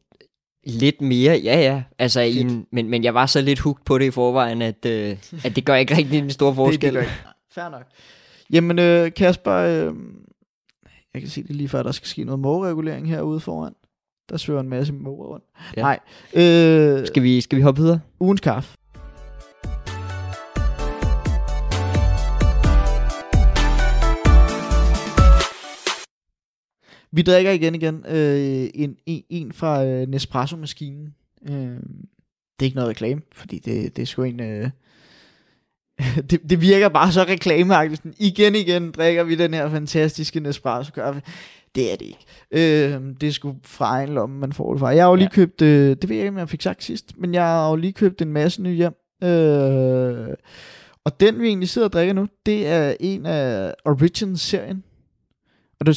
lidt 0.64 1.02
mere, 1.02 1.38
ja 1.38 1.60
ja. 1.62 1.84
Altså, 2.00 2.22
i 2.22 2.38
en, 2.38 2.66
men, 2.72 2.90
men 2.90 3.04
jeg 3.04 3.14
var 3.14 3.26
så 3.26 3.42
lidt 3.42 3.60
hugt 3.60 3.86
på 3.86 3.98
det 3.98 4.06
i 4.06 4.12
forvejen, 4.12 4.62
at, 4.62 4.86
øh, 4.86 5.18
at 5.44 5.56
det 5.56 5.66
gør 5.66 5.76
ikke 5.76 5.98
rigtig 5.98 6.20
en 6.20 6.30
stor 6.32 6.54
forskel. 6.54 6.82
Det, 6.82 6.84
det 6.84 6.94
gør 6.94 7.02
ikke. 7.02 7.14
Fair 7.52 7.70
nok. 7.70 7.84
Jamen, 8.52 8.80
øh, 8.80 9.12
Kasper, 9.14 9.54
øh, 9.54 9.94
jeg 11.14 11.22
kan 11.22 11.30
se 11.30 11.44
det 11.44 11.56
lige 11.56 11.70
før, 11.70 11.84
der 11.84 11.92
skal 11.92 12.08
ske 12.08 12.24
noget 12.24 12.40
mågeregulering 12.40 13.10
herude 13.10 13.40
foran. 13.40 13.74
Der 14.30 14.38
svøver 14.38 14.60
en 14.60 14.70
masse 14.70 14.94
måger 14.94 15.28
rundt. 15.28 15.46
Ja. 15.78 15.82
Nej. 15.82 16.00
Øh, 16.34 17.08
Skal 17.08 17.24
vi, 17.24 17.42
skal 17.42 17.58
vi 17.58 17.62
hoppe 17.62 17.82
videre? 17.82 18.00
ugens 18.20 18.42
kaffe. 18.42 18.78
Vi 27.12 27.22
drikker 27.22 27.52
igen 27.52 27.76
igen 27.76 28.06
øh, 28.10 28.70
en, 28.74 28.98
en, 29.06 29.24
en 29.30 29.52
fra 29.52 29.86
øh, 29.86 30.08
Nespresso-maskinen. 30.08 31.16
Øh, 31.50 31.80
det 32.60 32.60
er 32.60 32.64
ikke 32.66 32.76
noget 32.76 32.90
reklame, 32.90 33.22
fordi 33.32 33.60
det, 33.60 33.96
det 33.96 34.02
er 34.02 34.06
sgu 34.06 34.24
en... 34.24 34.40
Øh, 34.40 34.70
det, 36.30 36.50
det 36.50 36.62
virker 36.62 36.90
bare 36.90 37.12
så 37.12 37.24
reklameagtigt. 37.24 38.02
Igen 38.20 38.56
igen 38.56 38.92
drikker 38.92 39.24
vi 39.24 39.36
den 39.36 39.54
her 39.54 39.70
fantastiske 39.70 40.40
Nespresso-kaffe. 40.40 41.22
Det 41.76 41.92
er 41.92 41.96
det 41.96 42.06
ikke. 42.06 42.26
Øh, 42.52 43.02
det 43.22 43.28
er 43.28 43.32
sgu 43.32 43.56
fra 43.64 43.86
egen 43.86 44.10
lomme, 44.14 44.40
man 44.40 44.54
får 44.54 44.74
det 44.74 44.80
fra. 44.80 44.88
Jeg 44.88 45.04
har 45.04 45.10
jo 45.10 45.16
lige 45.16 45.26
Ja. 45.32 45.36
købt, 45.36 45.62
øh, 45.62 45.96
det 46.02 46.10
ved 46.10 46.16
jeg 46.16 46.26
ikke, 46.26 46.30
om 46.34 46.38
jeg 46.38 46.50
fik 46.50 46.62
sagt 46.62 46.84
sidst, 46.84 47.14
men 47.18 47.34
jeg 47.34 47.44
har 47.44 47.70
jo 47.70 47.76
lige 47.76 47.94
købt 47.94 48.22
en 48.22 48.34
masse 48.34 48.62
nye 48.62 48.76
hjem. 48.76 48.94
Øh, 49.24 50.28
og 51.06 51.20
den, 51.20 51.40
vi 51.42 51.48
egentlig 51.48 51.70
sidder 51.70 51.88
og 51.88 51.94
drikker 51.94 52.14
nu, 52.14 52.28
det 52.46 52.68
er 52.68 52.96
en 53.00 53.26
af 53.26 53.74
Origin-serien. 53.86 54.84
Og 55.80 55.86
du 55.86 55.94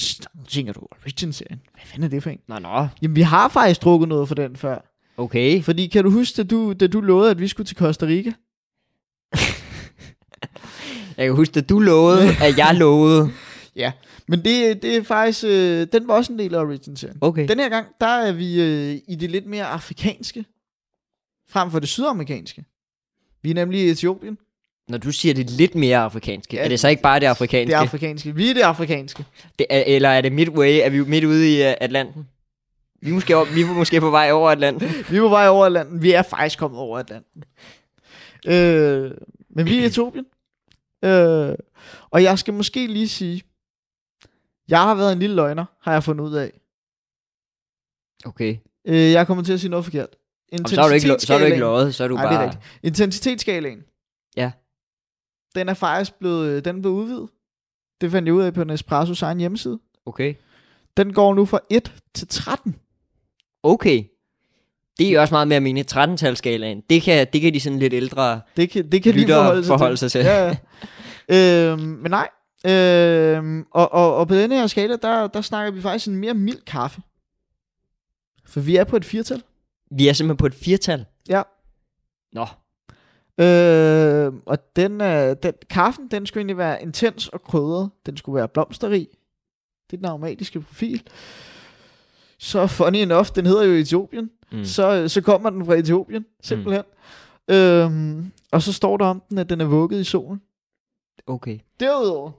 tænker 0.48 0.72
du, 0.72 0.80
Origin-serien? 1.02 1.60
Hvad 1.72 1.82
fanden 1.84 2.04
er 2.04 2.08
det 2.08 2.22
for 2.22 2.30
en? 2.30 2.38
Nå, 2.48 2.58
nå. 2.58 2.86
Jamen, 3.02 3.16
vi 3.16 3.22
har 3.22 3.48
faktisk 3.48 3.82
drukket 3.82 4.08
noget 4.08 4.28
for 4.28 4.34
den 4.34 4.56
før. 4.56 4.78
Okay. 5.16 5.62
Fordi 5.62 5.86
kan 5.86 6.04
du 6.04 6.10
huske, 6.10 6.36
da 6.36 6.42
du, 6.42 6.72
da 6.72 6.86
du 6.86 7.00
lovede, 7.00 7.30
at 7.30 7.40
vi 7.40 7.48
skulle 7.48 7.66
til 7.66 7.76
Costa 7.76 8.06
Rica? 8.06 8.32
Jeg 11.16 11.26
kan 11.26 11.34
huske, 11.36 11.58
at 11.58 11.68
du 11.68 11.78
lovede, 11.78 12.28
at 12.46 12.58
jeg 12.58 12.74
lovede. 12.74 13.30
Men 14.28 14.44
det, 14.44 14.82
det 14.82 14.96
er 14.96 15.02
faktisk, 15.02 15.44
øh, 15.44 15.86
den 15.92 16.08
var 16.08 16.14
også 16.14 16.32
en 16.32 16.38
del 16.38 16.54
af 16.54 16.58
Origin-serien. 16.64 17.18
Okay. 17.20 17.48
Den 17.48 17.58
her 17.60 17.68
gang, 17.68 17.86
der 18.00 18.06
er 18.06 18.32
vi 18.32 18.60
øh, 18.62 18.98
i 19.08 19.14
det 19.14 19.30
lidt 19.30 19.46
mere 19.46 19.64
afrikanske, 19.66 20.44
frem 21.50 21.70
for 21.70 21.78
det 21.78 21.88
sydamerikanske. 21.88 22.64
Vi 23.42 23.50
er 23.50 23.54
nemlig 23.54 23.80
i 23.80 23.88
Etiopien. 23.90 24.38
Når 24.88 24.98
du 24.98 25.12
siger 25.12 25.34
det 25.34 25.50
lidt 25.50 25.74
mere 25.74 25.98
afrikanske, 25.98 26.56
Ja, 26.56 26.64
er 26.64 26.68
det 26.68 26.80
så 26.80 26.88
ikke 26.88 27.02
bare 27.02 27.20
det 27.20 27.26
afrikanske? 27.26 27.66
Det 27.70 27.74
er 27.76 27.80
afrikanske. 27.80 28.34
Vi 28.34 28.50
er 28.50 28.54
det 28.54 28.60
afrikanske. 28.60 29.24
Det 29.58 29.66
er, 29.70 29.82
eller 29.86 30.08
er 30.08 30.20
det 30.20 30.32
midway? 30.32 30.80
Er 30.82 30.88
vi 30.90 31.00
midt 31.04 31.24
ude 31.24 31.56
i 31.58 31.60
uh, 31.66 31.72
Atlanten? 31.80 32.28
Vi 33.02 33.10
er, 33.10 33.14
måske, 33.14 33.36
over- 33.36 33.54
vi 33.54 33.60
er 33.60 33.66
måske 33.66 34.00
på 34.00 34.10
vej 34.10 34.30
over 34.32 34.50
Atlanten. 34.50 34.88
Vi 35.10 35.16
er 35.16 35.20
på 35.20 35.28
vej 35.28 35.48
over 35.48 35.66
Atlanten. 35.66 36.02
Vi 36.02 36.12
er 36.12 36.22
faktisk 36.22 36.58
kommet 36.58 36.80
over 36.80 36.98
Atlanten. 36.98 37.42
Øh, 38.46 39.10
men 39.50 39.66
vi 39.66 39.78
er 39.78 39.82
i 39.82 39.84
Etiopien. 39.86 40.24
Øh, 41.04 41.54
og 42.10 42.22
jeg 42.22 42.38
skal 42.38 42.54
måske 42.54 42.86
lige 42.86 43.08
sige, 43.08 43.42
jeg 44.68 44.82
har 44.82 44.94
været 44.94 45.12
en 45.12 45.18
lille 45.18 45.36
løgner, 45.36 45.64
har 45.80 45.92
jeg 45.92 46.04
fundet 46.04 46.24
ud 46.24 46.34
af. 46.34 46.60
Okay. 48.24 48.56
Øh, 48.84 48.94
jeg 49.12 49.26
kommer 49.26 49.44
til 49.44 49.52
at 49.52 49.60
sige 49.60 49.70
noget 49.70 49.84
forkert. 49.84 50.16
Jamen, 50.52 50.66
så, 50.66 50.80
er 50.80 50.88
du 50.88 50.94
ikke, 50.94 51.08
lo- 51.08 51.18
så 51.18 51.34
er 51.34 51.38
du 51.38 51.44
ikke 51.44 51.58
løjet, 51.58 51.94
så 51.94 52.04
er 52.04 52.08
du 52.08 52.16
det 52.16 52.20
er 52.24 52.30
bare... 52.30 52.44
rigtigt. 52.44 52.64
Intensitetsskalaen. 52.82 53.84
Ja. 54.36 54.52
Den 55.54 55.68
er 55.68 55.74
faktisk 55.74 56.14
blevet, 56.18 56.48
øh, 56.48 56.64
den 56.64 56.82
blevet 56.82 56.96
udvidet. 56.96 57.28
Det 58.00 58.10
fandt 58.10 58.26
jeg 58.26 58.34
ud 58.34 58.42
af 58.42 58.54
på 58.54 58.62
Nespresso's 58.62 59.22
egen 59.24 59.38
hjemmeside. 59.38 59.80
Okay. 60.06 60.34
Den 60.96 61.12
går 61.12 61.34
nu 61.34 61.44
fra 61.46 61.60
1 61.70 61.94
til 62.14 62.28
13. 62.28 62.76
Okay. 63.62 64.04
Det 65.00 65.08
er 65.08 65.12
jo 65.12 65.20
også 65.20 65.34
meget 65.34 65.48
mere 65.48 65.60
mine 65.60 65.84
13-talsskalaen. 65.92 66.86
Det 66.90 67.02
kan, 67.02 67.26
det 67.32 67.40
kan 67.40 67.54
de 67.54 67.60
sådan 67.60 67.78
lidt 67.78 67.92
ældre 67.92 68.40
Det 68.56 68.70
kan, 68.70 68.92
det 68.92 69.02
kan 69.02 69.14
de 69.14 69.18
lyttere 69.18 69.38
forholde 69.38 69.64
sig 69.64 69.68
forholde 69.68 69.96
sig 69.96 70.10
til. 70.10 70.20
Ja, 70.20 70.56
ja. 71.28 71.72
øhm, 71.72 71.80
men 71.80 72.10
nej. 72.10 72.28
Øhm, 72.66 73.66
og, 73.70 73.92
og, 73.92 74.16
og 74.16 74.28
på 74.28 74.34
denne 74.34 74.54
her 74.54 74.66
skala, 74.66 74.96
der, 75.02 75.26
der 75.26 75.40
snakker 75.40 75.72
vi 75.72 75.82
faktisk 75.82 76.06
en 76.06 76.16
mere 76.16 76.34
mild 76.34 76.64
kaffe. 76.66 77.00
For 78.46 78.60
vi 78.60 78.76
er 78.76 78.84
på 78.84 78.96
et 78.96 79.04
firtal. 79.04 79.42
Vi 79.90 80.08
er 80.08 80.12
simpelthen 80.12 80.36
på 80.36 80.46
et 80.46 80.54
firtal. 80.54 81.04
Ja. 81.28 81.42
Nå, 82.32 82.46
Øh, 83.40 84.32
og 84.46 84.76
den, 84.76 85.00
øh, 85.00 85.36
den, 85.42 85.52
kaffen, 85.70 86.08
den 86.10 86.26
skulle 86.26 86.40
egentlig 86.40 86.58
være 86.58 86.82
intens 86.82 87.28
og 87.28 87.42
krydret. 87.42 87.90
Den 88.06 88.16
skulle 88.16 88.36
være 88.36 88.48
blomsterrig. 88.48 89.08
Det 89.90 89.96
er 89.96 89.96
den 89.96 90.06
aromatiske 90.06 90.60
profil. 90.60 91.02
Så 92.38 92.66
funny 92.66 92.96
enough, 92.96 93.26
den 93.34 93.46
hedder 93.46 93.64
jo 93.64 93.72
Etiopien. 93.72 94.30
Mm. 94.52 94.64
Så, 94.64 95.08
så 95.08 95.20
kommer 95.20 95.50
den 95.50 95.66
fra 95.66 95.74
Etiopien, 95.74 96.26
simpelthen. 96.42 96.84
Mm. 97.48 97.54
Øhm, 97.54 98.32
og 98.52 98.62
så 98.62 98.72
står 98.72 98.96
der 98.96 99.04
om 99.04 99.22
den, 99.30 99.38
at 99.38 99.50
den 99.50 99.60
er 99.60 99.64
vugget 99.64 100.00
i 100.00 100.04
solen. 100.04 100.42
okay. 101.26 101.58
Derudover, 101.80 102.30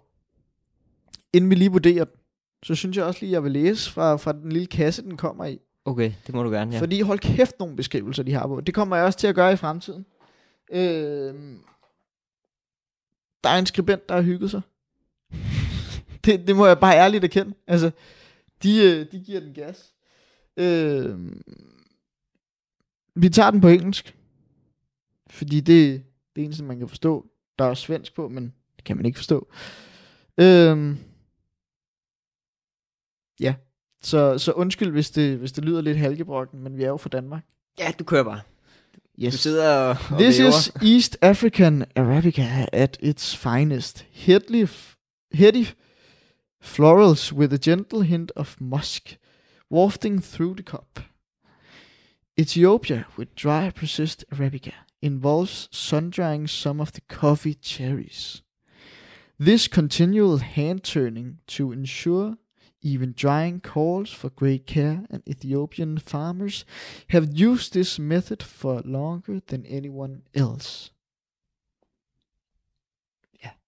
inden 1.34 1.50
vi 1.50 1.56
lige 1.56 1.72
vurderer 1.72 2.06
den, 2.06 2.20
så 2.64 2.76
synes 2.76 2.98
jeg 2.98 3.06
også 3.06 3.20
lige, 3.22 3.30
at 3.30 3.34
jeg 3.34 3.44
vil 3.44 3.52
læse 3.52 3.92
fra, 3.92 4.16
fra 4.16 4.34
den 4.34 4.52
lille 4.52 4.68
kasse, 4.68 5.02
den 5.02 5.18
kommer 5.18 5.46
i. 5.46 5.60
Okay, 5.86 6.14
det 6.28 6.36
må 6.36 6.44
du 6.44 6.50
gerne, 6.50 6.74
ja. 6.74 6.80
Fordi 6.80 7.02
hold 7.02 7.20
kæft 7.20 7.60
nogle 7.60 7.76
beskrivelser, 7.76 8.24
de 8.24 8.34
har 8.34 8.48
på. 8.48 8.62
Det 8.62 8.74
kommer 8.74 8.96
jeg 8.96 9.06
også 9.06 9.20
til 9.20 9.28
at 9.28 9.36
gøre 9.36 9.54
i 9.54 9.56
fremtiden. 9.56 10.06
Øhm, 10.72 11.60
der 13.44 13.50
er 13.50 13.58
en 13.60 13.66
skribent, 13.66 14.10
der 14.10 14.16
har 14.16 14.22
hygget 14.22 14.52
sig. 14.52 14.62
det, 16.26 16.48
det 16.48 16.56
må 16.56 16.66
jeg 16.68 16.80
bare 16.80 16.96
ærligt 16.96 17.24
erkende. 17.24 17.54
Altså, 17.68 17.92
de, 18.64 18.78
øh, 18.78 19.12
de 19.12 19.20
giver 19.20 19.40
den 19.40 19.54
gas. 19.54 19.94
Øhm, 20.58 21.42
vi 23.16 23.30
tager 23.30 23.52
den 23.52 23.62
på 23.62 23.68
engelsk. 23.68 24.16
Fordi 25.30 25.60
det, 25.60 26.04
det 26.36 26.44
eneste, 26.44 26.64
man 26.64 26.80
kan 26.80 26.90
forstå. 26.90 27.26
Der 27.60 27.66
er 27.66 27.70
også 27.70 27.84
svensk 27.84 28.16
på, 28.16 28.28
men 28.28 28.54
det 28.76 28.84
kan 28.84 28.96
man 28.98 29.06
ikke 29.06 29.18
forstå. 29.20 29.48
Øhm, 30.38 30.98
ja, 33.40 33.56
så, 34.02 34.38
så 34.38 34.52
undskyld, 34.52 34.92
hvis 34.92 35.12
det, 35.12 35.38
hvis 35.38 35.52
det 35.52 35.66
lyder 35.66 35.82
lidt 35.82 35.98
halgebrokken, 35.98 36.60
men 36.64 36.78
vi 36.78 36.84
er 36.84 36.88
jo 36.88 36.98
fra 36.98 37.10
Danmark. 37.10 37.44
Ja, 37.80 37.92
du 38.00 38.04
kører 38.04 38.24
bare. 38.24 38.42
Du 38.96 39.26
Yes. 39.26 39.34
sidder 39.34 39.76
og, 39.76 39.90
og 39.90 40.20
This 40.20 40.40
væver. 40.40 40.50
is 40.50 40.72
East 40.96 41.18
African 41.22 41.86
Arabica 41.96 42.66
at 42.74 42.98
its 43.02 43.36
finest. 43.38 44.06
Headly, 44.12 44.64
f- 44.66 45.28
heady 45.34 45.66
florals 46.62 47.34
with 47.34 47.54
a 47.54 47.58
gentle 47.64 48.04
hint 48.04 48.32
of 48.36 48.56
musk 48.60 49.18
wafting 49.72 50.24
through 50.24 50.56
the 50.58 50.64
cup. 50.64 51.00
Ethiopia 52.42 53.06
with 53.18 53.36
dry 53.36 53.70
processed 53.70 54.26
Arabica 54.32 54.74
involves 55.02 55.70
sun-drying 55.72 56.48
some 56.48 56.82
of 56.82 56.92
the 56.92 57.02
coffee 57.08 57.54
cherries. 57.54 58.44
This 59.40 59.68
continual 59.68 60.38
hand-turning 60.38 61.38
to 61.48 61.72
ensure 61.72 62.38
even 62.82 63.14
drying 63.14 63.62
calls 63.62 64.12
for 64.12 64.30
great 64.30 64.66
care, 64.66 65.06
and 65.10 65.22
Ethiopian 65.28 66.00
farmers 66.00 66.66
have 67.10 67.30
used 67.34 67.74
this 67.74 68.00
method 68.00 68.42
for 68.44 68.82
longer 68.86 69.40
than 69.48 69.66
anyone 69.66 70.22
else. 70.34 70.92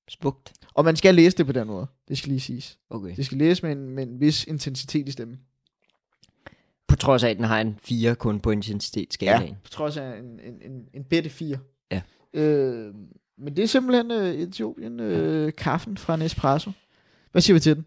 Smukt. 0.09 0.53
Og 0.73 0.85
man 0.85 0.95
skal 0.95 1.15
læse 1.15 1.37
det 1.37 1.45
på 1.45 1.51
den 1.51 1.67
måde. 1.67 1.87
Det 2.07 2.17
skal 2.17 2.29
lige 2.29 2.39
siges. 2.39 2.79
Okay. 2.89 3.15
Det 3.15 3.25
skal 3.25 3.37
læse 3.37 3.63
med 3.63 3.71
en, 3.71 3.89
med 3.89 4.07
en 4.07 4.19
vis 4.19 4.45
intensitet 4.45 5.07
i 5.07 5.11
stemmen. 5.11 5.39
På 6.93 6.97
trods 6.97 7.23
af, 7.23 7.29
at 7.29 7.37
den 7.37 7.45
har 7.45 7.61
en 7.61 7.77
4 7.83 8.15
kun 8.15 8.39
på 8.39 8.51
intensitetsskalaen. 8.51 9.55
På 9.63 9.69
trods 9.69 9.97
af 9.97 10.17
en, 10.19 10.25
en, 10.25 10.71
en, 10.71 10.85
en 10.93 11.03
bitte 11.03 11.29
4. 11.29 11.57
Ja. 11.91 12.01
Øh, 12.33 12.93
men 13.37 13.55
det 13.55 13.63
er 13.63 13.67
simpelthen 13.67 14.11
øh, 14.11 14.33
Etiopien 14.33 14.99
øh, 14.99 15.53
kaffen 15.57 15.97
fra 15.97 16.15
Nespresso. 16.15 16.71
Hvad 17.31 17.41
siger 17.41 17.53
vi 17.53 17.59
til 17.59 17.75
den? 17.75 17.85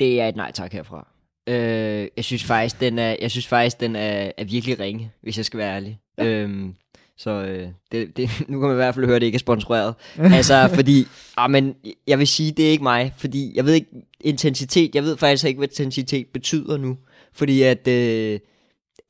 Det 0.00 0.20
er 0.20 0.28
et 0.28 0.36
nej 0.36 0.52
tak 0.52 0.72
herfra. 0.72 1.08
Øh, 1.46 2.08
jeg 2.16 2.24
synes 2.24 2.44
faktisk, 2.44 2.80
den 2.80 2.98
er, 2.98 3.16
jeg 3.20 3.30
synes 3.30 3.46
faktisk, 3.46 3.80
den 3.80 3.96
er, 3.96 4.32
er 4.36 4.44
virkelig 4.44 4.80
ringe, 4.80 5.12
hvis 5.22 5.36
jeg 5.36 5.44
skal 5.44 5.58
være 5.58 5.74
ærlig. 5.74 6.00
Ja. 6.18 6.24
Ja. 6.24 6.30
Øhm, 6.30 6.74
så 7.16 7.30
øh, 7.30 7.68
det, 7.92 8.16
det, 8.16 8.30
nu 8.48 8.60
kan 8.60 8.68
man 8.68 8.72
i 8.72 8.74
hvert 8.74 8.94
fald 8.94 9.06
høre, 9.06 9.16
at 9.16 9.20
det 9.20 9.26
ikke 9.26 9.36
er 9.36 9.40
sponsoreret. 9.40 9.94
altså, 10.38 10.70
fordi, 10.74 11.06
ah, 11.36 11.50
men 11.50 11.74
jeg 12.06 12.18
vil 12.18 12.26
sige, 12.26 12.52
det 12.52 12.66
er 12.66 12.70
ikke 12.70 12.82
mig, 12.82 13.14
fordi 13.16 13.52
jeg 13.54 13.64
ved 13.64 13.72
ikke, 13.72 13.90
intensitet, 14.20 14.94
jeg 14.94 15.02
ved 15.02 15.16
faktisk 15.16 15.44
ikke, 15.44 15.58
hvad 15.58 15.68
intensitet 15.68 16.26
betyder 16.26 16.76
nu. 16.76 16.98
Fordi 17.32 17.62
at, 17.62 17.88
øh, 17.88 18.40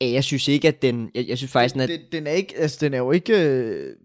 jeg 0.01 0.23
synes 0.23 0.47
ikke, 0.47 0.67
at 0.67 0.81
den, 0.81 1.09
jeg, 1.15 1.25
jeg 1.27 1.37
synes 1.37 1.51
faktisk, 1.51 1.73
den 1.73 1.81
er, 1.81 1.87
den, 1.87 1.99
den, 2.11 2.27
er 2.27 2.31
ikke, 2.31 2.53
altså, 2.57 2.77
den 2.81 2.93
er 2.93 2.97
jo 2.97 3.11
ikke 3.11 3.43
øh, 3.43 3.95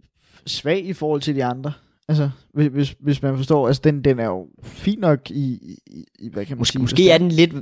svag 0.47 0.87
i 0.87 0.93
forhold 0.93 1.21
til 1.21 1.37
de 1.37 1.45
andre. 1.45 1.73
Altså, 2.09 2.31
hvis, 2.55 2.67
hvis, 2.67 2.95
hvis 3.01 3.23
man 3.23 3.37
forstår, 3.37 3.67
altså 3.67 3.83
den, 3.85 4.05
den 4.05 4.19
er 4.19 4.25
jo 4.25 4.47
fin 4.63 4.99
nok 4.99 5.31
i, 5.31 5.77
i, 5.87 6.05
i 6.19 6.29
hvad 6.33 6.47
kan 6.47 6.57
man 6.57 6.59
Måske, 6.59 6.73
sige? 6.73 6.83
måske 6.83 7.11
er 7.11 7.19
den 7.19 7.29
lidt, 7.29 7.53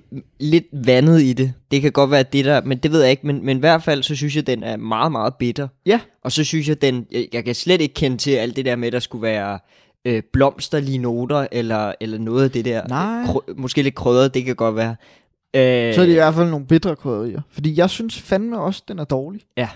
lidt 0.41 0.67
vandet 0.73 1.23
i 1.23 1.33
det. 1.33 1.53
Det 1.71 1.83
kan 1.83 1.93
godt 1.93 2.11
være 2.11 2.23
det 2.23 2.45
der, 2.45 2.63
men 2.65 2.79
det 2.79 2.93
ved 2.93 3.01
jeg 3.01 3.11
ikke. 3.11 3.27
Men, 3.27 3.47
men 3.47 3.57
i 3.57 3.61
hvert 3.61 3.83
fald, 3.83 4.03
så 4.03 4.17
synes 4.17 4.37
jeg, 4.37 4.47
den 4.47 4.63
er 4.63 4.77
meget, 4.77 5.13
meget 5.13 5.35
bitter. 5.35 5.69
Ja. 5.87 6.01
Og 6.23 6.33
så 6.33 6.45
synes 6.45 6.69
jeg, 6.69 6.83
den, 6.83 7.07
jeg, 7.11 7.29
jeg 7.33 7.45
kan 7.45 7.55
slet 7.55 7.81
ikke 7.81 7.95
kende 7.95 8.17
til 8.17 8.31
alt 8.31 8.57
det 8.57 8.65
der 8.65 8.77
med, 8.77 8.87
at 8.87 8.93
der 8.93 8.99
skulle 8.99 9.23
være 9.23 9.59
øh, 10.05 10.23
blomsterlige 10.33 10.99
noter, 10.99 11.47
eller, 11.53 11.93
eller 12.01 12.19
noget 12.19 12.45
af 12.45 12.51
det 12.51 12.65
der. 12.65 12.87
Nej. 12.89 13.25
Krø, 13.27 13.41
måske 13.57 13.83
lidt 13.83 13.95
krydret, 13.95 14.35
det 14.35 14.45
kan 14.45 14.57
godt 14.57 14.77
være. 14.77 14.97
Øh, 15.55 15.95
Så 15.95 16.01
er 16.01 16.05
det 16.07 16.13
i 16.13 16.15
hvert 16.15 16.35
fald 16.35 16.51
nogle 16.51 16.67
bitre 16.67 16.97
krydderier. 16.97 17.41
Fordi 17.51 17.79
jeg 17.79 17.91
synes 17.91 18.21
fandme 18.21 18.61
også, 18.61 18.83
den 18.89 18.99
er 18.99 19.05
dårlig. 19.05 19.41
Ja. 19.57 19.69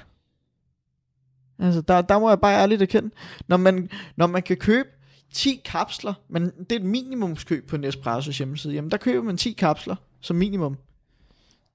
Altså, 1.58 1.80
der, 1.80 2.00
der 2.02 2.18
må 2.18 2.28
jeg 2.28 2.40
bare 2.40 2.54
ærligt 2.62 2.82
erkende. 2.82 3.10
Når 3.48 3.56
man, 3.56 3.88
når 4.16 4.26
man 4.26 4.42
kan 4.42 4.56
købe 4.56 4.88
10 5.34 5.60
kapsler, 5.64 6.14
men 6.28 6.42
det 6.58 6.72
er 6.72 6.76
et 6.76 6.84
minimumskøb 6.86 7.68
på 7.68 7.76
Nespresso 7.76 8.30
hjemmeside, 8.38 8.74
jamen 8.74 8.90
der 8.90 8.96
køber 8.96 9.22
man 9.22 9.36
10 9.36 9.52
kapsler 9.52 9.96
som 10.20 10.36
minimum. 10.36 10.76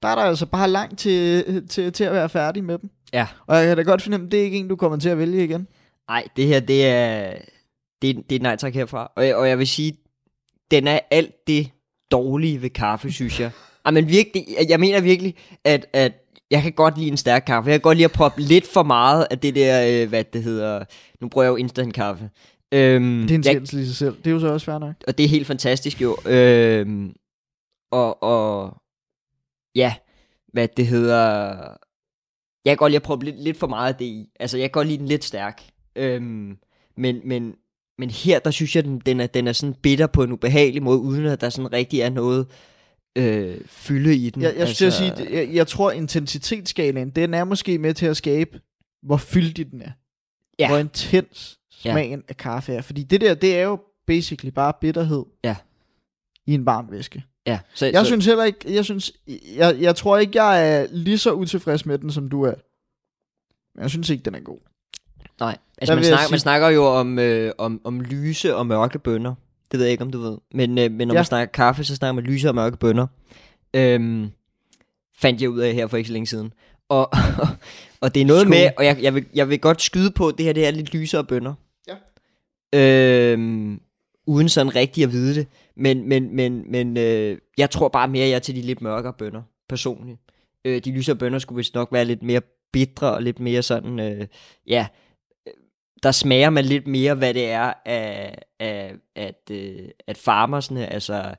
Der 0.02 0.08
er 0.08 0.14
der 0.14 0.22
altså 0.22 0.46
bare 0.46 0.70
langt 0.70 0.98
til, 0.98 1.44
til, 1.68 1.92
til 1.92 2.04
at 2.04 2.12
være 2.12 2.28
færdig 2.28 2.64
med 2.64 2.78
dem. 2.78 2.90
Ja. 3.12 3.26
Og 3.46 3.56
jeg 3.56 3.66
kan 3.66 3.76
da 3.76 3.82
godt 3.82 4.02
fornemme, 4.02 4.26
at 4.26 4.32
det 4.32 4.40
er 4.40 4.44
ikke 4.44 4.56
en, 4.58 4.68
du 4.68 4.76
kommer 4.76 4.98
til 4.98 5.08
at 5.08 5.18
vælge 5.18 5.44
igen. 5.44 5.66
Nej, 6.08 6.24
det 6.36 6.46
her, 6.46 6.60
det 6.60 6.86
er, 6.86 7.34
det, 8.02 8.30
det 8.30 8.36
er 8.36 8.40
nej 8.42 8.56
tak 8.56 8.74
herfra. 8.74 9.12
Og, 9.16 9.26
jeg- 9.26 9.36
og 9.36 9.48
jeg 9.48 9.58
vil 9.58 9.66
sige, 9.66 9.96
den 10.70 10.86
er 10.86 10.98
alt 11.10 11.46
det 11.46 11.70
dårlige 12.10 12.62
ved 12.62 12.70
kaffe, 12.70 13.12
synes 13.12 13.40
jeg. 13.40 13.50
Ej, 13.84 13.90
men 13.92 14.08
virkelig, 14.08 14.46
jeg- 14.68 14.80
mener 14.80 15.00
virkelig, 15.00 15.34
at, 15.64 15.86
at 15.92 16.12
jeg 16.50 16.62
kan 16.62 16.72
godt 16.72 16.98
lide 16.98 17.08
en 17.10 17.16
stærk 17.16 17.42
kaffe. 17.46 17.70
Jeg 17.70 17.74
kan 17.74 17.82
godt 17.82 17.96
lide 17.98 18.04
at 18.04 18.12
proppe 18.12 18.40
lidt 18.42 18.66
for 18.66 18.82
meget 18.82 19.26
af 19.30 19.38
det 19.38 19.54
der, 19.54 20.02
øh, 20.02 20.08
hvad 20.08 20.24
det 20.24 20.42
hedder, 20.42 20.84
nu 21.20 21.28
bruger 21.28 21.44
jeg 21.44 21.50
jo 21.50 21.56
instant 21.56 21.94
kaffe. 21.94 22.30
Øhm, 22.72 23.26
Det 23.28 23.30
er 23.30 23.34
en 23.34 23.44
jeg, 23.44 23.62
i 23.62 23.86
sig 23.86 23.96
selv. 23.96 24.16
Det 24.16 24.26
er 24.26 24.30
jo 24.30 24.40
så 24.40 24.48
også 24.52 24.64
fair 24.66 24.78
nok. 24.78 24.94
og 25.08 25.18
det 25.18 25.24
er 25.24 25.28
helt 25.28 25.46
fantastisk 25.46 26.00
jo. 26.02 26.16
Øhm, 26.26 27.12
og, 27.92 28.22
og 28.22 28.76
ja, 29.74 29.94
hvad 30.52 30.68
det 30.76 30.86
hedder, 30.86 31.48
jeg 32.64 32.70
kan 32.70 32.76
godt 32.76 32.90
lide 32.90 32.96
at 32.96 33.02
proppe 33.02 33.24
lidt, 33.24 33.42
lidt 33.42 33.56
for 33.56 33.66
meget 33.66 33.88
af 33.92 33.98
det 33.98 34.04
i. 34.04 34.28
Altså, 34.40 34.58
jeg 34.58 34.64
kan 34.64 34.72
godt 34.72 34.86
lide 34.88 34.98
den 34.98 35.08
lidt 35.08 35.24
stærk. 35.24 35.62
Øhm, 35.96 36.56
men, 36.96 37.20
men, 37.24 37.54
men 37.98 38.10
her, 38.10 38.38
der 38.38 38.50
synes 38.50 38.76
jeg, 38.76 38.84
den, 38.84 38.98
den, 38.98 39.20
er, 39.20 39.26
den 39.26 39.46
er 39.48 39.52
sådan 39.52 39.74
bitter 39.82 40.06
på 40.06 40.22
en 40.22 40.32
ubehagelig 40.32 40.82
måde, 40.82 40.98
uden 40.98 41.26
at 41.26 41.40
der 41.40 41.48
sådan 41.48 41.72
rigtig 41.72 42.00
er 42.00 42.10
noget 42.10 42.46
øh, 43.16 43.60
fylde 43.66 44.16
i 44.16 44.30
den. 44.30 44.42
Jeg, 44.42 44.52
jeg, 44.52 44.60
altså, 44.60 44.90
sige, 44.90 45.14
jeg, 45.30 45.48
jeg 45.54 45.66
tror, 45.66 45.90
intensitetsskalaen, 45.90 47.10
den 47.10 47.34
er 47.34 47.44
måske 47.44 47.78
med 47.78 47.94
til 47.94 48.06
at 48.06 48.16
skabe, 48.16 48.60
hvor 49.02 49.16
fyldig 49.16 49.70
den 49.70 49.82
er. 49.82 49.90
Ja. 50.58 50.68
Hvor 50.68 50.78
intens 50.78 51.58
Ja. 51.84 51.92
smagen 51.92 52.22
af 52.28 52.36
kaffe 52.36 52.72
er. 52.72 52.82
Fordi 52.82 53.02
det 53.02 53.20
der, 53.20 53.34
det 53.34 53.56
er 53.58 53.62
jo 53.62 53.80
basically 54.06 54.50
bare 54.54 54.72
bitterhed 54.80 55.24
Ja. 55.44 55.56
i 56.46 56.54
en 56.54 56.66
varm 56.66 56.86
væske. 56.90 57.24
ja, 57.46 57.58
så, 57.74 57.86
Jeg 57.86 58.00
så, 58.00 58.04
synes 58.04 58.26
heller 58.26 58.44
ikke, 58.44 58.74
jeg 58.74 58.84
synes, 58.84 59.12
jeg, 59.56 59.76
jeg 59.80 59.96
tror 59.96 60.18
ikke, 60.18 60.42
jeg 60.44 60.74
er 60.80 60.86
lige 60.90 61.18
så 61.18 61.32
utilfreds 61.32 61.86
med 61.86 61.98
den, 61.98 62.12
som 62.12 62.28
du 62.28 62.42
er. 62.42 62.54
Men 63.74 63.82
jeg 63.82 63.90
synes 63.90 64.10
ikke, 64.10 64.22
den 64.24 64.34
er 64.34 64.40
god. 64.40 64.58
Nej, 65.40 65.56
altså 65.78 65.94
man 65.94 66.04
snakker, 66.04 66.22
man 66.22 66.28
sige- 66.28 66.38
snakker 66.38 66.68
jo 66.68 66.84
om, 66.84 67.18
øh, 67.18 67.52
om, 67.58 67.80
om 67.84 68.00
lyse 68.00 68.56
og 68.56 68.66
mørke 68.66 68.98
bønner. 68.98 69.34
Det 69.74 69.78
ved 69.78 69.86
jeg 69.86 69.92
ikke, 69.92 70.04
om 70.04 70.10
du 70.10 70.18
ved. 70.20 70.38
Men, 70.54 70.78
øh, 70.78 70.90
men 70.92 71.08
når 71.08 71.14
Ja. 71.14 71.18
man 71.18 71.24
snakker 71.24 71.52
kaffe, 71.52 71.84
så 71.84 71.96
snakker 71.96 72.12
man 72.12 72.24
lyse 72.24 72.48
og 72.48 72.54
mørke 72.54 72.76
bønner. 72.76 73.06
Øhm, 73.74 74.30
fandt 75.16 75.42
jeg 75.42 75.50
ud 75.50 75.60
af 75.60 75.72
her 75.74 75.86
for 75.86 75.96
ikke 75.96 76.06
så 76.06 76.12
længe 76.12 76.26
siden. 76.26 76.52
Og, 76.88 77.12
og 78.00 78.14
det 78.14 78.20
er 78.22 78.26
noget 78.26 78.40
Skål. 78.42 78.50
med, 78.50 78.70
og 78.78 78.84
jeg, 78.84 78.98
jeg, 79.02 79.14
vil, 79.14 79.24
jeg 79.34 79.48
vil 79.48 79.58
godt 79.60 79.82
skyde 79.82 80.10
på, 80.10 80.28
at 80.28 80.34
det 80.38 80.46
her 80.46 80.52
det 80.52 80.66
er 80.66 80.70
lidt 80.70 80.94
lysere 80.94 81.24
bønner. 81.24 81.54
Ja. 81.88 81.94
Øhm, 83.32 83.80
uden 84.26 84.48
sådan 84.48 84.74
rigtig 84.74 85.04
at 85.04 85.12
vide 85.12 85.34
det. 85.34 85.46
Men, 85.76 86.08
men, 86.08 86.36
men, 86.36 86.64
men 86.72 86.96
øh, 86.96 87.38
jeg 87.58 87.70
tror 87.70 87.88
bare 87.88 88.08
mere, 88.08 88.28
jeg 88.28 88.34
er 88.34 88.38
til 88.38 88.56
de 88.56 88.62
lidt 88.62 88.82
mørkere 88.82 89.12
bønner, 89.12 89.42
personligt. 89.68 90.18
Øh, 90.64 90.80
de 90.84 90.90
lysere 90.92 91.16
bønner 91.16 91.38
skulle 91.38 91.56
vist 91.56 91.74
nok 91.74 91.88
være 91.92 92.04
lidt 92.04 92.22
mere 92.22 92.40
bitre 92.72 93.14
og 93.14 93.22
lidt 93.22 93.40
mere 93.40 93.62
sådan, 93.62 94.00
øh, 94.00 94.26
ja, 94.66 94.86
der 96.02 96.10
smager 96.10 96.50
man 96.50 96.64
lidt 96.64 96.86
mere, 96.86 97.14
hvad 97.14 97.34
det 97.34 97.50
er, 97.50 97.72
af, 97.84 98.38
af, 98.60 98.94
at, 99.16 99.50
øh, 99.50 99.88
at 100.06 100.18
farmersne, 100.18 100.92
altså 100.92 101.34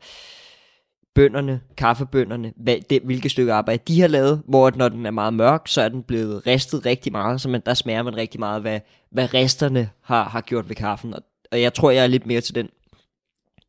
bønderne, 1.15 1.61
kaffebønderne, 1.77 2.53
hvad, 2.55 2.77
det, 2.89 3.01
hvilke 3.01 3.29
stykke 3.29 3.53
arbejde 3.53 3.83
de 3.87 4.01
har 4.01 4.07
lavet, 4.07 4.41
hvor 4.47 4.67
at 4.67 4.75
når 4.75 4.89
den 4.89 5.05
er 5.05 5.11
meget 5.11 5.33
mørk, 5.33 5.61
så 5.67 5.81
er 5.81 5.89
den 5.89 6.03
blevet 6.03 6.47
ristet 6.47 6.85
rigtig 6.85 7.11
meget, 7.11 7.41
så 7.41 7.49
man, 7.49 7.61
der 7.65 7.73
smager 7.73 8.03
man 8.03 8.17
rigtig 8.17 8.39
meget, 8.39 8.61
hvad, 8.61 8.79
hvad 9.11 9.33
resterne 9.33 9.89
har, 10.01 10.23
har 10.23 10.41
gjort 10.41 10.69
ved 10.69 10.75
kaffen, 10.75 11.13
og, 11.13 11.21
og 11.51 11.61
jeg 11.61 11.73
tror, 11.73 11.91
jeg 11.91 12.03
er 12.03 12.07
lidt 12.07 12.25
mere 12.25 12.41
til 12.41 12.55
den 12.55 12.69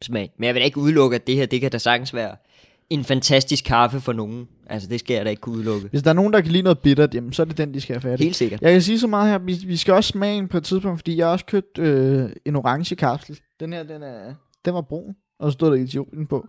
smag. 0.03 0.33
Men 0.39 0.47
jeg 0.47 0.55
vil 0.55 0.61
da 0.61 0.65
ikke 0.65 0.79
udelukke, 0.79 1.15
at 1.15 1.27
det 1.27 1.35
her, 1.35 1.47
det 1.47 1.61
kan 1.61 1.71
da 1.71 1.79
sagtens 1.79 2.15
være 2.15 2.37
en 2.91 3.05
fantastisk 3.05 3.65
kaffe 3.65 4.01
for 4.01 4.13
nogen. 4.13 4.49
Altså, 4.67 4.89
det 4.89 5.01
skal 5.01 5.15
jeg 5.15 5.25
da 5.25 5.31
ikke 5.31 5.41
kunne 5.41 5.57
udelukke. 5.57 5.89
Hvis 5.89 6.03
der 6.03 6.11
er 6.11 6.15
nogen, 6.15 6.33
der 6.33 6.41
kan 6.41 6.53
lide 6.53 6.63
noget 6.63 6.79
bittert, 6.79 7.15
jamen, 7.15 7.33
så 7.33 7.43
er 7.43 7.47
det 7.47 7.59
den, 7.59 7.75
de 7.75 7.81
skal 7.81 7.95
have 7.95 8.01
fat 8.01 8.21
i. 8.21 8.23
Helt 8.23 8.37
sikkert. 8.37 8.63
Jeg 8.63 8.73
kan 8.73 8.83
sige 8.83 8.99
så 9.01 9.07
meget 9.07 9.31
her, 9.31 9.39
vi, 9.39 9.59
vi 9.67 9.77
skal 9.77 9.95
også 9.95 10.09
smage 10.09 10.39
en 10.39 10.49
på 10.49 10.57
et 10.57 10.65
tidspunkt, 10.65 10.99
fordi 11.01 11.17
jeg 11.17 11.27
har 11.27 11.33
også 11.33 11.45
købt 11.47 11.79
øh, 11.79 12.31
en 12.45 12.57
orange 12.57 12.97
kapsel. 12.97 13.41
Den 13.61 13.73
her, 13.73 13.83
den, 13.83 14.03
er, 14.03 14.35
den 14.65 14.75
var 14.75 14.81
brun, 14.81 15.15
og 15.39 15.53
så 15.53 15.53
stod 15.53 15.77
der 15.77 15.85
Etiopien 15.85 16.27
på. 16.27 16.47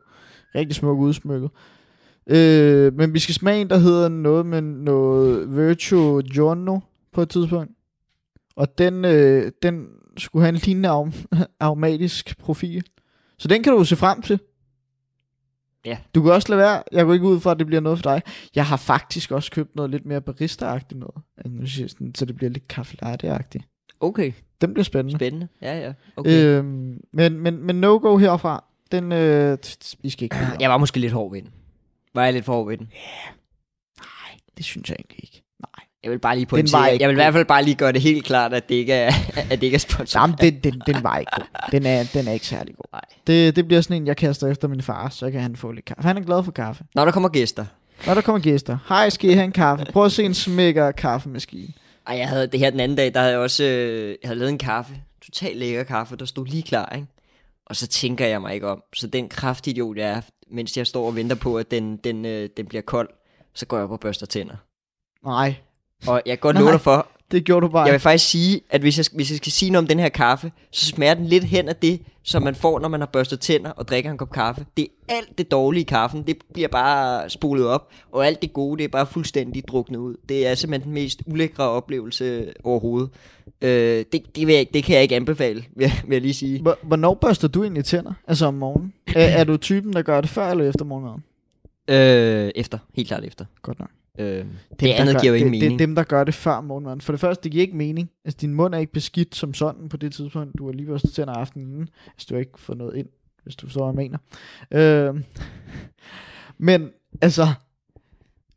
Rigtig 0.55 0.75
smuk 0.75 0.99
udsmykket. 0.99 1.49
Øh, 2.27 2.93
men 2.93 3.13
vi 3.13 3.19
skal 3.19 3.35
smage 3.35 3.61
en, 3.61 3.69
der 3.69 3.77
hedder 3.77 4.09
noget 4.09 4.45
med 4.45 4.61
noget 4.61 5.57
Virtuo 5.57 6.21
Giorno 6.33 6.79
på 7.13 7.21
et 7.21 7.29
tidspunkt. 7.29 7.71
Og 8.55 8.77
den, 8.77 9.05
øh, 9.05 9.51
den 9.63 9.85
skulle 10.17 10.43
have 10.43 10.49
en 10.49 10.61
lignende 10.63 10.89
arom- 10.89 11.45
aromatisk 11.59 12.37
profil. 12.39 12.83
Så 13.39 13.47
den 13.47 13.63
kan 13.63 13.73
du 13.73 13.83
se 13.83 13.95
frem 13.95 14.21
til. 14.21 14.39
Ja. 15.87 15.97
Du 16.15 16.23
kan 16.23 16.31
også 16.31 16.49
lade 16.49 16.59
være. 16.61 16.83
Jeg 16.91 17.05
går 17.05 17.13
ikke 17.13 17.25
ud 17.25 17.39
fra, 17.39 17.51
at 17.51 17.59
det 17.59 17.67
bliver 17.67 17.81
noget 17.81 17.99
for 17.99 18.03
dig. 18.03 18.21
Jeg 18.55 18.65
har 18.65 18.77
faktisk 18.77 19.31
også 19.31 19.51
købt 19.51 19.75
noget 19.75 19.91
lidt 19.91 20.05
mere 20.05 20.21
barista-agtigt 20.21 20.99
noget. 20.99 21.15
Så 22.17 22.25
det 22.25 22.35
bliver 22.35 22.49
lidt 22.49 22.67
kaffe 22.67 22.97
latte-agtigt. 23.01 23.63
Okay, 23.99 24.31
Den 24.61 24.73
bliver 24.73 24.83
spændende. 24.83 25.17
spændende. 25.19 25.47
Ja, 25.61 25.79
ja. 25.79 25.93
Okay. 26.15 26.43
Øhm, 26.45 26.99
men, 27.13 27.39
men, 27.39 27.63
men 27.65 27.75
no-go 27.81 28.17
herfra. 28.17 28.63
Den, 28.91 29.11
øh, 29.11 29.57
vi 30.01 30.09
skal 30.09 30.23
ikke. 30.23 30.35
Jeg 30.59 30.69
var 30.69 30.77
måske 30.77 30.99
lidt 30.99 31.13
hård 31.13 31.31
ved 31.31 31.41
den. 31.41 31.49
Var 32.15 32.23
jeg 32.23 32.33
lidt 32.33 32.45
for 32.45 32.53
hård 32.53 32.67
ved 32.67 32.77
den? 32.77 32.87
Nej, 33.99 34.39
det 34.57 34.65
synes 34.65 34.89
jeg 34.89 34.95
egentlig 34.99 35.19
ikke. 35.23 35.43
Jeg 36.07 36.11
vil 36.11 36.19
bare 36.19 36.35
lige 36.35 36.45
Den 36.45 36.51
var 36.51 36.57
pointere, 36.57 36.97
jeg 36.99 37.09
vil 37.09 37.13
i 37.13 37.21
hvert 37.21 37.33
fald 37.33 37.45
bare 37.45 37.63
lige 37.63 37.75
gøre 37.75 37.91
det 37.91 38.01
helt 38.01 38.25
klart, 38.25 38.53
at 38.53 38.69
det 38.69 38.75
ikke 38.75 38.93
er, 38.93 39.11
at 39.51 39.61
det 39.61 39.63
ikke 39.63 39.75
er 39.75 39.79
sponsor. 39.79 40.19
Jamen, 40.19 40.35
den, 40.41 40.59
den, 40.63 40.81
den 40.85 41.03
var 41.03 41.17
ikke 41.17 41.31
god. 41.35 41.45
Den 41.71 41.85
er, 41.85 42.03
den 42.13 42.27
er 42.27 42.31
ikke 42.31 42.47
særlig 42.47 42.75
god. 42.75 42.85
Nej. 42.93 43.01
Det, 43.27 43.55
det 43.55 43.67
bliver 43.67 43.81
sådan 43.81 44.01
en, 44.01 44.07
jeg 44.07 44.17
kaster 44.17 44.47
efter 44.47 44.67
min 44.67 44.81
far, 44.81 45.09
så 45.09 45.31
kan 45.31 45.41
han 45.41 45.55
få 45.55 45.71
lidt 45.71 45.85
kaffe. 45.85 46.03
Han 46.03 46.17
er 46.17 46.21
glad 46.21 46.43
for 46.43 46.51
kaffe. 46.51 46.83
Når 46.95 47.05
der 47.05 47.11
kommer 47.11 47.29
gæster. 47.29 47.65
Når 48.05 48.13
der 48.13 48.21
kommer 48.21 48.39
gæster. 48.39 48.77
Hej, 48.89 49.09
skal 49.09 49.29
I 49.29 49.33
have 49.33 49.43
en 49.45 49.51
kaffe? 49.51 49.85
Prøv 49.93 50.05
at 50.05 50.11
se 50.11 50.23
en 50.23 50.33
smækker 50.33 50.91
kaffemaskine. 50.91 51.73
Ej, 52.07 52.17
jeg 52.17 52.29
havde 52.29 52.47
det 52.47 52.59
her 52.59 52.69
den 52.69 52.79
anden 52.79 52.97
dag, 52.97 53.13
der 53.13 53.19
havde 53.19 53.31
jeg 53.31 53.39
også 53.39 53.63
øh, 53.63 54.09
jeg 54.09 54.27
havde 54.27 54.39
lavet 54.39 54.51
en 54.51 54.57
kaffe. 54.57 54.93
Total 55.25 55.57
lækker 55.57 55.83
kaffe, 55.83 56.15
der 56.15 56.25
stod 56.25 56.45
lige 56.45 56.63
klar, 56.63 56.93
ikke? 56.95 57.07
Og 57.65 57.75
så 57.75 57.87
tænker 57.87 58.25
jeg 58.25 58.41
mig 58.41 58.53
ikke 58.53 58.67
om. 58.67 58.83
Så 58.95 59.07
den 59.07 59.29
kraftidiot, 59.29 59.97
jeg 59.97 60.09
er, 60.09 60.21
mens 60.51 60.77
jeg 60.77 60.87
står 60.87 61.07
og 61.07 61.15
venter 61.15 61.35
på, 61.35 61.57
at 61.57 61.71
den, 61.71 61.97
den, 61.97 62.25
øh, 62.25 62.49
den 62.57 62.65
bliver 62.65 62.81
kold, 62.81 63.09
så 63.53 63.65
går 63.65 63.77
jeg 63.77 63.83
op 63.83 63.91
og 63.91 63.99
børster 63.99 64.25
tænder. 64.25 64.55
Nej, 65.25 65.55
Og 66.07 66.21
jeg 66.25 66.31
kan 66.37 66.41
godt 66.41 66.53
Nej. 66.55 66.61
love 66.63 66.71
dig 66.71 66.81
for, 66.81 67.07
det 67.31 67.43
gjorde 67.45 67.65
du 67.67 67.71
bare. 67.71 67.83
jeg 67.83 67.91
vil 67.93 67.99
faktisk 67.99 68.29
sige, 68.29 68.61
at 68.69 68.81
hvis 68.81 68.97
jeg, 68.97 69.05
hvis 69.13 69.29
jeg 69.31 69.37
skal 69.37 69.51
sige 69.51 69.71
noget 69.71 69.83
om 69.83 69.87
den 69.87 69.99
her 69.99 70.09
kaffe, 70.09 70.51
så 70.71 70.85
smager 70.85 71.13
den 71.13 71.25
lidt 71.25 71.43
hen 71.43 71.69
af 71.69 71.75
det, 71.75 72.01
som 72.23 72.43
man 72.43 72.55
får, 72.55 72.79
når 72.79 72.87
man 72.89 72.99
har 72.99 73.07
børstet 73.07 73.39
tænder 73.39 73.69
og 73.71 73.87
drikker 73.87 74.11
en 74.11 74.17
kop 74.17 74.31
kaffe. 74.31 74.65
Det 74.77 74.87
er 75.09 75.13
alt 75.15 75.37
det 75.37 75.51
dårlige 75.51 75.81
i 75.81 75.85
kaffen, 75.85 76.23
det 76.23 76.37
bliver 76.53 76.67
bare 76.67 77.29
spolet 77.29 77.67
op, 77.67 77.89
og 78.11 78.27
alt 78.27 78.41
det 78.41 78.53
gode, 78.53 78.77
det 78.77 78.83
er 78.83 78.87
bare 78.87 79.05
fuldstændig 79.05 79.67
druknet 79.67 79.99
ud. 79.99 80.15
Det 80.29 80.47
er 80.47 80.55
simpelthen 80.55 80.85
den 80.87 80.93
mest 80.93 81.21
ulækre 81.25 81.63
oplevelse 81.63 82.53
overhovedet. 82.63 83.09
Øh, 83.61 84.05
det, 84.11 84.35
det, 84.35 84.47
vil 84.47 84.55
jeg, 84.55 84.67
det 84.73 84.83
kan 84.83 84.93
jeg 84.95 85.03
ikke 85.03 85.15
anbefale, 85.15 85.63
vil 85.75 85.91
jeg, 86.09 86.21
lige 86.21 86.33
sige. 86.33 86.61
Hvor- 86.61 86.77
Hvornår 86.83 87.13
børster 87.13 87.47
du 87.47 87.63
egentlig 87.63 87.85
tænder? 87.85 88.13
Altså 88.27 88.45
om 88.45 88.53
morgenen? 88.53 88.93
er, 89.15 89.21
er 89.27 89.43
du 89.43 89.57
typen, 89.57 89.93
der 89.93 90.01
gør 90.01 90.21
det 90.21 90.29
før 90.29 90.51
eller 90.51 90.69
efter 90.69 90.85
morgenmaden? 90.85 91.23
Øh, 91.87 92.51
efter, 92.55 92.77
helt 92.93 93.07
klart 93.07 93.23
efter. 93.23 93.45
Godt 93.61 93.79
nok. 93.79 93.89
Øh, 94.17 94.27
det 94.27 94.45
der 94.79 94.95
andet 94.95 95.15
gør, 95.15 95.19
giver 95.19 95.31
jo 95.31 95.35
ikke 95.35 95.43
det, 95.43 95.51
mening. 95.51 95.71
Det 95.71 95.73
er 95.73 95.87
dem, 95.87 95.95
der 95.95 96.03
gør 96.03 96.23
det 96.23 96.33
før 96.33 96.61
morgenmaden. 96.61 97.01
For 97.01 97.13
det 97.13 97.19
første, 97.19 97.43
det 97.43 97.51
giver 97.51 97.61
ikke 97.61 97.77
mening. 97.77 98.09
Altså, 98.25 98.37
din 98.41 98.53
mund 98.53 98.75
er 98.75 98.79
ikke 98.79 98.93
beskidt 98.93 99.35
som 99.35 99.53
sådan 99.53 99.89
på 99.89 99.97
det 99.97 100.13
tidspunkt. 100.13 100.57
Du 100.57 100.65
har 100.65 100.73
lige 100.73 100.85
børstet 100.85 101.13
tænder 101.13 101.33
aftenen 101.33 101.67
inden. 101.67 101.89
Altså, 102.07 102.25
du 102.29 102.33
har 102.35 102.39
ikke 102.39 102.59
fået 102.59 102.77
noget 102.77 102.95
ind, 102.95 103.07
hvis 103.43 103.55
du 103.55 103.69
så 103.69 103.91
mener. 103.91 104.17
Øh, 104.71 105.21
men, 106.67 106.89
altså, 107.21 107.45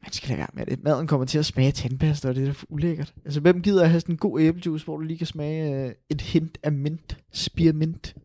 man 0.03 0.13
skal 0.13 0.29
lade 0.29 0.39
være 0.39 0.49
med 0.53 0.67
det. 0.67 0.85
Maden 0.85 1.07
kommer 1.07 1.27
til 1.27 1.39
at 1.39 1.47
smage 1.47 1.73
tandpasta, 1.73 2.29
og 2.29 2.35
det 2.35 2.43
er 2.43 2.47
da 2.47 2.53
for 2.53 2.67
ulækkert. 2.69 3.15
Altså, 3.25 3.41
hvem 3.41 3.63
gider 3.63 3.83
at 3.83 3.91
have 3.91 4.01
sådan 4.01 4.13
en 4.13 4.19
god 4.19 4.41
æblejuice, 4.41 4.85
hvor 4.85 4.97
du 4.97 5.03
lige 5.03 5.19
kan 5.19 5.27
smage 5.27 5.87
øh, 5.87 5.93
et 6.09 6.21
hint 6.21 6.59
af 6.63 6.73
mint, 6.73 7.19
spearmint? 7.33 8.17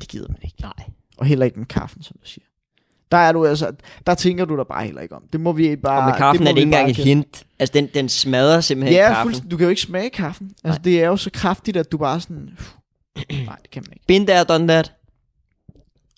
Det 0.00 0.08
gider 0.08 0.28
man 0.28 0.38
ikke. 0.44 0.60
Nej. 0.60 0.90
Og 1.16 1.26
heller 1.26 1.44
ikke 1.46 1.58
med 1.58 1.66
kaffen, 1.66 2.02
som 2.02 2.16
du 2.22 2.26
siger. 2.26 2.44
Der 3.10 3.16
er 3.16 3.32
du 3.32 3.46
altså, 3.46 3.72
der 4.06 4.14
tænker 4.14 4.44
du 4.44 4.56
der 4.56 4.64
bare 4.64 4.84
heller 4.84 5.00
ikke 5.00 5.14
om. 5.14 5.22
Det 5.32 5.40
må 5.40 5.52
vi 5.52 5.76
bare... 5.76 5.98
Og 6.00 6.04
med 6.06 6.14
kaffen 6.14 6.44
må 6.44 6.48
er 6.50 6.52
det 6.54 6.58
ikke 6.60 6.66
engang 6.66 6.90
et 6.90 6.96
hint. 6.96 7.44
Altså, 7.58 7.72
den, 7.72 7.88
den 7.94 8.08
smadrer 8.08 8.60
simpelthen 8.60 8.96
Ja, 8.96 9.08
kaffen. 9.08 9.22
fuldstændig. 9.24 9.50
Du 9.50 9.56
kan 9.56 9.64
jo 9.64 9.70
ikke 9.70 9.82
smage 9.82 10.10
kaffen. 10.10 10.46
Altså, 10.64 10.78
Nej. 10.78 10.82
det 10.84 11.02
er 11.02 11.06
jo 11.06 11.16
så 11.16 11.30
kraftigt, 11.32 11.76
at 11.76 11.92
du 11.92 11.98
bare 11.98 12.20
sådan... 12.20 12.48
Nej, 13.46 13.56
det 13.62 13.70
kan 13.72 13.82
man 13.86 13.92
ikke. 13.92 14.06
Been 14.06 14.26
there, 14.26 14.44
done 14.44 14.68
that. 14.68 14.92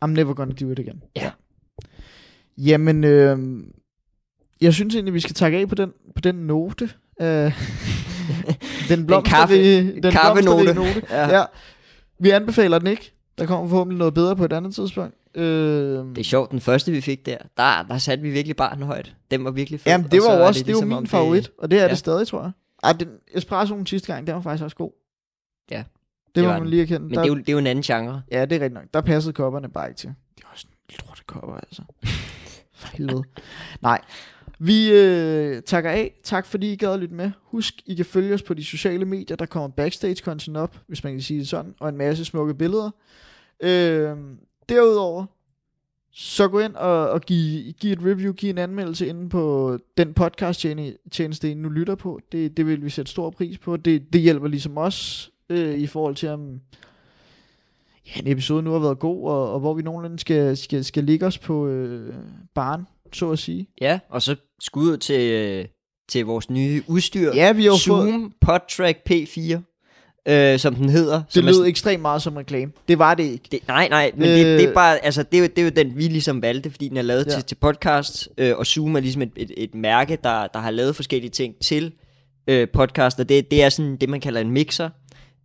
I'm 0.05 0.09
never 0.09 0.35
gonna 0.35 0.55
do 0.61 0.71
it 0.71 0.79
again. 0.79 1.03
Ja. 1.17 1.31
Jamen, 2.59 3.05
øh, 3.05 3.39
jeg 4.61 4.75
synes 4.75 4.95
egentlig, 4.95 5.15
vi 5.15 5.21
skal 5.21 5.35
takke 5.35 5.59
af 5.59 5.69
på 5.69 5.75
den, 5.75 5.91
på 6.15 6.21
den 6.21 6.35
note. 6.35 6.91
Øh, 7.21 7.27
den 8.89 9.07
blomsterrige, 9.07 9.81
kaffe- 9.83 10.01
den 10.01 10.13
blomsterrige 10.13 10.75
note. 10.75 11.03
Ja. 11.11 11.29
Ja. 11.29 11.39
ja. 11.39 11.45
Vi 12.19 12.31
anbefaler 12.31 12.79
den 12.79 12.89
ikke. 12.89 13.13
Der 13.39 13.47
kommer 13.47 13.69
forhåbentlig 13.69 13.99
noget 13.99 14.15
bedre 14.15 14.37
på 14.37 14.45
et 14.45 14.53
andet 14.53 14.75
tidspunkt. 14.75 15.15
Øh, 15.35 15.45
Det 15.45 16.19
er 16.19 16.23
sjovt, 16.25 16.51
den 16.51 16.61
første 16.61 16.93
vi 16.93 17.01
fik 17.01 17.27
der, 17.27 17.39
der, 17.57 17.83
der 17.89 17.99
satte 17.99 18.23
vi 18.23 18.31
virkelig 18.31 18.57
barn 18.57 18.83
højt. 18.83 19.15
Den 19.31 19.45
var 19.45 19.51
virkelig 19.51 19.81
fed. 19.81 19.93
Jamen, 19.93 20.11
det 20.11 20.21
og 20.21 20.27
var 20.27 20.33
er 20.39 20.47
også, 20.47 20.59
det, 20.59 20.67
det 20.67 20.75
var 20.75 20.81
ligesom 20.81 20.99
min 21.03 21.07
favorit, 21.07 21.51
og 21.59 21.71
det 21.71 21.79
er 21.79 21.83
ja. 21.83 21.89
det 21.89 21.99
stadig, 21.99 22.27
tror 22.27 22.43
jeg. 22.43 22.51
Ej, 22.83 22.93
den 22.93 23.09
espressoen 23.35 23.87
sidste 23.87 24.13
gang, 24.13 24.27
den 24.27 24.35
var 24.35 24.41
faktisk 24.41 24.65
også 24.65 24.77
god. 24.77 24.91
Ja, 25.71 25.77
Det, 25.77 26.35
det 26.35 26.43
må 26.43 26.49
var 26.49 26.55
man 26.55 26.63
den. 26.63 26.71
lige 26.71 26.83
erkende. 26.83 27.01
Men 27.01 27.15
Der, 27.15 27.21
det 27.23 27.31
er, 27.31 27.35
jo, 27.35 27.39
det 27.39 27.49
er 27.49 27.53
jo 27.53 27.59
en 27.59 27.67
anden 27.67 27.83
genre. 27.83 28.23
Ja, 28.33 28.41
det 28.45 28.53
er 28.57 28.61
rigtigt 28.61 28.73
nok. 28.75 28.85
Der 28.95 29.01
passede 29.01 29.33
kopperne 29.33 29.69
bare 29.69 29.89
ikke 29.89 29.99
til. 29.99 30.09
Det 30.37 30.45
var 30.45 30.51
også 30.53 30.67
en 30.91 30.95
lorte 31.07 31.23
kopper, 31.27 31.55
altså. 31.55 31.83
For 32.75 32.89
helvede. 32.97 33.23
Nej. 33.83 34.01
Vi 34.59 34.91
øh, 34.93 35.63
takker 35.63 35.91
af. 35.91 36.15
Tak 36.25 36.47
fordi 36.47 36.73
I 36.73 36.77
gad 36.77 36.93
at 36.93 37.01
lytte 37.01 37.15
med. 37.15 37.31
Husk, 37.43 37.75
I 37.87 37.95
kan 37.95 38.05
følge 38.05 38.35
os 38.35 38.43
på 38.43 38.55
de 38.55 38.65
sociale 38.65 39.05
medier. 39.05 39.37
Der 39.37 39.47
kommer 39.47 39.69
backstage-content 39.69 40.57
op, 40.57 40.77
hvis 40.87 41.05
man 41.05 41.13
kan 41.13 41.23
sige 41.23 41.41
det 41.41 41.49
sådan, 41.49 41.75
og 41.81 41.89
en 41.89 41.97
masse 41.97 42.25
smukke 42.25 42.55
billeder. 42.55 42.91
Øh, 43.61 44.17
derudover, 44.75 45.27
så 46.13 46.49
gå 46.49 46.59
ind 46.59 46.75
og, 46.75 47.11
og 47.11 47.21
giv, 47.21 47.73
giv 47.73 47.93
et 47.93 47.99
review, 48.05 48.33
giv 48.33 48.51
en 48.51 48.59
anmeldelse 48.59 49.07
inde 49.07 49.29
på 49.29 49.79
den 49.97 50.15
podcast 50.15 50.67
tjeneste, 51.11 51.51
I 51.51 51.55
nu 51.55 51.69
lytter 51.69 51.95
på. 51.95 52.21
Det, 52.33 52.57
det 52.57 52.67
vil 52.67 52.85
vi 52.85 52.91
sætte 52.91 53.11
stor 53.11 53.31
pris 53.31 53.59
på. 53.59 53.77
Det, 53.77 54.13
det 54.13 54.21
hjælper 54.21 54.49
ligesom 54.49 54.79
os 54.79 55.31
øh, 55.49 55.79
i 55.79 55.87
forhold 55.87 56.15
til, 56.15 56.29
om 56.29 56.61
ja, 58.07 58.21
en 58.21 58.27
episode 58.27 58.63
nu 58.63 58.73
har 58.73 58.79
været 58.79 58.99
god, 58.99 59.29
og, 59.29 59.53
og 59.53 59.61
hvor 59.61 59.75
vi 59.75 59.83
nogenlunde 59.83 60.19
skal, 60.19 60.57
skal, 60.57 60.85
skal 60.85 61.05
ligge 61.05 61.27
os 61.27 61.39
på 61.39 61.67
øh, 61.67 62.15
barn, 62.55 62.87
så 63.13 63.31
at 63.31 63.39
sige. 63.39 63.67
Ja, 63.81 64.01
og 64.09 64.23
så 64.23 64.37
skud 64.61 64.93
ud 64.93 64.97
til, 64.97 65.33
øh, 65.33 65.65
til 66.09 66.25
vores 66.25 66.51
nye 66.51 66.83
udstyr. 66.89 67.33
Ja, 67.35 67.53
vi 67.53 67.65
har 67.65 67.77
Zoom 67.77 68.11
fået... 68.11 68.33
PodTrack 68.41 68.99
P4, 69.11 69.72
øh, 70.29 70.59
som 70.59 70.75
den 70.75 70.89
hedder. 70.89 71.23
Det 71.35 71.45
lød 71.45 71.55
sådan- 71.55 71.69
ekstremt 71.69 72.03
meget 72.03 72.23
som 72.23 72.37
reklame. 72.37 72.73
Det 72.89 72.99
var 72.99 73.15
det 73.15 73.23
ikke. 73.25 73.45
Det, 73.53 73.61
nej, 73.69 73.89
nej, 73.89 74.11
men 74.17 74.29
øh, 74.29 74.31
Øh. 74.31 74.39
det, 74.39 74.61
det 74.61 74.69
er 74.69 74.75
bare, 74.75 75.05
altså, 75.05 75.23
det 75.23 75.35
er, 75.39 75.43
jo, 75.43 75.49
det 75.57 75.59
er 75.59 75.63
jo 75.65 75.71
den, 75.77 75.97
vi 75.97 76.03
ligesom 76.03 76.43
valgte, 76.43 76.71
fordi 76.71 76.89
den 76.89 76.97
er 76.97 77.03
lavet 77.03 77.27
Ja. 77.27 77.31
ja. 77.31 77.37
til, 77.37 77.45
til 77.45 77.55
podcast, 77.55 78.29
øh, 78.39 78.57
og 78.57 78.67
Zoom 78.67 78.97
er 78.97 79.01
ligesom 79.01 79.23
et, 79.23 79.31
et, 79.37 79.51
et 79.57 79.75
mærke, 79.75 80.19
der, 80.25 80.47
der 80.47 80.59
har 80.59 80.71
lavet 80.71 80.97
forskellige 80.97 81.31
ting 81.31 81.55
til 81.63 81.93
øh, 82.47 82.69
podcast, 82.73 83.21
og 83.21 83.29
det, 83.29 83.51
det 83.51 83.63
er 83.63 83.69
sådan 83.69 83.97
det, 83.97 84.09
man 84.09 84.21
kalder 84.21 84.41
en 84.41 84.51
mixer, 84.51 84.91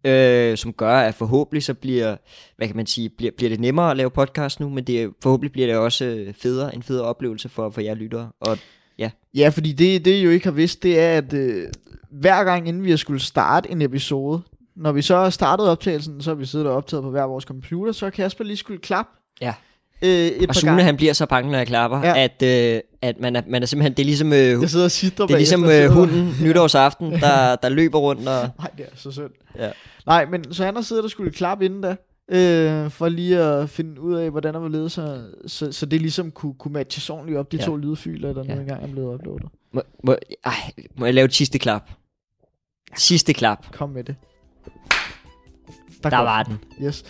øh, 0.03 0.57
som 0.57 0.73
gør, 0.73 0.97
at 0.99 1.15
forhåbentlig 1.15 1.63
så 1.63 1.73
bliver, 1.73 2.15
hvad 2.57 2.67
kan 2.67 2.75
man 2.75 2.85
sige, 2.85 3.09
bliver, 3.09 3.31
bliver 3.37 3.49
det 3.49 3.59
nemmere 3.59 3.91
at 3.91 3.97
lave 3.97 4.09
podcast 4.09 4.59
nu, 4.59 4.69
men 4.69 4.83
det, 4.83 5.09
forhåbentlig 5.23 5.51
bliver 5.51 5.67
det 5.67 5.75
også 5.75 6.05
øh, 6.05 6.33
federe, 6.33 6.75
en 6.75 6.83
federe 6.83 7.05
oplevelse 7.05 7.49
for, 7.49 7.69
for 7.69 7.81
jer 7.81 7.93
lyttere, 7.95 8.29
og 8.41 8.57
Ja, 9.35 9.49
fordi 9.49 9.71
det, 9.73 10.05
det 10.05 10.11
I 10.11 10.21
jo 10.23 10.29
ikke 10.29 10.45
har 10.45 10.51
vidst, 10.51 10.83
det 10.83 10.99
er, 10.99 11.17
at 11.17 11.33
øh, 11.33 11.67
hver 12.11 12.43
gang 12.43 12.67
inden 12.67 12.83
vi 12.83 12.89
har 12.89 12.97
skulle 12.97 13.19
starte 13.21 13.71
en 13.71 13.81
episode, 13.81 14.41
når 14.77 14.91
vi 14.91 15.01
så 15.01 15.15
har 15.17 15.29
startet 15.29 15.67
optagelsen, 15.69 16.21
så 16.21 16.29
har 16.29 16.35
vi 16.35 16.45
siddet 16.45 16.67
og 16.67 16.73
optaget 16.75 17.03
på 17.03 17.09
hver 17.09 17.23
vores 17.23 17.43
computer, 17.43 17.91
så 17.91 18.09
Kasper 18.09 18.43
lige 18.43 18.57
skulle 18.57 18.79
klappe 18.79 19.11
Ja. 19.41 19.53
øh, 20.01 20.09
et 20.09 20.41
Og 20.41 20.47
par 20.47 20.53
Sune, 20.53 20.83
han 20.83 20.97
bliver 20.97 21.13
så 21.13 21.25
bange, 21.25 21.51
når 21.51 21.57
jeg 21.57 21.67
klapper, 21.67 21.97
Ja. 22.03 22.23
at, 22.23 22.43
øh, 22.75 22.81
at 23.01 23.19
man, 23.19 23.35
er, 23.35 23.41
man 23.47 23.61
er 23.61 23.67
simpelthen, 23.67 23.93
det 23.93 23.99
er 23.99 24.05
ligesom, 24.05 24.33
øh, 24.33 24.37
Jeg 24.39 24.69
sidder 24.69 24.85
og 25.19 25.27
det 25.27 25.33
er 25.33 25.37
ligesom 25.37 25.65
øh, 25.65 25.89
hunden 25.89 26.33
nytårsaften, 26.43 27.11
der, 27.11 27.55
der 27.55 27.69
løber 27.69 27.99
rundt 27.99 28.27
og... 28.27 28.49
Nej, 28.59 28.69
det 28.77 28.85
er 28.85 28.95
så 28.95 29.11
synd. 29.11 29.31
Ja. 29.55 29.71
Nej, 30.05 30.25
men 30.25 30.53
så 30.53 30.65
han 30.65 30.75
har 30.75 30.81
siddet 30.81 31.03
og 31.03 31.09
skulle 31.09 31.31
klappe 31.31 31.65
inden 31.65 31.81
da, 31.81 31.95
øh, 32.31 32.89
for 32.91 33.09
lige 33.09 33.39
at 33.39 33.69
finde 33.69 34.01
ud 34.01 34.15
af, 34.15 34.29
hvordan 34.31 34.53
der 34.53 34.59
var 34.59 34.67
ledet, 34.67 34.91
så, 34.91 35.21
så, 35.47 35.71
så 35.71 35.85
det 35.85 36.01
ligesom 36.01 36.31
kunne, 36.31 36.53
kunne 36.53 36.73
matches 36.73 37.09
ordentligt 37.09 37.37
op, 37.39 37.51
de 37.51 37.57
Ja. 37.57 37.63
to 37.63 37.75
lydfiler, 37.75 38.33
der 38.33 38.43
Ja. 38.47 38.55
nu 38.55 38.61
engang 38.61 38.83
er 38.83 38.87
blevet 38.87 39.13
uploadet. 39.13 39.45
Må, 39.73 39.81
må, 40.03 40.15
ej, 40.45 40.53
må 40.97 41.05
jeg 41.05 41.13
lave 41.13 41.25
et 41.25 41.33
sidste 41.33 41.59
klap? 41.59 41.89
Sidste 42.95 43.33
klap. 43.33 43.65
Kom 43.71 43.89
med 43.89 44.03
det. 44.03 44.15
Der 46.03 46.09
kom 46.09 46.25
var 46.25 46.43
den. 46.43 46.59
Yes. 46.83 47.03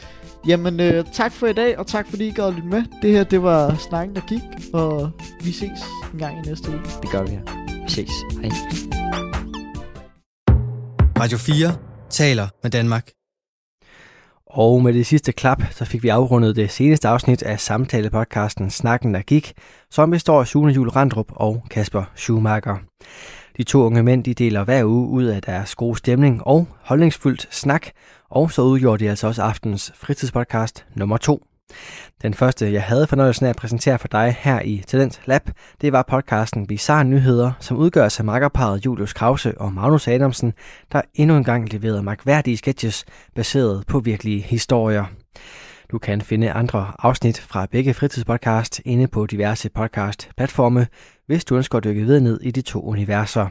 Jamen, 0.48 0.80
øh, 0.80 1.06
tak 1.14 1.32
for 1.32 1.48
i 1.48 1.54
dag, 1.54 1.78
og 1.78 1.88
tak 1.88 2.08
fordi 2.10 2.28
I 2.28 2.32
gad 2.32 2.48
at 2.48 2.54
lytte 2.54 2.70
med. 2.70 2.84
Det 3.02 3.12
her, 3.12 3.24
det 3.24 3.44
var 3.44 3.76
snakken, 3.76 4.16
der 4.16 4.22
gik, 4.22 4.42
og 4.74 5.12
vi 5.42 5.52
ses 5.52 5.80
en 6.14 6.20
gang 6.20 6.38
i 6.38 6.50
næste 6.50 6.70
uge. 6.70 6.80
Det 7.02 7.12
gør 7.12 7.24
vi 7.24 7.30
her. 7.30 7.42
Vi 7.84 7.90
ses. 7.90 8.12
Hej. 8.42 8.50
Radio 11.20 11.38
4 11.38 11.76
taler 12.10 12.48
med 12.64 12.72
Danmark. 12.72 13.10
Og 14.46 14.84
med 14.84 14.94
det 14.94 15.06
sidste 15.06 15.32
klap, 15.32 15.64
så 15.72 15.86
fik 15.86 16.04
vi 16.04 16.10
afrundet 16.10 16.56
det 16.56 16.72
seneste 16.72 17.08
afsnit 17.08 17.44
af 17.44 17.60
samtalepodcasten 17.60 18.70
Snakken, 18.70 19.14
der 19.14 19.22
gik, 19.22 19.54
som 19.92 20.12
består 20.12 20.40
af 20.40 20.48
Sune 20.48 20.74
Jule 20.74 20.92
Randrup 20.92 21.32
og 21.36 21.64
Kasper 21.70 22.04
Schumacher. 22.16 22.78
De 23.58 23.64
to 23.64 23.84
unge 23.84 24.04
mænd 24.04 24.24
de 24.24 24.34
deler 24.34 24.64
hver 24.64 24.84
uge 24.86 25.08
ud 25.08 25.24
af 25.24 25.42
deres 25.42 25.76
gode 25.76 25.98
stemning 25.98 26.48
og 26.48 26.68
holdningsfuldt 26.82 27.48
snak, 27.52 27.88
og 28.30 28.52
så 28.52 28.62
udgjorde 28.62 29.04
de 29.04 29.10
altså 29.10 29.28
også 29.28 29.42
aftens 29.42 29.92
fritidspodcast 29.96 30.86
nummer 30.96 31.18
to. 31.18 31.44
Den 32.22 32.34
første, 32.34 32.74
jeg 32.74 32.84
havde 32.84 33.08
fornøjelsen 33.08 33.46
af 33.46 33.50
at 33.50 33.56
præsentere 33.56 34.00
for 34.00 34.08
dig 34.08 34.36
her 34.40 34.62
i 34.62 34.84
Talent 34.88 35.22
Lab, 35.26 35.50
det 35.82 35.92
var 35.92 36.06
podcasten 36.10 36.68
Bizarre 36.68 37.04
Nyheder, 37.04 37.52
som 37.60 37.78
udgøres 37.78 38.20
af 38.20 38.26
makkerparet 38.26 38.86
Julius 38.86 39.14
Krause 39.14 39.58
og 39.58 39.74
Magnus 39.74 40.08
Adamsen, 40.08 40.54
der 40.92 41.02
endnu 41.14 41.38
en 41.38 41.44
gang 41.44 41.74
leverede 41.74 42.04
magværdige 42.04 42.58
sketches 42.58 43.06
baseret 43.36 43.84
på 43.88 44.00
virkelige 44.00 44.42
historier. 44.42 45.06
Du 45.92 45.98
kan 45.98 46.22
finde 46.22 46.52
andre 46.52 46.92
afsnit 47.00 47.40
fra 47.40 47.68
begge 47.72 47.94
fritidspodcast 47.94 48.82
inde 48.86 49.08
på 49.08 49.26
diverse 49.26 49.70
podcast-platforme, 49.70 50.88
hvis 51.28 51.46
du 51.46 51.56
ønsker 51.56 51.78
at 51.78 51.84
dykke 51.84 52.02
videre 52.02 52.22
ned 52.22 52.40
i 52.42 52.52
de 52.52 52.62
to 52.62 52.82
universer. 52.86 53.48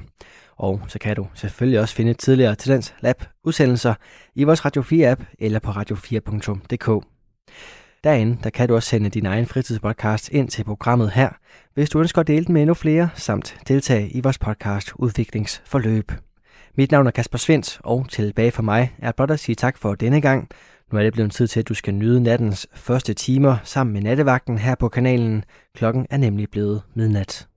Og 0.57 0.81
så 0.89 0.99
kan 0.99 1.17
du 1.17 1.27
selvfølgelig 1.35 1.81
også 1.81 1.95
finde 1.95 2.15
tidligere 2.15 2.55
Talent 2.55 2.95
Lab 3.01 3.25
udsendelser 3.45 3.95
i 4.35 4.45
vores 4.45 4.65
Radio 4.65 4.83
4-app 4.83 5.25
eller 5.39 5.59
på 5.59 5.71
radio4.dk. 5.71 7.07
Derinde 8.05 8.39
der 8.45 8.51
kan 8.51 8.69
du 8.69 8.75
også 8.75 8.89
sende 8.89 9.11
din 9.11 9.27
egen 9.27 9.47
fritidspodcast 9.47 10.29
ind 10.29 10.49
til 10.49 10.65
programmet 10.65 11.11
her, 11.11 11.31
hvis 11.75 11.91
du 11.91 12.01
ønsker 12.01 12.21
at 12.21 12.27
dele 12.27 12.45
den 12.45 12.53
med 12.53 12.63
endnu 12.63 12.75
flere, 12.75 13.09
samt 13.15 13.57
deltage 13.69 14.11
i 14.11 14.21
vores 14.21 14.39
podcast 14.39 14.93
udviklingsforløb. 14.95 16.13
Mit 16.75 16.91
navn 16.91 17.07
er 17.07 17.11
Kasper 17.11 17.39
Svendt, 17.39 17.81
og 17.85 18.07
tilbage 18.09 18.51
for 18.51 18.63
mig 18.63 18.95
er 18.99 19.13
blot 19.13 19.31
at 19.31 19.41
sige 19.41 19.57
tak 19.57 19.79
for 19.79 19.95
denne 19.95 20.21
gang. 20.21 20.49
Nu 20.93 20.99
er 20.99 21.03
det 21.03 21.13
blevet 21.13 21.33
tid 21.33 21.47
til, 21.47 21.61
at 21.61 21.69
du 21.69 21.75
skal 21.75 21.95
nyde 21.95 22.23
nattens 22.23 22.67
første 22.75 23.15
timer 23.15 23.57
sammen 23.65 23.93
med 23.93 24.03
nattevagten 24.03 24.59
her 24.59 24.75
på 24.75 24.89
kanalen. 24.89 25.45
Klokken 25.75 26.07
er 26.11 26.17
nemlig 26.17 26.51
blevet 26.51 26.83
midnat. 26.95 27.49